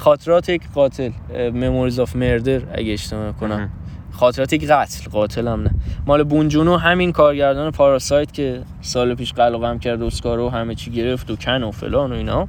خاطرات 0.00 0.48
یک 0.48 0.62
قاتل 0.74 1.10
مموریز 1.34 1.98
آف 1.98 2.16
مردر 2.16 2.60
اگه 2.74 2.92
اشتباه 2.92 3.32
کنم 3.32 3.70
خاطرات 4.12 4.52
یک 4.52 4.66
قتل 4.66 5.10
قاتل 5.10 5.48
هم 5.48 5.62
نه. 5.62 5.70
مال 6.06 6.24
بونجونو 6.24 6.76
همین 6.76 7.12
کارگردان 7.12 7.70
پاراسایت 7.70 8.32
که 8.32 8.62
سال 8.80 9.14
پیش 9.14 9.32
قلقم 9.32 9.78
کرد 9.78 10.02
اسکار 10.02 10.38
و 10.38 10.48
همه 10.48 10.74
چی 10.74 10.90
گرفت 10.90 11.30
و 11.30 11.36
کن 11.36 11.62
و 11.62 11.70
فلان 11.70 12.12
و 12.12 12.14
اینا. 12.14 12.48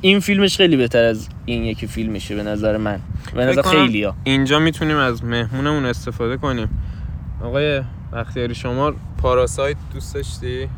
این 0.00 0.20
فیلمش 0.20 0.56
خیلی 0.56 0.76
بهتر 0.76 1.04
از 1.04 1.28
این 1.44 1.64
یکی 1.64 1.86
فیلمشه 1.86 2.36
به 2.36 2.42
نظر 2.42 2.76
من. 2.76 3.00
به 3.34 3.44
نظر 3.44 3.62
خیلی 3.62 4.02
ها. 4.02 4.14
اینجا 4.24 4.58
می‌تونیم 4.58 4.96
از 4.96 5.24
مهمونمون 5.24 5.84
استفاده 5.84 6.36
کنیم. 6.36 6.68
آقای 7.44 7.82
بختیاری 8.12 8.54
شما 8.54 8.92
پاراسایت 9.22 9.76
دوست 9.94 10.14
داشتی؟ 10.14 10.68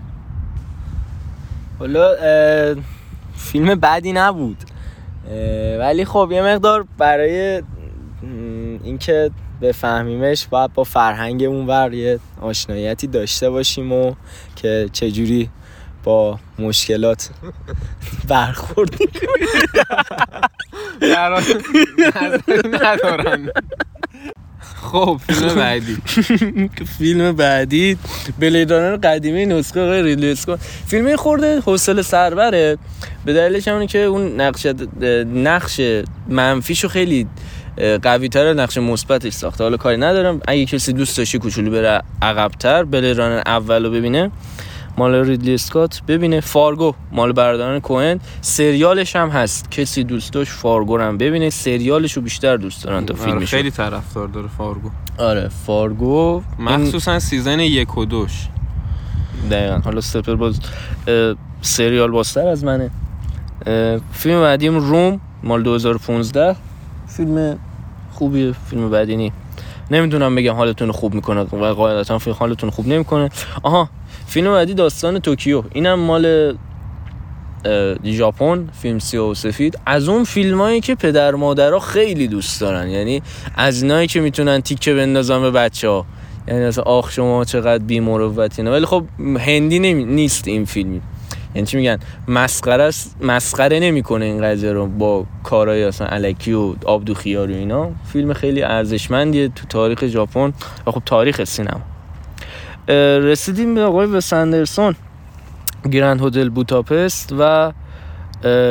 حالا 1.78 2.14
فیلم 3.36 3.74
بعدی 3.74 4.12
نبود. 4.12 4.56
ولی 5.78 6.04
خب 6.04 6.28
یه 6.32 6.42
مقدار 6.42 6.86
برای 6.98 7.62
اینکه 8.84 9.30
بفهمیمش 9.62 10.46
باید 10.46 10.72
با 10.72 10.84
فرهنگ 10.84 11.42
اون 11.42 11.66
ور 11.66 11.94
یه 11.94 12.18
آشناییتی 12.40 13.06
داشته 13.06 13.50
باشیم 13.50 13.92
و 13.92 14.14
که 14.56 14.88
چجوری 14.92 15.50
با 16.04 16.38
مشکلات 16.58 17.30
برخورد 18.28 18.94
ندارن 22.82 23.50
خب 24.82 25.20
فیلم 25.28 25.54
بعدی. 25.54 25.96
فیلم 26.98 27.32
بعدی. 27.32 27.96
Blade 28.38 28.65
Runner 28.65 28.96
قدیمی 28.96 29.46
نسخه 29.46 29.80
آقای 29.80 30.02
ریدلی 30.02 30.30
اسکوت 30.30 30.60
فیلم 30.86 31.16
خورده 31.16 31.60
حوصله 31.60 32.02
سربره. 32.02 32.78
به 33.24 33.32
دلیلش 33.32 33.68
همونه 33.68 33.86
که 33.86 33.98
اون 33.98 34.40
نقش 34.40 34.66
نقش 35.34 35.80
منفیشو 36.28 36.88
خیلی 36.88 37.26
قوی 38.02 38.28
تر 38.28 38.52
نقش 38.52 38.78
مثبتش 38.78 39.32
ساخته. 39.32 39.64
حالا 39.64 39.76
کاری 39.76 39.96
ندارم. 39.96 40.40
اگه 40.48 40.64
کسی 40.64 40.92
دوست 40.92 41.18
داشته 41.18 41.38
کوچولو 41.38 41.70
بره 41.70 42.02
عقبتر 42.22 42.84
Blade 42.84 43.12
Runner 43.12 43.42
اولو 43.46 43.90
ببینه. 43.90 44.30
مال 44.96 45.14
ریدلی 45.14 45.54
اسکات. 45.54 46.02
ببینه 46.08 46.40
فارگو 46.40 46.94
مال 47.12 47.32
برادران 47.32 47.80
کوهن 47.80 48.20
سریالش 48.40 49.16
هم 49.16 49.28
هست. 49.28 49.70
کسی 49.70 50.04
دوست 50.04 50.32
داشت 50.32 50.52
فارگو 50.52 50.98
هم 50.98 51.18
ببینه. 51.18 51.50
سریالش 51.50 52.12
رو 52.12 52.22
بیشتر 52.22 52.56
دوست 52.56 52.84
دارن 52.84 53.06
تا 53.06 53.14
آره، 53.14 53.24
فیلمش 53.24 53.50
خیلی 53.50 53.70
طرفدار 53.70 54.28
داره 54.28 54.48
فارگو. 54.58 54.90
آره 55.18 55.48
فارگو. 55.48 56.42
مخصوصا 56.58 57.18
season 57.18 57.60
یک 57.60 57.98
و 57.98 58.04
دوش. 58.04 58.48
دقیقا. 59.50 59.78
حالا 59.84 60.00
سپر 60.00 60.34
باز 60.34 60.60
سریال 61.62 62.10
باستر 62.10 62.48
از 62.48 62.64
منه. 62.64 62.90
فیلم 64.12 64.40
بعدیم 64.40 64.76
Room 64.76 65.20
مال 65.42 65.62
2015 65.62 66.56
فیلم 67.06 67.58
خوبیه 68.12 68.52
فیلم 68.70 68.90
بعدی 68.90 69.16
نی. 69.16 69.32
نمی‌دونم 69.90 70.34
بگم 70.34 70.54
حالتون 70.54 70.92
خوب 70.92 71.14
می‌کنه 71.14 71.40
و 71.40 71.74
قاعدتا 71.74 72.18
فیلم 72.18 72.36
حالتون 72.38 72.70
خوب 72.70 72.86
نمی‌کنه. 72.86 73.30
آها 73.62 73.88
فیلم 74.32 74.52
بعدی 74.52 74.74
داستان 74.74 75.18
توکیو. 75.18 75.62
اینم 75.72 75.94
مال 75.94 76.56
ژاپن 78.04 78.68
فیلم 78.82 78.98
سیاه 78.98 79.28
و 79.28 79.34
سفید. 79.34 79.78
از 79.86 80.08
اون 80.08 80.24
فیلمایی 80.24 80.80
که 80.80 80.94
پدر 80.94 81.34
مادرها 81.34 81.78
خیلی 81.78 82.28
دوست 82.28 82.60
دارن. 82.60 82.88
یعنی 82.88 83.22
از 83.56 83.82
اینایی 83.82 84.06
که 84.06 84.20
می‌تونن 84.20 84.60
تیکه 84.60 84.94
بندازن 84.94 85.40
به 85.40 85.50
بچه 85.50 85.88
ها 85.88 86.06
یعنی 86.48 86.66
مثلا 86.66 86.84
آخ 86.84 87.10
شما 87.10 87.44
چقدر 87.44 87.84
بی 87.84 88.00
ولی 88.00 88.86
خب 88.86 89.04
هندی 89.38 89.78
نیست 89.78 90.48
این 90.48 90.64
فیلمی. 90.64 91.00
یعنی 91.54 91.66
چی 91.66 91.76
میگن؟ 91.76 91.98
مسخره 92.28 92.90
مسخره 93.20 93.80
نمی‌کنه 93.80 94.24
این 94.24 94.42
قضیه 94.42 94.72
رو 94.72 94.86
با 94.86 95.26
کارهای 95.44 95.84
اصلا 95.84 96.06
الکی 96.06 96.52
و 96.52 96.74
آبدو 96.84 97.14
و 97.14 97.54
اینا. 97.54 97.90
فیلم 98.12 98.32
خیلی 98.32 98.62
ارزشمندیه 98.62 99.48
تو 99.48 99.66
تاریخ 99.68 100.06
ژاپن. 100.06 100.52
و 100.86 100.90
خب 100.90 101.02
تاریخ 101.06 101.44
سینما. 101.44 101.91
رسیدیم 102.88 103.74
به 103.74 103.82
آقای 103.82 104.06
وسندرسون. 104.06 104.94
گرند 105.92 106.22
هتل 106.22 106.48
بوتاپست 106.48 107.34
و 107.38 107.72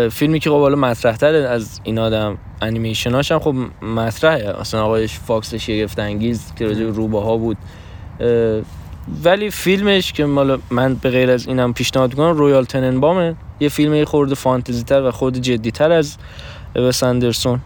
فیلمی 0.10 0.40
که 0.40 0.50
خب 0.50 0.60
حالا 0.60 0.76
مطرح 0.76 1.16
تره 1.16 1.38
از 1.38 1.80
این 1.84 2.00
آدم 2.00 2.38
انیمیشناش 2.62 3.32
هم 3.32 3.40
خب 3.40 3.56
مطرحه. 3.86 4.60
اصلا 4.60 4.84
آقای 4.84 5.08
فاکس 5.08 5.56
شگفت 5.56 6.00
انگیز 6.00 6.54
که 6.56 6.66
راجع 6.66 6.84
روبه 6.84 7.22
ها 7.22 7.38
بود. 7.38 7.58
ولی 9.24 9.50
فیلمش 9.50 10.14
که 10.14 10.26
مال 10.26 10.60
من 10.72 10.96
به 10.96 11.10
غیر 11.10 11.32
از 11.32 11.48
اینم 11.48 11.74
پیشنهاد 11.74 12.14
کنم 12.14 12.38
Royal 12.38 12.66
Tenenbaum 12.66 13.23
ه. 13.23 13.36
یه 13.60 13.70
فیلم 13.70 13.94
یه 13.94 14.06
خورده 14.06 14.36
فانتزی 14.36 14.84
تر 14.84 15.02
و 15.02 15.12
خود 15.12 15.38
جدی 15.38 15.72
تر 15.72 15.92
از 15.92 16.18
وس 16.76 17.04
اندرسون 17.04 17.60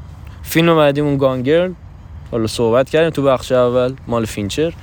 فیلم 0.44 0.76
بعدیمون 0.76 1.18
Gone 1.18 1.42
Girl. 1.42 1.72
حالا 2.32 2.48
صحبت 2.48 2.90
کردیم 2.90 3.10
تو 3.10 3.24
بخش 3.24 3.52
اول 3.52 3.94
مال 4.08 4.26
فینچر. 4.26 4.74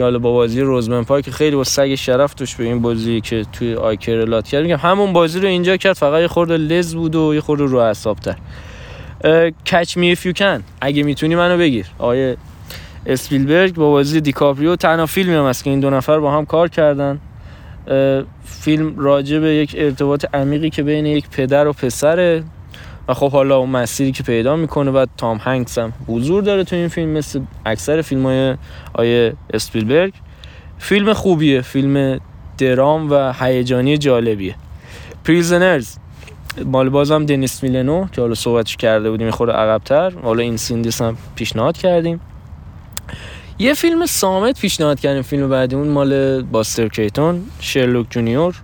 که 0.00 0.04
حالا 0.04 0.18
با 0.18 0.32
بازی 0.32 0.60
رزموند 0.60 1.04
پایک 1.04 1.30
خیلی 1.30 1.56
با 1.56 1.64
سگ 1.64 1.94
شرف 1.94 2.34
توش 2.34 2.54
به 2.54 2.64
این 2.64 2.82
بازی 2.82 3.20
که 3.20 3.44
توی 3.52 3.74
I 3.74 3.82
Care 3.82 4.12
a 4.12 4.21
Lot 4.21 4.48
کرد. 4.48 4.62
میگم 4.62 4.76
همون 4.76 5.12
بازی 5.12 5.40
رو 5.40 5.48
اینجا 5.48 5.76
کرد 5.76 5.92
فقط 5.92 6.20
یه 6.20 6.28
خورده 6.28 6.56
لز 6.56 6.94
بود 6.94 7.14
و 7.14 7.34
یه 7.34 7.40
خورده 7.40 7.64
رو 7.64 7.78
اعصاب 7.78 8.18
تر 8.18 8.36
کچ 9.50 9.96
می 9.96 10.12
اف 10.12 10.26
کن 10.36 10.62
اگه 10.80 11.02
می‌تونی 11.02 11.34
منو 11.34 11.58
بگیر. 11.58 11.86
آقای 11.98 12.36
اسپیلبرگ 13.06 13.74
با 13.74 13.90
بازی 13.90 14.20
دیکاپریو 14.20 14.76
تنها 14.76 15.06
فیلمی 15.06 15.34
هم 15.34 15.44
است 15.44 15.64
که 15.64 15.70
این 15.70 15.80
دو 15.80 15.90
نفر 15.90 16.18
با 16.18 16.32
هم 16.32 16.46
کار 16.46 16.68
کردن. 16.68 17.20
فیلم 18.44 18.98
راجع 18.98 19.38
به 19.38 19.48
یک 19.48 19.74
ارتباط 19.78 20.24
عمیقی 20.34 20.70
که 20.70 20.82
بین 20.82 21.06
یک 21.06 21.30
پدر 21.30 21.66
و 21.66 21.72
پسره. 21.72 22.42
و 23.10 23.14
خب 23.14 23.32
حالا 23.32 23.56
اون 23.56 23.70
مسیری 23.70 24.12
که 24.12 24.22
پیدا 24.22 24.56
می‌کنه 24.56 24.90
و 24.90 25.06
تام 25.16 25.36
هنگس 25.36 25.78
هم 25.78 25.92
حضور 26.08 26.42
داره 26.42 26.64
تو 26.64 26.76
این 26.76 26.88
فیلم 26.88 27.08
مثل 27.08 27.40
اکثر 27.66 28.02
فیلم 28.02 28.26
های 28.26 28.56
آیه 28.94 29.32
اسپیلبرگ. 29.54 30.14
فیلم 30.78 31.12
خوبیه 31.12 31.60
فیلم 31.60 32.20
درام 32.58 33.10
و 33.10 33.32
هیجانی 33.32 33.98
جالبیه. 33.98 34.54
Prisoners 35.24 35.96
مال 36.64 36.88
بازم 36.88 37.26
دنیس 37.26 37.62
ویلنوو 37.62 38.06
که 38.12 38.20
حالا 38.20 38.34
صحبتش 38.34 38.76
کرده 38.76 39.10
بودیم 39.10 39.30
خود 39.30 39.50
عقبتر. 39.50 40.10
حالا 40.10 40.42
Incendies 40.42 41.02
هم 41.02 41.16
پیشنهاد 41.34 41.76
کردیم. 41.76 42.20
یه 43.58 43.74
فیلم 43.74 44.06
سامت 44.06 44.60
پیشنهاد 44.60 45.00
کردیم 45.00 45.22
فیلم 45.22 45.48
بعدی 45.48 45.76
اون 45.76 45.88
مال 45.88 46.42
باستر 46.42 46.88
کیتون 46.88 47.42
Sherlock 47.60 48.06
Jr.. 48.10 48.54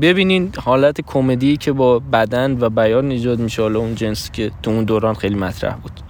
ببینین 0.00 0.52
حالت 0.64 1.00
کمدی 1.00 1.56
که 1.56 1.72
با 1.72 1.98
بدن 1.98 2.56
و 2.60 2.70
بیان 2.70 3.10
ایجاد 3.10 3.38
میشه 3.38 3.62
حالا 3.62 3.78
اون 3.78 3.94
جنسی 3.94 4.30
که 4.32 4.50
تو 4.62 4.70
اون 4.70 4.84
دوران 4.84 5.14
خیلی 5.14 5.34
مطرح 5.34 5.76
بود. 5.76 6.00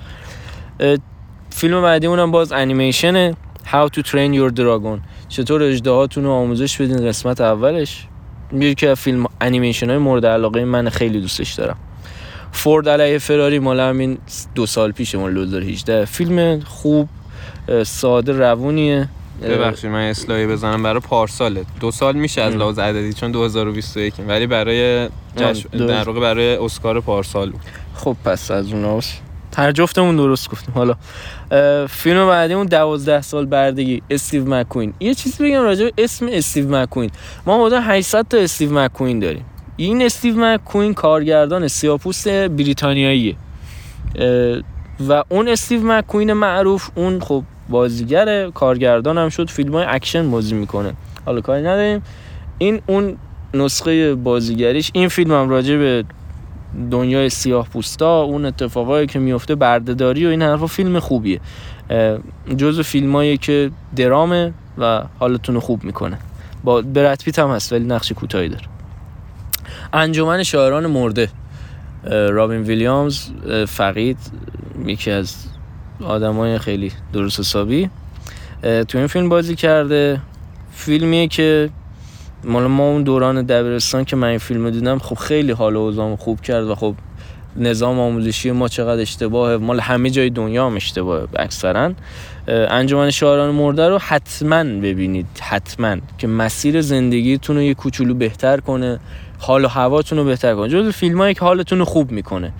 فیلم 1.51 1.82
بعدی 1.82 2.07
اونم 2.07 2.30
باز 2.30 2.53
انیمیشنه 2.53 3.35
How 3.66 3.89
to 3.89 4.01
Train 4.03 4.32
Your 4.35 4.57
Dragon. 4.57 4.99
چطور 5.28 5.62
اجدهاتون 5.62 6.24
رو 6.24 6.30
آموزش 6.30 6.80
بدین؟ 6.80 7.07
قسمت 7.07 7.41
اولش. 7.41 8.07
یکی 8.53 8.74
که 8.74 8.95
فیلم 8.95 9.26
انیمیشن 9.41 9.91
های 9.91 9.99
مورد 9.99 10.26
علاقه 10.26 10.64
من 10.64 10.89
خیلی 10.89 11.20
دوستش 11.20 11.53
دارم. 11.53 11.76
فورد 12.53 12.89
علیه 12.89 13.18
فراری 13.18 13.59
مال 13.59 13.80
همین 13.80 14.18
دو 14.55 14.66
سال 14.66 14.93
پیش 14.93 15.14
مال 15.14 15.35
2018 15.35 16.05
فیلم 16.05 16.61
خوب 16.61 17.09
ساده 17.82 18.32
روونیه. 18.32 19.09
ببخشید 19.43 19.91
من 19.91 20.09
اصلاحی 20.09 20.47
بزنم 20.47 20.82
برای 20.82 21.01
پارساله. 21.01 21.64
دو 21.80 21.91
سال 21.91 22.16
میشه 22.16 22.43
از 22.43 22.55
لحاظ 22.57 22.78
عددی 22.78 23.12
چون 23.12 23.32
2021 23.32 24.14
ولی 24.28 24.47
برای 24.47 25.09
جشن 25.37 25.68
در 25.68 26.05
واقع 26.05 26.20
برای 26.20 26.57
اسکار 26.57 27.01
پارسال 27.01 27.51
بود. 27.51 27.61
خب 27.95 28.16
پس 28.24 28.51
از 28.51 28.72
اوناست 28.72 29.20
هر 29.57 29.72
جفتمون 29.72 30.16
درست 30.16 30.51
گفتیم. 30.51 30.74
حالا 30.74 30.95
فیلم 31.87 32.26
بعدی 32.26 32.55
اون 32.55 32.66
12 32.66 33.22
سال 33.22 33.47
بردگی. 33.47 34.03
استیو 34.11 34.55
مکوین. 34.55 34.95
یه 35.01 35.14
چیزی 35.14 35.45
بگم 35.45 35.62
راجع 35.62 35.85
به 35.85 35.93
اسم 35.99 36.26
استیو 36.30 36.76
مکوین. 36.76 37.11
ما 37.47 37.66
حدود 37.66 37.80
800 37.82 38.26
تا 38.30 38.39
استیو 38.39 38.78
مکوین 38.78 39.18
داریم. 39.18 39.45
این 39.76 40.03
استیو 40.03 40.35
مکوین 40.37 40.95
کارگردان 40.95 41.68
سیاپوست 41.68 42.28
بریتانیاییه. 42.28 43.37
و 45.09 45.22
اون 45.28 45.49
استیو 45.49 45.93
مکوین 45.93 46.32
معروف 46.32 46.91
اون 46.95 47.20
خب 47.20 47.45
بازیگر 47.68 48.50
کارگردان 48.50 49.18
هم 49.18 49.28
شد 49.28 49.50
فیلم 49.50 49.72
های 49.72 49.84
اکشن 49.88 50.30
بازی 50.30 50.54
می‌کنه. 50.54 50.94
حالا 51.26 51.40
کاری 51.40 51.60
نداریم. 51.62 52.02
این 52.58 52.80
اون 52.86 53.16
نسخه 53.54 54.14
بازیگریش 54.14 54.90
این 54.94 55.08
فیلم 55.08 55.32
هم 55.32 55.48
راجع 55.48 55.76
به 55.76 56.04
دنیای 56.90 57.30
سیاه 57.30 57.68
پوستا 57.68 58.22
اون 58.22 58.44
اتفاقایی 58.44 59.06
که 59.06 59.18
میفته 59.18 59.54
بردهداری 59.54 60.26
و 60.26 60.28
این 60.28 60.42
حرفا 60.42 60.66
فیلم 60.66 60.98
خوبیه. 60.98 61.40
جزو 62.56 62.82
فیلمایی 62.82 63.38
که 63.38 63.70
درامه 63.96 64.52
و 64.78 65.02
حالتون 65.18 65.58
خوب 65.58 65.84
می‌کنه. 65.84 66.18
با 66.64 66.82
برات 66.82 67.24
پیت 67.24 67.38
هم 67.38 67.50
هست 67.50 67.72
ولی 67.72 67.84
نقش 67.84 68.12
کوتاهی 68.12 68.48
داره. 68.48 68.64
انجمن 69.92 70.42
شاعران 70.42 70.86
مرده 70.86 71.28
رابین 72.10 72.60
ویلیامز 72.60 73.30
فقید 73.68 74.18
یکی 74.86 75.10
از 75.10 75.34
آدمای 76.03 76.59
خیلی 76.59 76.92
درست 77.12 77.40
حسابی. 77.40 77.90
تو 78.62 78.99
این 78.99 79.07
فیلم 79.07 79.28
بازی 79.28 79.55
کرده. 79.55 80.20
فیلمیه 80.72 81.28
که 81.28 81.70
مال 82.45 82.66
ما 82.66 82.90
اون 82.90 83.03
دوران 83.03 83.42
دبیرستان 83.42 84.05
که 84.05 84.16
من 84.16 84.28
این 84.28 84.38
فیلم 84.38 84.70
دیدم 84.70 84.99
خب 84.99 85.14
خیلی 85.14 85.53
حال 85.53 85.76
و 85.76 86.16
خوب 86.16 86.40
کرد 86.40 86.64
و 86.64 86.74
خب 86.74 86.95
نظام 87.57 88.01
آموزشی 88.01 88.51
ما 88.51 88.68
چقدر 88.68 89.01
اشتباهه. 89.01 89.57
مال 89.57 89.80
همه 89.80 90.11
جای 90.11 90.30
دنیا 90.30 90.66
هم 90.66 90.76
اشتباهه 90.76 91.28
اکثرا. 91.36 91.92
انجمن 92.49 93.11
شاعران 93.11 93.55
مرده 93.55 93.88
رو 93.88 93.99
حتما 93.99 94.64
ببینید 94.64 95.26
حتما 95.40 95.97
که 96.18 96.26
مسیر 96.26 96.80
زندگیتون 96.80 97.57
رو 97.57 97.62
یه 97.62 97.74
کوچولو 97.74 98.14
بهتر 98.14 98.61
کنه 98.61 99.01
حال 99.38 99.64
و 99.64 99.68
هواتون 99.68 100.18
رو 100.18 100.24
بهتر 100.24 100.55
کنه. 100.55 100.68
جز 100.68 100.88
فیلمایی 100.88 101.34
که 101.34 101.40
حالتون 101.40 101.78
رو 101.78 101.84
خوب 101.84 102.11
می‌کنه. 102.11 102.53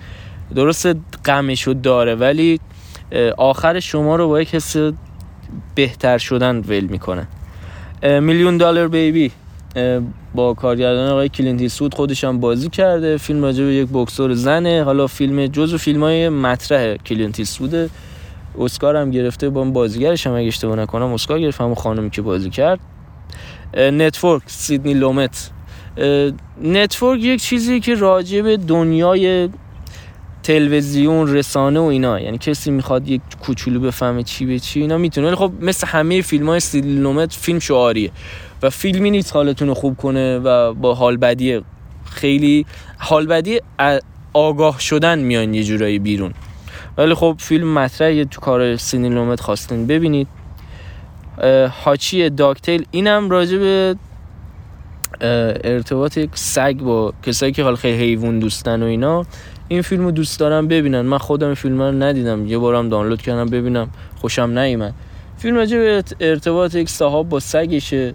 درست 0.55 0.95
غمشو 1.25 1.73
داره 1.73 2.15
ولی 2.15 2.59
آخر 3.37 3.79
شما 3.79 4.15
رو 4.15 4.27
با 4.27 4.41
یک 4.41 4.55
حس 4.55 4.75
بهتر 5.75 6.17
شدن 6.17 6.59
ول 6.59 6.85
می‌کنه. 6.85 7.27
Million 8.03 8.57
Dollar 8.57 8.87
Baby. 8.87 9.31
با 10.35 10.53
کارگردان 10.53 11.09
آقای 11.09 11.29
کلینت 11.29 11.69
ایستوود 11.69 11.93
خودش 11.93 12.23
هم 12.23 12.39
بازی 12.39 12.69
کرده. 12.69 13.17
فیلم 13.17 13.43
راجع 13.43 13.63
به 13.63 13.73
یک 13.73 13.87
بکسور 13.93 14.33
زنه. 14.33 14.83
حالا 14.83 15.07
فیلم 15.07 15.47
جزو 15.47 15.77
فیلم 15.77 16.03
های 16.03 16.29
مطرح 16.29 16.95
کلینت 16.95 17.45
ایستوود 17.45 17.91
اسکار 18.59 18.95
هم 18.95 19.11
گرفته. 19.11 19.49
با 19.49 19.63
بازیگرش 19.63 20.27
هم 20.27 20.33
اگه 20.33 20.47
اشتباه 20.47 20.75
نکنم 20.75 21.13
اسکار 21.13 21.39
گرفت. 21.39 21.61
همون 21.61 21.75
خانمی 21.75 22.09
که 22.09 22.21
بازی 22.21 22.49
کرد. 22.49 22.79
Network 23.77 24.43
سیدنی 24.45 24.93
لومت. 24.93 25.51
Network 26.63 27.23
یک 27.23 27.41
چیزی 27.41 27.79
که 27.79 27.95
راجع 27.95 28.41
به 28.41 28.57
دنیای 28.57 29.49
تلویزیون 30.45 31.33
رسانه 31.33 31.79
و 31.79 31.83
اینا. 31.83 32.19
یعنی 32.19 32.37
کسی 32.37 32.71
می‌خواد 32.71 33.07
یک 33.07 33.21
کوچولو 33.41 33.79
بفهمه 33.79 34.23
چی 34.23 34.45
به 34.45 34.59
چی 34.59 34.81
اینا 34.81 34.97
می‌تونه. 34.97 35.27
ولی 35.27 35.35
خب 35.35 35.51
مثل 35.61 35.87
همه 35.87 36.21
فیلم 36.21 36.49
های 36.49 36.59
سیلومت 36.59 37.33
فیلم 37.33 37.59
شعاریه. 37.59 38.11
و 38.61 38.69
فیلمی 38.69 39.11
نیست 39.11 39.33
حالتون 39.33 39.67
رو 39.67 39.73
خوب 39.73 39.97
کنه 39.97 40.37
و 40.37 40.73
با 40.73 40.95
حال 40.95 41.17
بدی 41.17 41.61
خیلی 42.05 42.65
حال 42.97 43.25
بدی 43.27 43.59
آگاه 44.33 44.79
شدن 44.79 45.19
میان 45.19 45.53
یه 45.53 45.63
جورایی 45.63 45.99
بیرون. 45.99 46.33
ولی 46.97 47.13
خب 47.13 47.35
فیلم 47.39 47.73
مطرحه 47.73 48.25
تو 48.25 48.41
کار 48.41 48.75
سینیلومت 48.75 49.39
خواستین 49.39 49.87
ببینید. 49.87 50.27
هاچی 51.85 52.29
داکتیل 52.29 52.85
اینم 52.91 53.29
راجع 53.29 53.57
به 53.57 53.95
ارتباط 55.63 56.17
یک 56.17 56.29
سگ 56.33 56.77
با 56.77 57.13
کسایی 57.23 57.51
که 57.51 57.63
حال 57.63 57.75
خیلی 57.75 57.97
حیوان 57.97 58.39
دوستن 58.39 58.83
و 58.83 58.85
اینا. 58.85 59.25
این 59.67 59.81
فیلمو 59.81 60.11
دوست 60.11 60.39
دارم 60.39 60.67
ببینن. 60.67 61.01
من 61.01 61.17
خودم 61.17 61.53
فیلم 61.53 61.81
رو 61.81 61.91
ندیدم. 61.91 62.45
یه 62.45 62.57
بارم 62.57 62.89
دانلود 62.89 63.21
کردم 63.21 63.45
ببینم. 63.45 63.89
خوشم 64.15 64.59
نیومد. 64.59 64.93
فیلم 65.37 65.55
راجع 65.55 66.01
ارتباط 66.19 66.75
یک 66.75 66.89
صاحب 66.89 67.29
با 67.29 67.39
سگشه. 67.39 68.13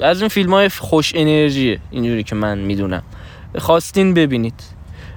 از 0.00 0.20
این 0.20 0.28
فیلم 0.28 0.50
های 0.50 0.68
خوش 0.68 1.12
انرژیه 1.14 1.80
اینجوری 1.90 2.22
که 2.22 2.34
من 2.34 2.58
می‌دونم. 2.58 3.02
خواستین 3.58 4.14
ببینید. 4.14 4.62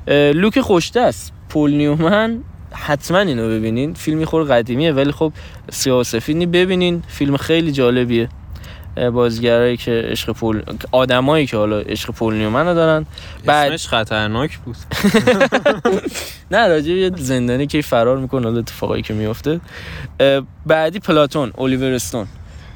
لوک 0.07 0.61
خوشته 0.61 0.99
است. 0.99 1.33
پول 1.49 1.73
نیومن. 1.73 2.39
حتما 2.71 3.19
اینو 3.19 3.49
ببینین. 3.49 3.93
فیلمی 3.93 4.25
خور 4.25 4.43
قدیمیه 4.43 4.91
ولی 4.91 5.11
خب 5.11 5.33
سیاه 5.69 6.03
سفیدی. 6.03 6.45
ببینین. 6.45 7.03
فیلم 7.07 7.37
خیلی 7.37 7.71
جالبیه. 7.71 8.29
بازیگرایی 9.13 9.77
که 9.77 9.91
عشق 9.91 10.31
پول 10.31 10.61
آدمایی 10.91 11.45
که 11.45 11.57
حالا 11.57 11.79
عشق 11.79 12.11
پول 12.11 12.33
نیومن 12.33 12.73
دارن. 12.73 13.05
بعد 13.45 13.71
اسمش 13.71 13.87
خطرناک 13.87 14.57
بود. 14.57 14.75
نه 16.51 16.67
راجع 16.67 16.91
یه 16.91 17.11
زندانی 17.15 17.67
که 17.67 17.81
فرار 17.81 18.17
می‌کنه 18.17 18.43
حالا 18.43 18.59
اتفاقایی 18.59 19.03
که 19.03 19.13
میفته 19.13 19.59
بعدی 20.65 20.99
پلاتون 20.99 21.51
الیور 21.57 21.91
استون. 21.91 22.27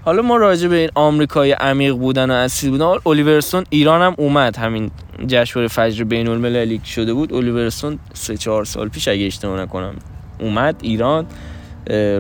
حالا 0.06 0.22
ما 0.22 0.38
راجع 0.38 0.68
به 0.68 0.76
این 0.76 0.90
آمریکای 0.96 1.52
عمیق 1.52 1.94
بودن 1.94 2.32
و 2.32 2.34
اصیل 2.34 2.70
بودن 2.70 2.86
الیورستون 3.06 3.64
ایران 3.70 4.02
هم 4.02 4.16
اومد. 4.18 4.58
همین 4.58 4.92
جشنواره 5.28 5.68
فجر 5.68 6.04
بین 6.04 6.28
المللی 6.28 6.82
شده 6.86 7.14
بود 7.14 7.34
الیورستون 7.34 8.00
سه 8.14 8.38
چهار 8.38 8.66
سال 8.66 8.90
پیش 8.90 9.08
اگه 9.08 9.26
اشتباه 9.26 9.62
نکنم 9.62 9.96
اومد 10.40 10.76
ایران. 10.82 11.26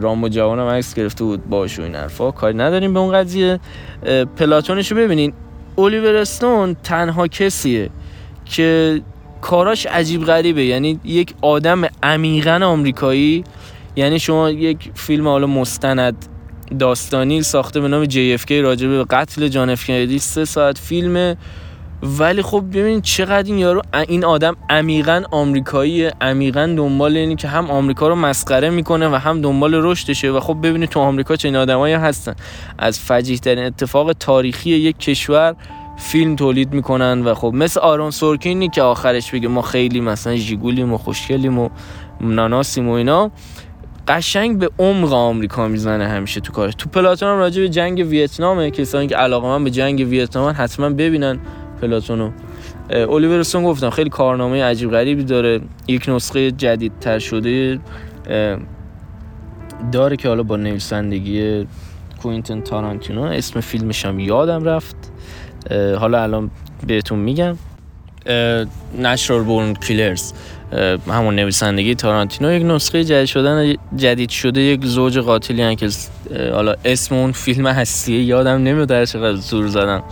رامبو 0.01 0.30
جوان 0.30 0.59
هم 0.59 0.66
عکس 0.66 0.93
گرفته 0.93 1.24
بود 1.24 1.41
و 1.49 1.55
این 1.55 1.95
حرفا. 1.95 2.32
کاری 2.32 2.57
نداریم 2.57 2.93
به 2.93 2.99
اون 2.99 3.14
قضیه. 3.14 3.59
پلاتونش 4.38 4.91
رو 4.91 4.97
ببینین. 4.97 5.34
الیورستون 5.78 6.76
تنها 6.84 7.28
کسیه 7.28 7.89
که 8.45 9.01
کاراش 9.41 9.86
عجیب 9.86 10.26
غریبه. 10.26 10.64
یعنی 10.64 10.99
یک 11.03 11.34
آدم 11.41 11.82
عمیقا 12.03 12.59
آمریکایی 12.64 13.43
یعنی 13.95 14.20
شما 14.20 14.49
یک 14.49 14.91
فیلم 14.95 15.28
حالا 15.28 15.47
مستند 15.47 16.26
داستانی 16.80 17.43
ساخته 17.43 17.80
به 17.80 17.88
نام 17.88 18.05
JFK 18.05 18.51
راجع 18.51 18.88
به 18.88 19.05
قتل 19.09 19.47
جان 19.47 19.70
اف 19.70 19.91
سه 20.20 20.45
ساعت 20.45 20.78
فیلمه. 20.78 21.38
ولی 22.04 22.41
خب 22.41 22.64
ببینید 22.74 23.04
چقدر 23.04 23.47
این 23.47 23.58
یارو 23.58 23.82
این 24.08 24.26
آدم 24.26 24.56
عمیقا 24.70 25.24
آمریکایی 25.32 26.06
عمیقا 26.22 26.74
دنبال 26.78 27.18
اینی 27.18 27.36
که 27.36 27.47
هم 27.47 27.72
آمریکا 27.72 28.08
رو 28.08 28.16
مسخره 28.16 28.70
می‌کنه 28.70 29.08
و 29.08 29.16
هم 29.16 29.41
دنبال 29.41 29.76
رشدشه 29.76 30.32
و 30.32 30.39
خب 30.39 30.58
ببینید 30.64 30.89
تو 30.89 30.99
آمریکا 30.99 31.36
چه 31.36 31.58
آدمایی 31.58 31.93
هستن. 31.93 32.36
از 32.78 32.99
فجیح 32.99 33.38
ترین 33.38 33.64
اتفاق 33.64 34.14
تاریخی 34.14 34.70
یک 34.70 34.97
کشور 34.97 35.56
فیلم 35.97 36.36
تولید 36.36 36.74
می‌کنن 36.74 37.22
و 37.22 37.34
خب 37.34 37.52
مثل 37.54 37.80
آرون 37.80 38.12
سورکینی 38.12 38.70
که 38.70 38.82
آخرش 38.82 39.32
بگه 39.32 39.47
ما 39.47 39.62
خیلی 39.62 40.02
مثلا 40.02 40.36
جیگولیم 40.36 40.93
و 40.93 40.97
خوشگلیم 40.97 41.60
و 41.60 41.70
ناناسیم 42.22 42.89
و 42.89 42.91
اینا 42.91 43.32
قشنگ 44.08 44.58
به 44.58 44.70
عمق 44.80 45.14
آمریکا 45.14 45.68
می‌زنه 45.68 46.08
همیشه 46.08 46.41
تو 46.41 46.54
کارش. 46.54 46.74
تو 46.78 46.89
پلاتون 46.89 47.30
هم 47.30 47.38
راجع 47.38 47.62
به 47.62 47.70
جنگ 47.70 48.06
ویتنامه 48.10 48.72
کسانی 48.72 49.08
که 49.08 49.16
علاقه 49.16 49.47
من 49.47 49.64
به 49.64 49.70
جنگ 49.70 49.99
ویتنام 50.10 50.56
حتما 50.58 50.89
ببینن 50.89 51.39
پلاتونو. 51.82 52.32
الیور 52.90 53.40
استون 53.40 53.64
گفتم 53.64 53.90
خیلی 53.90 54.10
کارنامه 54.10 54.64
عجیب 54.64 54.92
غریبی 54.92 55.24
داره. 55.24 55.62
یک 55.88 56.10
نسخه 56.10 56.52
جدیدتر 56.52 57.20
شده 57.20 57.80
داره 59.92 60.16
که 60.16 60.28
حالا 60.28 60.44
با 60.44 60.58
نویسندگی 60.58 61.68
کوینتن 62.22 62.62
تارانتینو. 62.62 63.24
اسم 63.24 63.60
فیلمش 63.60 64.06
هم 64.06 64.20
یادم 64.20 64.64
رفت. 64.64 64.96
حالا 66.00 66.24
الان 66.24 66.52
بهتون 66.88 67.20
میگم. 67.20 67.58
نشرال 69.00 69.44
بورن 69.44 69.74
کیلرز. 69.74 70.34
همون 71.08 71.36
نویسندگی 71.36 71.96
تارانتینو. 71.96 72.52
یک 72.52 72.64
نسخه 72.66 73.04
جدید 73.04 73.26
شدن 73.26 73.76
جدید 73.96 74.30
شده 74.30 74.62
یک 74.62 74.86
زوج 74.86 75.20
قاتلی 75.20 75.76
که 75.76 75.90
حالا 76.54 76.76
اسم 76.86 77.16
اون 77.16 77.32
فیلم 77.32 77.68
هستیه. 77.68 78.24
یادم 78.24 78.64
نمیاد 78.64 78.88
در 78.88 79.06
چقدر 79.06 79.36
زور 79.36 79.68
زدم. 79.68 80.04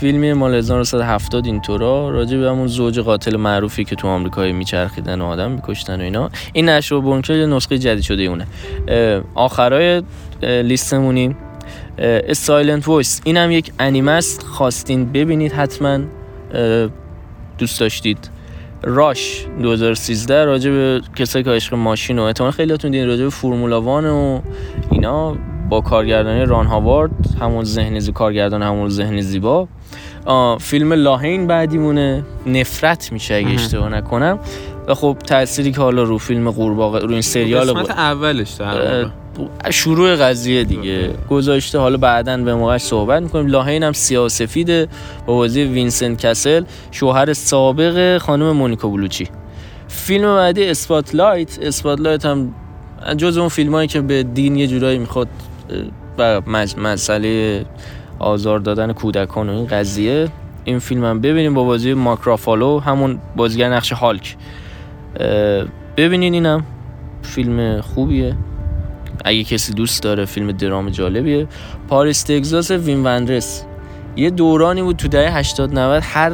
فیلمی 0.00 0.32
مال 0.32 0.54
1970 0.54 1.46
اینطورا 1.46 2.10
راجع 2.10 2.38
به 2.38 2.50
همون 2.50 2.66
زوج 2.66 3.00
قاتل 3.00 3.36
معروفی 3.36 3.84
که 3.84 3.96
تو 3.96 4.08
آمریکا 4.08 4.42
میچرخیدن 4.42 5.20
و 5.20 5.24
آدم 5.24 5.50
میکشتن 5.50 6.00
و 6.00 6.02
اینا. 6.02 6.30
این 6.52 6.68
نشر 6.68 7.00
بونکر 7.00 7.46
نسخه 7.46 7.78
جدید 7.78 8.02
شده 8.02 8.22
اونه 8.22 8.46
آخرای 9.34 10.02
لیستمونیم 10.42 11.36
Silent 12.32 12.88
Voice 12.88 13.20
این 13.24 13.36
هم 13.36 13.50
یک 13.50 13.72
انیمه 13.78 14.10
است. 14.10 14.42
خواستین 14.42 15.12
ببینید 15.12 15.52
حتما. 15.52 15.98
دوست 17.58 17.80
داشتید. 17.80 18.30
Rush 18.82 19.46
2013 19.62 20.44
راجع 20.44 20.70
به 20.70 21.00
کسایی 21.16 21.44
که 21.44 21.50
عشق 21.50 21.74
ماشین 21.74 22.18
و 22.18 22.22
احتمال 22.22 22.50
خیلیاتون 22.50 22.90
دیدین 22.90 23.08
راجع 23.08 23.24
به 23.24 23.30
Formula 23.30 23.82
One 23.82 24.06
و 24.06 24.40
اینا 24.90 25.36
با 25.68 25.80
کارگردانی 25.80 26.44
ران 26.44 26.66
هاوارد 26.66 27.10
همون 27.40 27.64
ذهن 27.64 28.00
کارگردان 28.12 28.62
همون 28.62 28.88
ذهن 28.88 29.20
زیبا. 29.20 29.68
فیلم 30.60 30.92
La 30.92 31.07
Haine 31.07 31.46
بعدیمونه. 31.46 32.24
نفرت 32.46 33.12
میشه 33.12 33.34
اگه 33.34 33.48
اشتباه 33.48 33.88
نکنم. 33.88 34.38
و 34.88 34.94
خب 34.94 35.16
تأثیری 35.26 35.72
که 35.72 35.80
حالا 35.80 36.02
رو 36.02 36.18
فیلم 36.18 36.50
قورباغه 36.50 36.98
رو 36.98 37.10
این 37.10 37.20
سریال 37.20 37.72
قسمت 37.72 37.90
اولش 37.90 38.50
در 38.50 39.06
شروع 39.70 40.16
قضیه 40.16 40.64
دیگه. 40.64 41.10
گذاشته 41.30 41.78
حالا 41.78 41.96
بعدا 41.96 42.36
به 42.36 42.54
موقعش 42.54 42.82
صحبت 42.82 43.22
می‌کنیم. 43.22 43.46
La 43.46 43.56
Haine 43.56 43.82
هم 43.82 43.92
سیاسفیده 43.92 44.88
با 45.26 45.34
بازی 45.34 45.62
وینسنت 45.62 46.26
کسل. 46.26 46.64
شوهر 46.90 47.32
سابق 47.32 48.18
خانم 48.18 48.52
مونیکا 48.52 48.88
بلوچی. 48.88 49.28
فیلم 49.88 50.34
بعدی 50.34 50.64
Spotlight 50.64 51.58
Spotlight 51.62 52.26
هم 52.26 52.54
جز 53.16 53.36
اون 53.36 53.48
فیلم 53.48 53.74
هایی 53.74 53.88
که 53.88 54.00
به 54.00 54.22
دین 54.22 54.56
یه 54.56 54.66
جورایی 54.66 54.98
می‌خواد 54.98 55.28
و 56.18 56.40
مسئله 56.76 57.64
آزار 58.18 58.58
دادن 58.58 58.92
کودکان 58.92 59.48
و 59.48 59.52
این 59.52 59.66
قضیه. 59.66 60.28
این 60.64 60.78
فیلم 60.78 61.04
هم 61.04 61.20
ببینیم 61.20 61.54
با 61.54 61.64
بازی 61.64 61.94
ماکرافالو 61.94 62.80
همون 62.80 63.18
بازیگر 63.36 63.74
نقش 63.74 63.92
هالک. 63.92 64.36
ببینین 65.96 66.34
اینم. 66.34 66.64
فیلم 67.22 67.80
خوبیه. 67.80 68.36
اگه 69.24 69.44
کسی 69.44 69.72
دوست 69.72 70.02
داره 70.02 70.24
فیلم 70.24 70.52
درام 70.52 70.90
جالبیه. 70.90 71.46
پاریس 71.88 72.22
تگزاس 72.22 72.70
وین 72.70 73.04
وندرس 73.04 73.64
یه 74.16 74.30
دورانی 74.30 74.82
بود 74.82 74.96
تو 74.96 75.08
دهه 75.08 75.36
80 75.36 75.78
90 75.78 76.02
هر 76.02 76.32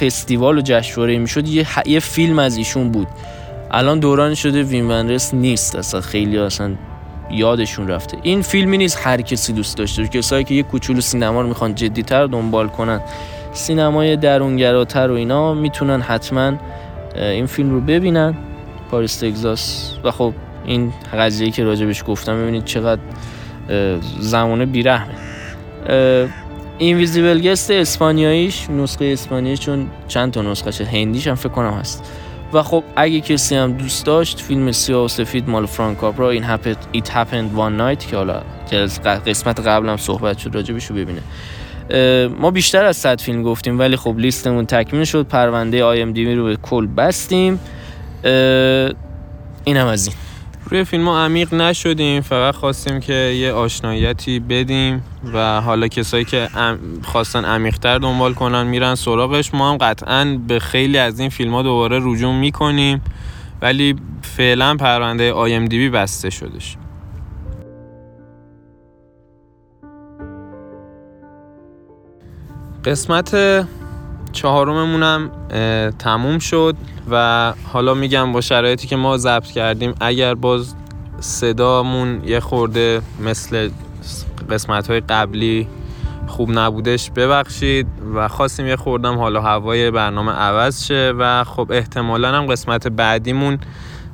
فستیوال 0.00 0.58
و 0.58 0.60
جشنواره 0.60 1.18
می‌شد 1.18 1.48
یه, 1.48 1.66
یه 1.86 2.00
فیلم 2.00 2.38
از 2.38 2.56
ایشون 2.56 2.92
بود. 2.92 3.08
الان 3.70 3.98
دورانی 3.98 4.36
شده 4.36 4.62
وین 4.62 4.90
وندرس 4.90 5.34
نیست 5.34 5.76
اصلا 5.76 6.00
خیلی 6.00 6.38
اصلا 6.38 6.74
یادشون 7.30 7.88
رفته. 7.88 8.18
این 8.22 8.42
فیلمی 8.42 8.78
نیست 8.78 8.98
هر 9.02 9.20
کسی 9.20 9.52
دوست 9.52 9.76
داشته 9.78 10.08
کسایی 10.08 10.44
که 10.44 10.54
یه 10.54 10.62
کوچولو 10.62 11.00
سینما 11.00 11.42
رو 11.42 11.48
می‌خوان 11.48 11.74
جدیتر 11.74 12.26
دنبال 12.26 12.68
کنن 12.68 13.00
سینمای 13.52 14.16
درونگراتر 14.16 15.10
و 15.10 15.14
اینا 15.14 15.54
می‌تونن 15.54 16.00
حتما 16.00 16.52
این 17.16 17.46
فیلم 17.46 17.70
رو 17.70 17.80
ببینن. 17.80 18.34
پاریس 18.90 19.16
تگزاس. 19.16 19.94
و 20.04 20.10
خب 20.10 20.34
این 20.64 20.92
قضیه 21.12 21.50
که 21.50 21.64
راجبش 21.64 22.04
گفتم 22.06 22.42
ببینید 22.42 22.64
چقدر 22.64 23.00
زمانه 24.20 24.66
بیرحمه. 24.66 25.14
اینویزیبل 26.78 27.40
گست 27.40 27.70
اسپانیاییش 27.70 28.70
نسخه 28.70 29.04
اسپانیاییش 29.04 29.60
چون 29.60 29.86
چند 30.08 30.32
تا 30.32 30.42
نسخه 30.42 30.84
هندیش 30.84 31.26
هم 31.26 31.34
فکر 31.34 31.48
کنم 31.48 31.72
هست. 31.72 32.12
و 32.52 32.62
خب 32.62 32.84
اگه 32.96 33.20
کسی 33.20 33.56
هم 33.56 33.72
دوست 33.72 34.06
داشت 34.06 34.40
فیلم 34.40 34.72
سیاه 34.72 35.04
و 35.04 35.08
سفید 35.08 35.48
مال 35.48 35.66
فرانک 35.66 35.98
کاپرا 35.98 36.30
این 36.30 36.44
ایت 36.92 37.16
هپند 37.16 37.54
وان 37.54 37.76
نایت 37.76 38.06
که 38.06 38.16
حالا 38.16 38.42
قسمت 39.26 39.60
قبلم 39.60 39.96
صحبت 39.96 40.38
شد 40.38 40.54
راجبش 40.54 40.86
رو 40.86 40.96
ببینه. 40.96 41.20
ما 42.40 42.50
بیشتر 42.50 42.84
از 42.84 42.96
100 42.96 43.20
فیلم 43.20 43.42
گفتیم 43.42 43.78
ولی 43.78 43.96
خب 43.96 44.18
لیستمون 44.18 44.66
تکمیل 44.66 45.04
شد. 45.04 45.26
پرونده 45.26 45.84
آی 45.84 46.02
ام 46.02 46.12
دی 46.12 46.34
رو 46.34 46.44
به 46.44 46.56
کل 46.56 46.86
بستیم. 46.86 47.60
اینم 49.64 49.86
از 49.86 50.06
این. 50.06 50.16
روی 50.70 50.84
فیلم 50.84 51.08
ها 51.08 51.24
عمیق 51.24 51.54
نشدیم 51.54 52.20
فقط 52.20 52.54
خواستیم 52.54 53.00
که 53.00 53.12
یه 53.12 53.52
آشناییتی 53.52 54.40
بدیم 54.40 55.04
و 55.34 55.60
حالا 55.60 55.88
کسایی 55.88 56.24
که 56.24 56.48
خواستن 57.02 57.44
عمیقتر 57.44 57.98
دنبال 57.98 58.34
کنن 58.34 58.66
میرن 58.66 58.94
سراغش. 58.94 59.54
ما 59.54 59.70
هم 59.70 59.76
قطعا 59.76 60.38
به 60.48 60.58
خیلی 60.58 60.98
از 60.98 61.20
این 61.20 61.28
فیلم 61.28 61.54
ها 61.54 61.62
دوباره 61.62 62.00
رجوع 62.02 62.34
می‌کنیم 62.34 63.02
ولی 63.62 63.96
فعلا 64.22 64.76
پرونده 64.76 65.32
آی 65.32 65.60
بی 65.60 65.88
بسته 65.88 66.30
شدش. 66.30 66.76
قسمت 72.84 73.34
چهارممونم 74.38 75.30
تموم 75.98 76.38
شد 76.38 76.76
و 77.10 77.52
حالا 77.72 77.94
میگم 77.94 78.32
با 78.32 78.40
شرایطی 78.40 78.86
که 78.86 78.96
ما 78.96 79.16
ضبط 79.16 79.46
کردیم 79.46 79.94
اگر 80.00 80.34
باز 80.34 80.74
صدامون 81.20 82.22
یه 82.24 82.40
خورده 82.40 83.02
مثل 83.20 83.70
قسمت 84.50 84.90
های 84.90 85.00
قبلی 85.00 85.68
خوب 86.26 86.50
نبودش 86.52 87.10
ببخشید 87.10 87.86
و 88.14 88.28
خواستیم 88.28 88.66
یه 88.66 88.76
خوردم 88.76 89.18
حالا 89.18 89.40
هوای 89.42 89.90
برنامه 89.90 90.32
عوض 90.32 90.84
شه 90.84 91.12
و 91.18 91.44
خب 91.44 91.72
احتمالا 91.72 92.32
هم 92.32 92.46
قسمت 92.46 92.88
بعدیمون 92.88 93.58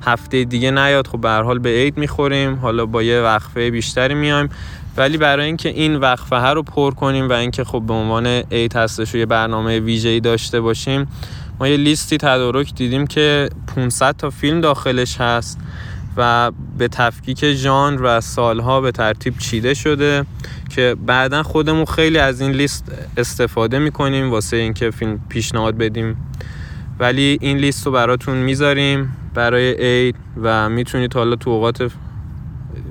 هفته 0.06 0.44
دیگه 0.44 0.70
نیاد. 0.70 1.06
خب 1.06 1.20
به 1.20 1.30
حال 1.30 1.58
به 1.58 1.68
عید 1.68 1.98
می‌خوریم. 1.98 2.54
حالا 2.54 2.86
با 2.86 3.02
یه 3.02 3.20
وقفه 3.20 3.70
بیشتری 3.70 4.14
میایم. 4.14 4.48
ولی 4.96 5.18
برای 5.18 5.46
اینکه 5.46 5.68
این 5.68 5.96
وقفه 5.96 6.36
ها 6.36 6.52
رو 6.52 6.62
پر 6.62 6.90
کنیم 6.90 7.28
و 7.28 7.32
اینکه 7.32 7.64
خب 7.64 7.82
به 7.86 7.94
عنوان 7.94 8.26
عید 8.26 8.76
هستش 8.76 9.14
و 9.14 9.18
یه 9.18 9.26
برنامه 9.26 9.80
ویژه‌ای 9.80 10.20
داشته 10.20 10.60
باشیم 10.60 11.08
ما 11.60 11.68
یه 11.68 11.76
لیستی 11.76 12.18
تدارک 12.18 12.74
دیدیم 12.74 13.06
که 13.06 13.50
500 13.76 14.16
تا 14.16 14.30
فیلم 14.30 14.60
داخلش 14.60 15.20
هست 15.20 15.58
و 16.16 16.52
به 16.78 16.88
تفکیک 16.88 17.52
ژانر 17.52 18.00
و 18.02 18.20
سالها 18.20 18.80
به 18.80 18.92
ترتیب 18.92 19.38
چیده 19.38 19.74
شده 19.74 20.26
که 20.76 20.96
بعدا 21.06 21.42
خودمون 21.42 21.84
خیلی 21.84 22.18
از 22.18 22.40
این 22.40 22.50
لیست 22.52 22.92
استفاده 23.16 23.78
می‌کنیم 23.78 24.30
واسه 24.30 24.56
اینکه 24.56 24.90
فیلم 24.90 25.20
پیشنهاد 25.28 25.76
بدیم. 25.78 26.16
ولی 26.98 27.38
این 27.40 27.56
لیست 27.56 27.86
رو 27.86 27.92
براتون 27.92 28.36
می‌ذاریم 28.36 29.16
برای 29.34 29.72
عید 29.72 30.16
و 30.42 30.68
می‌تونید 30.68 31.14
حالا 31.14 31.36
تو 31.36 31.50
اوقات 31.50 31.90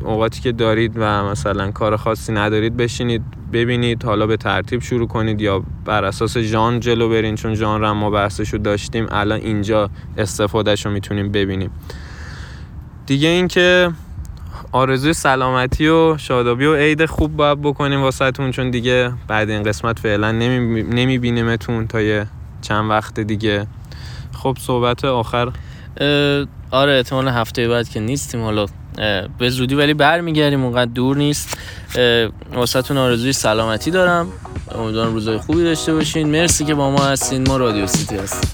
اوقاتی 0.05 0.41
که 0.41 0.51
دارید 0.51 0.93
و 0.95 1.23
مثلا 1.23 1.71
کار 1.71 1.97
خاصی 1.97 2.33
ندارید 2.33 2.77
بشینید 2.77 3.21
ببینید 3.53 4.03
حالا 4.03 4.27
به 4.27 4.37
ترتیب 4.37 4.81
شروع 4.81 5.07
کنید 5.07 5.41
یا 5.41 5.63
بر 5.85 6.05
اساس 6.05 6.37
ژان 6.37 6.79
جلو 6.79 7.09
برین 7.09 7.35
چون 7.35 7.55
ژان 7.55 7.91
ما 7.91 8.09
بحثش 8.09 8.49
رو 8.49 8.59
داشتیم 8.59 9.07
الان 9.11 9.39
اینجا 9.39 9.89
استفادهش 10.17 10.85
رو 10.85 10.91
می‌تونیم 10.91 11.31
ببینیم. 11.31 11.71
دیگه 13.05 13.27
اینکه 13.27 13.91
آرزوی 14.71 15.13
سلامتی 15.13 15.87
و 15.87 16.17
شادابی 16.17 16.65
و 16.65 16.75
عید 16.75 17.05
خوب 17.05 17.35
باید 17.35 17.61
بکنیم 17.61 18.01
واسهتون 18.01 18.51
چون 18.51 18.71
دیگه 18.71 19.13
بعد 19.27 19.49
این 19.49 19.63
قسمت 19.63 19.99
فعلا 19.99 20.31
نمیبینیمتون 20.31 21.87
تا 21.87 22.01
یه 22.01 22.27
چند 22.61 22.89
وقت 22.89 23.19
دیگه. 23.19 23.67
خب 24.33 24.57
صحبت 24.59 25.05
آخر. 25.05 25.51
آره 26.71 26.93
احتمال 26.93 27.27
هفته 27.27 27.67
بعد 27.67 27.89
که 27.89 27.99
نیستیم 27.99 28.41
حالا 28.41 28.65
به 29.39 29.49
زودی 29.49 29.75
ولی 29.75 29.93
برمیگردیم 29.93 30.63
اونقدر 30.63 30.91
دور 30.91 31.17
نیست. 31.17 31.57
واسهتون 32.53 32.97
آرزوی 32.97 33.33
سلامتی 33.33 33.91
دارم. 33.91 34.27
امیدوارم 34.75 35.13
روزای 35.13 35.37
خوبی 35.37 35.63
داشته 35.63 35.93
باشین. 35.93 36.29
مرسی 36.29 36.65
که 36.65 36.73
با 36.73 36.91
ما 36.91 37.05
هستین. 37.05 37.47
ما 37.47 37.57
رادیو 37.57 37.87
سیتی 37.87 38.17
هستیم. 38.17 38.49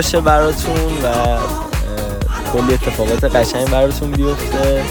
باشه 0.00 0.20
براتون 0.20 1.02
و 1.04 1.38
کلی 2.52 2.74
اتفاقات 2.74 3.24
قشنگ 3.24 3.70
براتون 3.70 4.10
بیفته. 4.10 4.84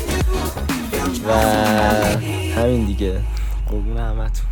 و 1.27 1.33
همین 2.55 2.85
دیگه. 2.85 3.19
قربون 3.69 3.97
همتون. 3.97 4.48